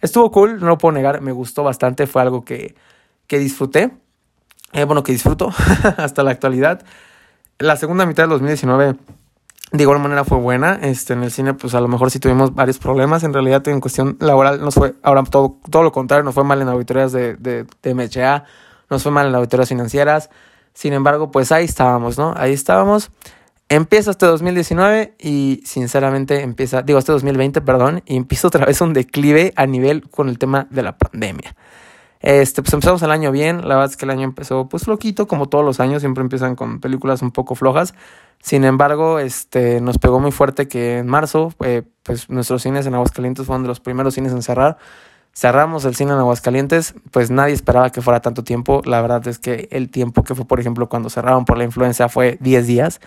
Estuvo 0.00 0.30
cool, 0.32 0.58
no 0.58 0.66
lo 0.66 0.78
puedo 0.78 0.92
negar, 0.92 1.20
me 1.20 1.30
gustó 1.30 1.62
bastante, 1.62 2.06
fue 2.08 2.22
algo 2.22 2.44
que, 2.44 2.74
que 3.28 3.38
disfruté, 3.38 3.92
eh, 4.72 4.84
bueno, 4.84 5.04
que 5.04 5.12
disfruto 5.12 5.52
hasta 5.96 6.24
la 6.24 6.32
actualidad. 6.32 6.84
La 7.58 7.76
segunda 7.76 8.06
mitad 8.06 8.24
del 8.24 8.30
2019 8.30 8.96
de 9.72 9.82
igual 9.82 10.00
manera 10.00 10.24
fue 10.24 10.38
buena. 10.38 10.78
Este, 10.82 11.12
en 11.12 11.22
el 11.22 11.30
cine, 11.30 11.54
pues 11.54 11.74
a 11.74 11.80
lo 11.80 11.88
mejor 11.88 12.10
sí 12.10 12.18
tuvimos 12.18 12.54
varios 12.54 12.78
problemas. 12.78 13.22
En 13.22 13.32
realidad, 13.32 13.66
en 13.68 13.80
cuestión 13.80 14.16
laboral, 14.20 14.60
nos 14.60 14.74
fue, 14.74 14.94
ahora 15.02 15.22
todo, 15.24 15.58
todo 15.70 15.82
lo 15.82 15.92
contrario, 15.92 16.24
nos 16.24 16.34
fue 16.34 16.44
mal 16.44 16.60
en 16.60 16.68
auditorías 16.68 17.12
de, 17.12 17.36
de, 17.36 17.66
de 17.82 17.94
MHA, 17.94 18.44
nos 18.88 19.02
fue 19.02 19.12
mal 19.12 19.28
en 19.28 19.34
auditorías 19.34 19.68
financieras. 19.68 20.30
Sin 20.74 20.92
embargo, 20.92 21.30
pues 21.30 21.52
ahí 21.52 21.64
estábamos, 21.64 22.18
¿no? 22.18 22.34
Ahí 22.36 22.52
estábamos. 22.52 23.10
Empieza 23.68 24.10
este 24.10 24.26
2019 24.26 25.14
y 25.20 25.62
sinceramente 25.64 26.42
empieza, 26.42 26.82
digo, 26.82 26.98
este 26.98 27.12
2020, 27.12 27.60
perdón, 27.60 28.02
y 28.04 28.16
empieza 28.16 28.48
otra 28.48 28.66
vez 28.66 28.80
un 28.80 28.92
declive 28.92 29.52
a 29.54 29.66
nivel 29.66 30.08
con 30.10 30.28
el 30.28 30.38
tema 30.38 30.66
de 30.70 30.82
la 30.82 30.98
pandemia. 30.98 31.54
Este, 32.20 32.60
pues 32.60 32.72
empezamos 32.74 33.02
el 33.02 33.10
año 33.10 33.32
bien, 33.32 33.66
la 33.66 33.76
verdad 33.76 33.90
es 33.90 33.96
que 33.96 34.04
el 34.04 34.10
año 34.10 34.24
empezó 34.24 34.68
pues 34.68 34.84
floquito, 34.84 35.26
como 35.26 35.48
todos 35.48 35.64
los 35.64 35.80
años, 35.80 36.02
siempre 36.02 36.22
empiezan 36.22 36.54
con 36.54 36.80
películas 36.80 37.22
un 37.22 37.30
poco 37.30 37.54
flojas. 37.54 37.94
Sin 38.42 38.64
embargo, 38.64 39.18
este, 39.18 39.80
nos 39.80 39.98
pegó 39.98 40.20
muy 40.20 40.30
fuerte 40.30 40.68
que 40.68 40.98
en 40.98 41.06
marzo, 41.06 41.52
eh, 41.64 41.82
pues 42.02 42.28
nuestros 42.28 42.62
cines 42.62 42.86
en 42.86 42.94
Aguascalientes 42.94 43.46
fueron 43.46 43.62
de 43.62 43.68
los 43.68 43.80
primeros 43.80 44.14
cines 44.14 44.32
en 44.32 44.42
cerrar. 44.42 44.76
Cerramos 45.32 45.84
el 45.84 45.94
cine 45.94 46.12
en 46.12 46.18
Aguascalientes, 46.18 46.94
pues 47.10 47.30
nadie 47.30 47.54
esperaba 47.54 47.90
que 47.90 48.02
fuera 48.02 48.20
tanto 48.20 48.44
tiempo. 48.44 48.82
La 48.84 49.00
verdad 49.00 49.26
es 49.28 49.38
que 49.38 49.68
el 49.70 49.90
tiempo 49.90 50.22
que 50.22 50.34
fue, 50.34 50.44
por 50.44 50.60
ejemplo, 50.60 50.88
cuando 50.88 51.08
cerraron 51.08 51.44
por 51.46 51.56
la 51.56 51.64
influencia 51.64 52.08
fue 52.08 52.36
10 52.40 52.66
días. 52.66 53.00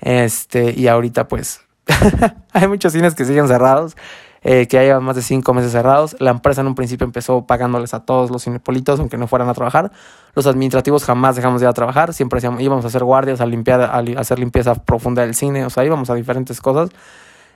Este, 0.00 0.72
y 0.78 0.88
ahorita 0.88 1.28
pues 1.28 1.60
hay 2.52 2.68
muchos 2.68 2.92
cines 2.92 3.14
que 3.14 3.24
siguen 3.24 3.48
cerrados 3.48 3.96
eh, 4.44 4.66
que 4.66 4.76
ya 4.76 4.82
llevan 4.82 5.04
más 5.04 5.16
de 5.16 5.22
cinco 5.22 5.54
meses 5.54 5.72
cerrados. 5.72 6.16
La 6.18 6.30
empresa 6.30 6.60
en 6.60 6.66
un 6.66 6.74
principio 6.74 7.04
empezó 7.04 7.46
pagándoles 7.46 7.94
a 7.94 8.00
todos 8.00 8.30
los 8.30 8.42
cinepolitos, 8.42 8.98
aunque 8.98 9.16
no 9.16 9.26
fueran 9.26 9.48
a 9.48 9.54
trabajar. 9.54 9.92
Los 10.34 10.46
administrativos 10.46 11.04
jamás 11.04 11.36
dejamos 11.36 11.60
de 11.60 11.66
ir 11.66 11.68
a 11.68 11.72
trabajar, 11.72 12.12
siempre 12.12 12.40
íbamos 12.58 12.84
a 12.84 12.88
hacer 12.88 13.04
guardias, 13.04 13.40
a 13.40 13.46
limpiar, 13.46 13.80
a 13.80 14.02
hacer 14.20 14.38
limpieza 14.38 14.74
profunda 14.74 15.22
del 15.22 15.34
cine, 15.34 15.64
o 15.64 15.70
sea, 15.70 15.84
íbamos 15.84 16.10
a 16.10 16.14
diferentes 16.14 16.60
cosas. 16.60 16.90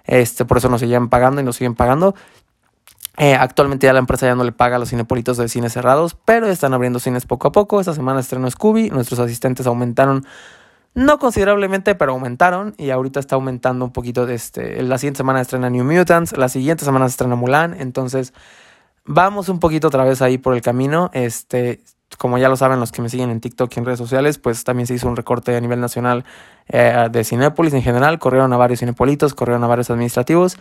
Este, 0.04 0.44
por 0.44 0.58
eso 0.58 0.68
nos 0.68 0.80
seguían 0.80 1.08
pagando 1.08 1.40
y 1.40 1.44
nos 1.44 1.56
siguen 1.56 1.74
pagando. 1.74 2.14
Eh, 3.18 3.34
actualmente 3.34 3.86
ya 3.86 3.94
la 3.94 3.98
empresa 3.98 4.26
ya 4.26 4.34
no 4.34 4.44
le 4.44 4.52
paga 4.52 4.76
a 4.76 4.78
los 4.78 4.90
cinepolitos 4.90 5.38
de 5.38 5.48
cines 5.48 5.72
cerrados, 5.72 6.16
pero 6.24 6.48
están 6.48 6.74
abriendo 6.74 6.98
cines 6.98 7.24
poco 7.24 7.48
a 7.48 7.52
poco. 7.52 7.80
Esta 7.80 7.94
semana 7.94 8.20
estrenó 8.20 8.50
Scooby, 8.50 8.90
nuestros 8.90 9.18
asistentes 9.18 9.66
aumentaron 9.66 10.26
no 10.96 11.18
considerablemente, 11.18 11.94
pero 11.94 12.12
aumentaron 12.12 12.74
y 12.78 12.88
ahorita 12.88 13.20
está 13.20 13.36
aumentando 13.36 13.84
un 13.84 13.92
poquito. 13.92 14.26
Este, 14.26 14.82
la 14.82 14.96
siguiente 14.96 15.18
semana 15.18 15.42
estrena 15.42 15.68
New 15.68 15.84
Mutants, 15.84 16.34
la 16.36 16.48
siguiente 16.48 16.86
semana 16.86 17.04
estrena 17.04 17.36
Mulan, 17.36 17.78
entonces 17.78 18.32
vamos 19.04 19.50
un 19.50 19.60
poquito 19.60 19.88
otra 19.88 20.04
vez 20.04 20.22
ahí 20.22 20.38
por 20.38 20.54
el 20.54 20.62
camino. 20.62 21.10
Este, 21.12 21.80
como 22.16 22.38
ya 22.38 22.48
lo 22.48 22.56
saben 22.56 22.80
los 22.80 22.92
que 22.92 23.02
me 23.02 23.10
siguen 23.10 23.28
en 23.28 23.42
TikTok 23.42 23.70
y 23.76 23.78
en 23.78 23.84
redes 23.84 23.98
sociales, 23.98 24.38
pues 24.38 24.64
también 24.64 24.86
se 24.86 24.94
hizo 24.94 25.06
un 25.06 25.16
recorte 25.16 25.54
a 25.54 25.60
nivel 25.60 25.82
nacional 25.82 26.24
eh, 26.68 27.08
de 27.10 27.24
Cinépolis 27.24 27.74
en 27.74 27.82
general. 27.82 28.18
Corrieron 28.18 28.50
a 28.54 28.56
varios 28.56 28.80
cinepolitos, 28.80 29.34
corrieron 29.34 29.62
a 29.64 29.66
varios 29.66 29.90
administrativos. 29.90 30.56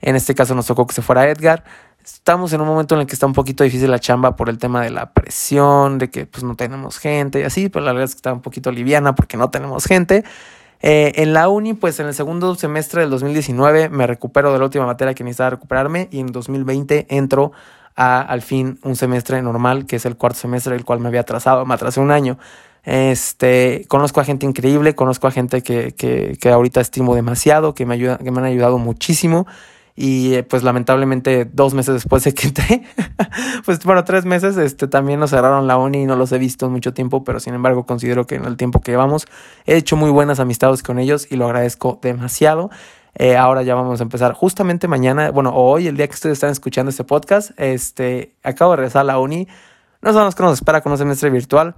En 0.00 0.16
este 0.16 0.34
caso 0.34 0.56
nos 0.56 0.66
tocó 0.66 0.88
que 0.88 0.94
se 0.94 1.02
fuera 1.02 1.28
Edgar 1.30 1.62
estamos 2.06 2.52
en 2.52 2.60
un 2.60 2.68
momento 2.68 2.94
en 2.94 3.00
el 3.00 3.06
que 3.06 3.14
está 3.14 3.26
un 3.26 3.32
poquito 3.32 3.64
difícil 3.64 3.90
la 3.90 3.98
chamba 3.98 4.36
por 4.36 4.48
el 4.48 4.58
tema 4.58 4.80
de 4.80 4.90
la 4.90 5.12
presión, 5.12 5.98
de 5.98 6.08
que 6.08 6.24
pues 6.24 6.44
no 6.44 6.54
tenemos 6.54 6.98
gente 6.98 7.40
y 7.40 7.42
así, 7.42 7.68
pero 7.68 7.84
la 7.84 7.92
verdad 7.92 8.04
es 8.04 8.12
que 8.12 8.18
está 8.18 8.32
un 8.32 8.42
poquito 8.42 8.70
liviana 8.70 9.16
porque 9.16 9.36
no 9.36 9.50
tenemos 9.50 9.84
gente. 9.86 10.24
Eh, 10.82 11.12
en 11.16 11.32
la 11.32 11.48
uni, 11.48 11.74
pues 11.74 11.98
en 11.98 12.06
el 12.06 12.14
segundo 12.14 12.54
semestre 12.54 13.00
del 13.00 13.10
2019 13.10 13.88
me 13.88 14.06
recupero 14.06 14.52
de 14.52 14.58
la 14.58 14.64
última 14.64 14.86
materia 14.86 15.14
que 15.14 15.24
necesitaba 15.24 15.50
recuperarme 15.50 16.08
y 16.12 16.20
en 16.20 16.28
2020 16.28 17.06
entro 17.10 17.50
a 17.96 18.20
al 18.20 18.42
fin 18.42 18.78
un 18.84 18.94
semestre 18.94 19.42
normal, 19.42 19.86
que 19.86 19.96
es 19.96 20.06
el 20.06 20.16
cuarto 20.16 20.38
semestre, 20.38 20.76
el 20.76 20.84
cual 20.84 21.00
me 21.00 21.08
había 21.08 21.22
atrasado, 21.22 21.66
me 21.66 21.74
atrasé 21.74 21.98
un 21.98 22.12
año. 22.12 22.38
Este, 22.84 23.84
conozco 23.88 24.20
a 24.20 24.24
gente 24.24 24.46
increíble, 24.46 24.94
conozco 24.94 25.26
a 25.26 25.32
gente 25.32 25.62
que, 25.62 25.92
que, 25.92 26.38
que 26.40 26.50
ahorita 26.50 26.80
estimo 26.80 27.16
demasiado, 27.16 27.74
que 27.74 27.84
me, 27.84 27.94
ayuda, 27.94 28.18
que 28.18 28.30
me 28.30 28.38
han 28.38 28.44
ayudado 28.44 28.78
muchísimo 28.78 29.46
y 29.96 30.34
eh, 30.34 30.42
pues 30.42 30.62
lamentablemente 30.62 31.46
dos 31.46 31.72
meses 31.72 31.94
después 31.94 32.22
de 32.24 32.34
que 32.34 32.48
entré, 32.48 32.82
pues 33.64 33.82
bueno, 33.82 34.04
tres 34.04 34.26
meses, 34.26 34.58
este, 34.58 34.86
también 34.86 35.18
nos 35.18 35.30
cerraron 35.30 35.66
la 35.66 35.78
uni 35.78 36.02
y 36.02 36.04
no 36.04 36.16
los 36.16 36.30
he 36.32 36.38
visto 36.38 36.66
en 36.66 36.72
mucho 36.72 36.92
tiempo, 36.92 37.24
pero 37.24 37.40
sin 37.40 37.54
embargo 37.54 37.86
considero 37.86 38.26
que 38.26 38.34
en 38.34 38.44
el 38.44 38.58
tiempo 38.58 38.80
que 38.80 38.92
llevamos 38.92 39.26
he 39.64 39.76
hecho 39.76 39.96
muy 39.96 40.10
buenas 40.10 40.38
amistades 40.38 40.82
con 40.82 40.98
ellos 40.98 41.26
y 41.30 41.36
lo 41.36 41.46
agradezco 41.46 41.98
demasiado. 42.02 42.70
Eh, 43.18 43.38
ahora 43.38 43.62
ya 43.62 43.74
vamos 43.74 44.00
a 44.00 44.02
empezar 44.02 44.34
justamente 44.34 44.86
mañana, 44.86 45.30
bueno, 45.30 45.54
hoy, 45.54 45.86
el 45.86 45.96
día 45.96 46.06
que 46.06 46.14
ustedes 46.14 46.34
están 46.34 46.50
escuchando 46.50 46.90
este 46.90 47.02
podcast, 47.02 47.58
este, 47.58 48.34
acabo 48.42 48.72
de 48.72 48.76
regresar 48.76 49.00
a 49.00 49.04
la 49.04 49.18
uni, 49.18 49.48
no 50.02 50.12
sabemos 50.12 50.34
qué 50.34 50.42
nos 50.42 50.52
espera 50.52 50.82
con 50.82 50.92
un 50.92 50.98
semestre 50.98 51.30
virtual. 51.30 51.74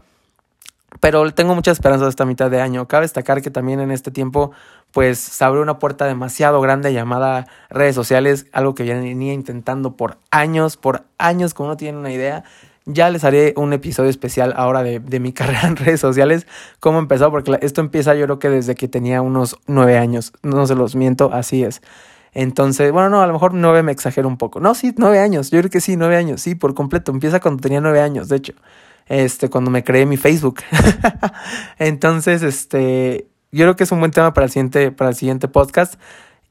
Pero 1.00 1.32
tengo 1.32 1.54
mucha 1.54 1.70
esperanza 1.70 2.08
esta 2.08 2.24
mitad 2.24 2.50
de 2.50 2.60
año. 2.60 2.88
Cabe 2.88 3.02
destacar 3.02 3.42
que 3.42 3.50
también 3.50 3.80
en 3.80 3.90
este 3.90 4.10
tiempo, 4.10 4.52
pues 4.90 5.18
se 5.18 5.44
abrió 5.44 5.62
una 5.62 5.78
puerta 5.78 6.06
demasiado 6.06 6.60
grande 6.60 6.92
llamada 6.92 7.46
redes 7.68 7.94
sociales, 7.94 8.46
algo 8.52 8.74
que 8.74 8.84
venía 8.84 9.32
intentando 9.32 9.96
por 9.96 10.16
años, 10.30 10.76
por 10.76 11.04
años, 11.18 11.54
como 11.54 11.68
no 11.68 11.76
tienen 11.76 12.00
una 12.00 12.10
idea. 12.10 12.42
Ya 12.86 13.10
les 13.10 13.22
haré 13.22 13.52
un 13.56 13.74
episodio 13.74 14.08
especial 14.08 14.54
ahora 14.56 14.82
de, 14.82 14.98
de 14.98 15.20
mi 15.20 15.32
carrera 15.34 15.68
en 15.68 15.76
redes 15.76 16.00
sociales, 16.00 16.46
cómo 16.80 16.98
empezó, 16.98 17.30
porque 17.30 17.58
esto 17.60 17.82
empieza 17.82 18.14
yo 18.14 18.24
creo 18.24 18.38
que 18.38 18.48
desde 18.48 18.74
que 18.74 18.88
tenía 18.88 19.20
unos 19.20 19.58
nueve 19.66 19.98
años, 19.98 20.32
no 20.42 20.66
se 20.66 20.74
los 20.74 20.96
miento, 20.96 21.30
así 21.32 21.64
es. 21.64 21.82
Entonces, 22.32 22.92
bueno, 22.92 23.10
no, 23.10 23.20
a 23.20 23.26
lo 23.26 23.32
mejor 23.34 23.52
nueve 23.52 23.82
me 23.82 23.92
exagero 23.92 24.26
un 24.26 24.38
poco. 24.38 24.58
No, 24.60 24.74
sí, 24.74 24.94
nueve 24.96 25.18
años, 25.20 25.50
yo 25.50 25.58
creo 25.60 25.70
que 25.70 25.80
sí, 25.80 25.96
nueve 25.96 26.16
años, 26.16 26.40
sí, 26.40 26.54
por 26.54 26.74
completo. 26.74 27.12
Empieza 27.12 27.40
cuando 27.40 27.60
tenía 27.60 27.80
nueve 27.80 28.00
años, 28.00 28.28
de 28.28 28.36
hecho 28.36 28.54
este, 29.08 29.50
cuando 29.50 29.70
me 29.70 29.84
creé 29.84 30.06
mi 30.06 30.16
Facebook. 30.16 30.60
Entonces, 31.78 32.42
este, 32.42 33.26
yo 33.50 33.64
creo 33.64 33.76
que 33.76 33.84
es 33.84 33.92
un 33.92 34.00
buen 34.00 34.10
tema 34.10 34.32
para 34.34 34.44
el 34.44 34.50
siguiente, 34.50 34.92
para 34.92 35.10
el 35.10 35.16
siguiente 35.16 35.48
podcast. 35.48 35.94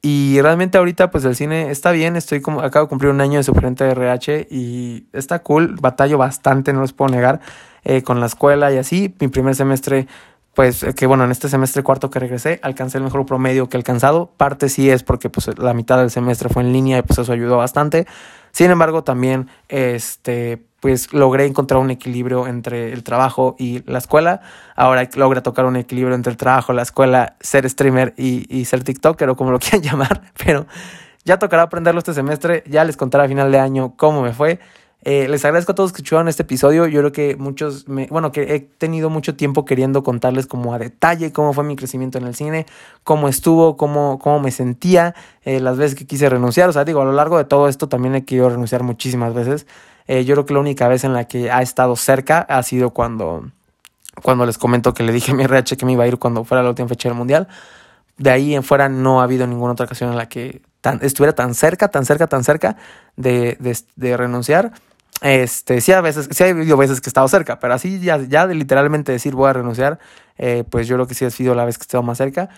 Y 0.01 0.39
realmente 0.41 0.77
ahorita 0.77 1.09
pues 1.09 1.25
el 1.25 1.35
cine 1.35 1.71
está 1.71 1.91
bien, 1.91 2.15
estoy 2.15 2.39
como, 2.39 2.61
acabo 2.61 2.85
de 2.85 2.89
cumplir 2.89 3.11
un 3.11 3.19
año 3.19 3.37
de 3.37 3.43
suplente 3.43 3.83
de 3.83 3.91
RH 3.91 4.47
y 4.49 5.07
está 5.11 5.39
cool, 5.39 5.75
batallo 5.81 6.19
bastante, 6.19 6.71
no 6.71 6.81
les 6.81 6.93
puedo 6.93 7.09
negar, 7.09 7.41
eh, 7.83 8.03
con 8.03 8.19
la 8.19 8.27
escuela 8.27 8.71
y 8.71 8.77
así. 8.77 9.15
Mi 9.19 9.27
primer 9.27 9.55
semestre, 9.55 10.07
pues 10.53 10.85
que 10.95 11.07
bueno, 11.07 11.23
en 11.23 11.31
este 11.31 11.49
semestre 11.49 11.83
cuarto 11.83 12.11
que 12.11 12.19
regresé, 12.19 12.59
alcancé 12.61 12.99
el 12.99 13.05
mejor 13.05 13.25
promedio 13.25 13.69
que 13.69 13.77
he 13.77 13.79
alcanzado. 13.79 14.31
Parte 14.37 14.69
sí 14.69 14.89
es 14.89 15.03
porque 15.03 15.29
pues 15.29 15.49
la 15.57 15.73
mitad 15.73 15.97
del 15.97 16.11
semestre 16.11 16.49
fue 16.49 16.61
en 16.63 16.73
línea 16.73 16.99
y 16.99 17.01
pues 17.01 17.17
eso 17.17 17.33
ayudó 17.33 17.57
bastante. 17.57 18.05
Sin 18.51 18.69
embargo, 18.69 19.03
también 19.03 19.49
este 19.67 20.66
pues 20.79 21.11
logré 21.13 21.45
encontrar 21.45 21.79
un 21.79 21.89
equilibrio 21.89 22.47
entre 22.47 22.93
el 22.93 23.03
trabajo 23.03 23.55
y 23.57 23.83
la 23.89 23.97
escuela. 23.97 24.41
Ahora 24.75 25.09
logré 25.15 25.41
tocar 25.41 25.65
un 25.65 25.75
equilibrio 25.75 26.15
entre 26.15 26.31
el 26.31 26.37
trabajo, 26.37 26.73
la 26.73 26.83
escuela, 26.83 27.35
ser 27.39 27.67
streamer 27.69 28.13
y, 28.17 28.45
y 28.55 28.65
ser 28.65 28.83
TikToker 28.83 29.29
o 29.29 29.35
como 29.35 29.51
lo 29.51 29.59
quieran 29.59 29.81
llamar. 29.81 30.21
Pero 30.43 30.67
ya 31.25 31.39
tocará 31.39 31.63
aprenderlo 31.63 31.99
este 31.99 32.13
semestre. 32.13 32.63
Ya 32.67 32.83
les 32.83 32.95
contaré 32.95 33.25
a 33.25 33.27
final 33.27 33.51
de 33.51 33.59
año 33.59 33.93
cómo 33.97 34.21
me 34.21 34.33
fue. 34.33 34.59
Eh, 35.03 35.27
les 35.29 35.45
agradezco 35.45 35.71
a 35.71 35.75
todos 35.75 35.91
que 35.91 35.97
escucharon 35.97 36.27
este 36.27 36.43
episodio. 36.43 36.87
Yo 36.87 36.99
creo 36.99 37.11
que 37.11 37.35
muchos, 37.35 37.87
me, 37.87 38.07
bueno, 38.07 38.31
que 38.31 38.55
he 38.55 38.59
tenido 38.59 39.09
mucho 39.09 39.35
tiempo 39.35 39.63
queriendo 39.63 40.03
contarles 40.03 40.47
como 40.47 40.73
a 40.73 40.79
detalle 40.79 41.31
cómo 41.31 41.53
fue 41.53 41.63
mi 41.63 41.75
crecimiento 41.75 42.17
en 42.17 42.25
el 42.25 42.35
cine, 42.35 42.65
cómo 43.03 43.29
estuvo, 43.29 43.77
cómo, 43.77 44.19
cómo 44.19 44.39
me 44.39 44.51
sentía, 44.51 45.15
eh, 45.43 45.59
las 45.59 45.77
veces 45.77 45.95
que 45.95 46.05
quise 46.05 46.29
renunciar. 46.29 46.69
O 46.69 46.73
sea, 46.73 46.83
digo, 46.83 47.01
a 47.01 47.05
lo 47.05 47.13
largo 47.13 47.37
de 47.37 47.45
todo 47.45 47.67
esto 47.67 47.87
también 47.87 48.15
he 48.15 48.25
querido 48.25 48.49
renunciar 48.49 48.83
muchísimas 48.83 49.33
veces. 49.33 49.67
Eh, 50.07 50.25
yo 50.25 50.35
creo 50.35 50.45
que 50.45 50.53
la 50.53 50.59
única 50.61 50.87
vez 50.87 51.03
en 51.03 51.13
la 51.13 51.25
que 51.25 51.51
ha 51.51 51.61
estado 51.61 51.95
cerca 51.95 52.39
ha 52.39 52.63
sido 52.63 52.91
cuando, 52.91 53.51
cuando 54.23 54.45
les 54.45 54.57
comento 54.57 54.93
que 54.93 55.03
le 55.03 55.11
dije 55.11 55.31
a 55.31 55.35
mi 55.35 55.43
RH 55.43 55.77
que 55.77 55.85
me 55.85 55.93
iba 55.93 56.05
a 56.05 56.07
ir 56.07 56.17
cuando 56.17 56.43
fuera 56.43 56.63
la 56.63 56.69
última 56.69 56.87
fecha 56.87 57.09
del 57.09 57.17
Mundial. 57.17 57.47
De 58.17 58.31
ahí 58.31 58.55
en 58.55 58.63
fuera 58.63 58.89
no 58.89 59.21
ha 59.21 59.25
habido 59.25 59.45
ninguna 59.45 59.73
otra 59.73 59.85
ocasión 59.85 60.09
en 60.09 60.17
la 60.17 60.27
que 60.27 60.61
estuviera 61.01 61.33
tan 61.33 61.53
cerca, 61.53 61.89
tan 61.89 62.05
cerca, 62.05 62.27
tan 62.27 62.43
cerca 62.43 62.77
de, 63.15 63.57
de, 63.59 63.77
de 63.95 64.17
renunciar. 64.17 64.71
Este, 65.21 65.81
sí, 65.81 65.91
a 65.91 66.01
veces, 66.01 66.29
sí 66.31 66.43
ha 66.43 66.49
habido 66.49 66.77
veces 66.77 67.01
que 67.01 67.07
he 67.07 67.11
estado 67.11 67.27
cerca, 67.27 67.59
pero 67.59 67.73
así 67.73 67.99
ya, 67.99 68.17
ya 68.17 68.45
de 68.45 68.53
literalmente 68.53 69.11
decir 69.11 69.33
voy 69.33 69.49
a 69.49 69.53
renunciar, 69.53 69.99
eh, 70.37 70.63
pues 70.69 70.87
yo 70.87 70.95
creo 70.95 71.07
que 71.07 71.15
sí 71.15 71.25
ha 71.25 71.31
sido 71.31 71.55
la 71.55 71.65
vez 71.65 71.77
que 71.77 71.83
he 71.83 71.85
estado 71.85 72.03
más 72.03 72.17
cerca. 72.17 72.49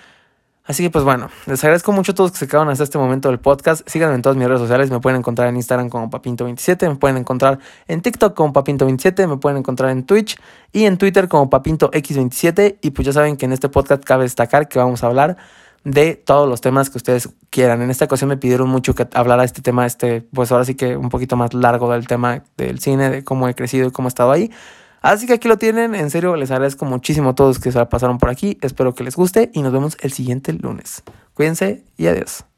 Así 0.65 0.83
que 0.83 0.91
pues 0.91 1.03
bueno, 1.03 1.31
les 1.47 1.63
agradezco 1.63 1.91
mucho 1.91 2.11
a 2.11 2.15
todos 2.15 2.31
que 2.31 2.37
se 2.37 2.47
quedaron 2.47 2.69
hasta 2.69 2.83
este 2.83 2.99
momento 2.99 3.29
del 3.29 3.39
podcast. 3.39 3.89
Síganme 3.89 4.13
en 4.13 4.21
todas 4.21 4.37
mis 4.37 4.47
redes 4.47 4.61
sociales, 4.61 4.91
me 4.91 4.99
pueden 4.99 5.17
encontrar 5.17 5.47
en 5.47 5.55
Instagram 5.55 5.89
como 5.89 6.11
Papinto27, 6.11 6.87
me 6.87 6.95
pueden 6.95 7.17
encontrar 7.17 7.57
en 7.87 8.01
TikTok 8.01 8.35
como 8.35 8.53
Papinto27, 8.53 9.27
me 9.27 9.37
pueden 9.37 9.57
encontrar 9.57 9.89
en 9.89 10.05
Twitch 10.05 10.37
y 10.71 10.85
en 10.85 10.99
Twitter 10.99 11.27
como 11.27 11.49
PapintoX27. 11.49 12.77
Y 12.83 12.91
pues 12.91 13.05
ya 13.07 13.13
saben 13.13 13.35
que 13.35 13.45
en 13.45 13.53
este 13.53 13.67
podcast 13.69 14.03
cabe 14.03 14.25
destacar 14.25 14.67
que 14.67 14.77
vamos 14.77 15.03
a 15.03 15.07
hablar 15.07 15.37
de 15.83 16.15
todos 16.15 16.47
los 16.47 16.61
temas 16.61 16.89
que 16.89 16.97
ustedes 16.97 17.29
quieran. 17.49 17.81
En 17.81 17.89
esta 17.89 18.05
ocasión 18.05 18.29
me 18.29 18.37
pidieron 18.37 18.69
mucho 18.69 18.95
que 18.95 19.07
hablara 19.13 19.43
este 19.43 19.61
tema, 19.61 19.85
este, 19.85 20.21
pues 20.21 20.51
ahora 20.51 20.65
sí 20.65 20.75
que 20.75 20.97
un 20.97 21.09
poquito 21.09 21.35
más 21.35 21.53
largo 21.53 21.91
del 21.91 22.07
tema 22.07 22.43
del 22.57 22.79
cine, 22.79 23.09
de 23.09 23.23
cómo 23.23 23.47
he 23.47 23.55
crecido 23.55 23.87
y 23.87 23.91
cómo 23.91 24.07
he 24.07 24.09
estado 24.09 24.31
ahí. 24.31 24.51
Así 25.01 25.27
que 25.27 25.33
aquí 25.33 25.47
lo 25.47 25.57
tienen, 25.57 25.95
en 25.95 26.09
serio 26.09 26.35
les 26.35 26.51
agradezco 26.51 26.85
muchísimo 26.85 27.29
a 27.29 27.35
todos 27.35 27.59
que 27.59 27.71
se 27.71 27.85
pasaron 27.85 28.17
por 28.17 28.29
aquí, 28.29 28.57
espero 28.61 28.93
que 28.93 29.03
les 29.03 29.15
guste 29.15 29.49
y 29.53 29.61
nos 29.61 29.71
vemos 29.71 29.97
el 30.01 30.11
siguiente 30.11 30.51
lunes. 30.51 31.03
Cuídense 31.33 31.85
y 31.95 32.07
adiós. 32.07 32.48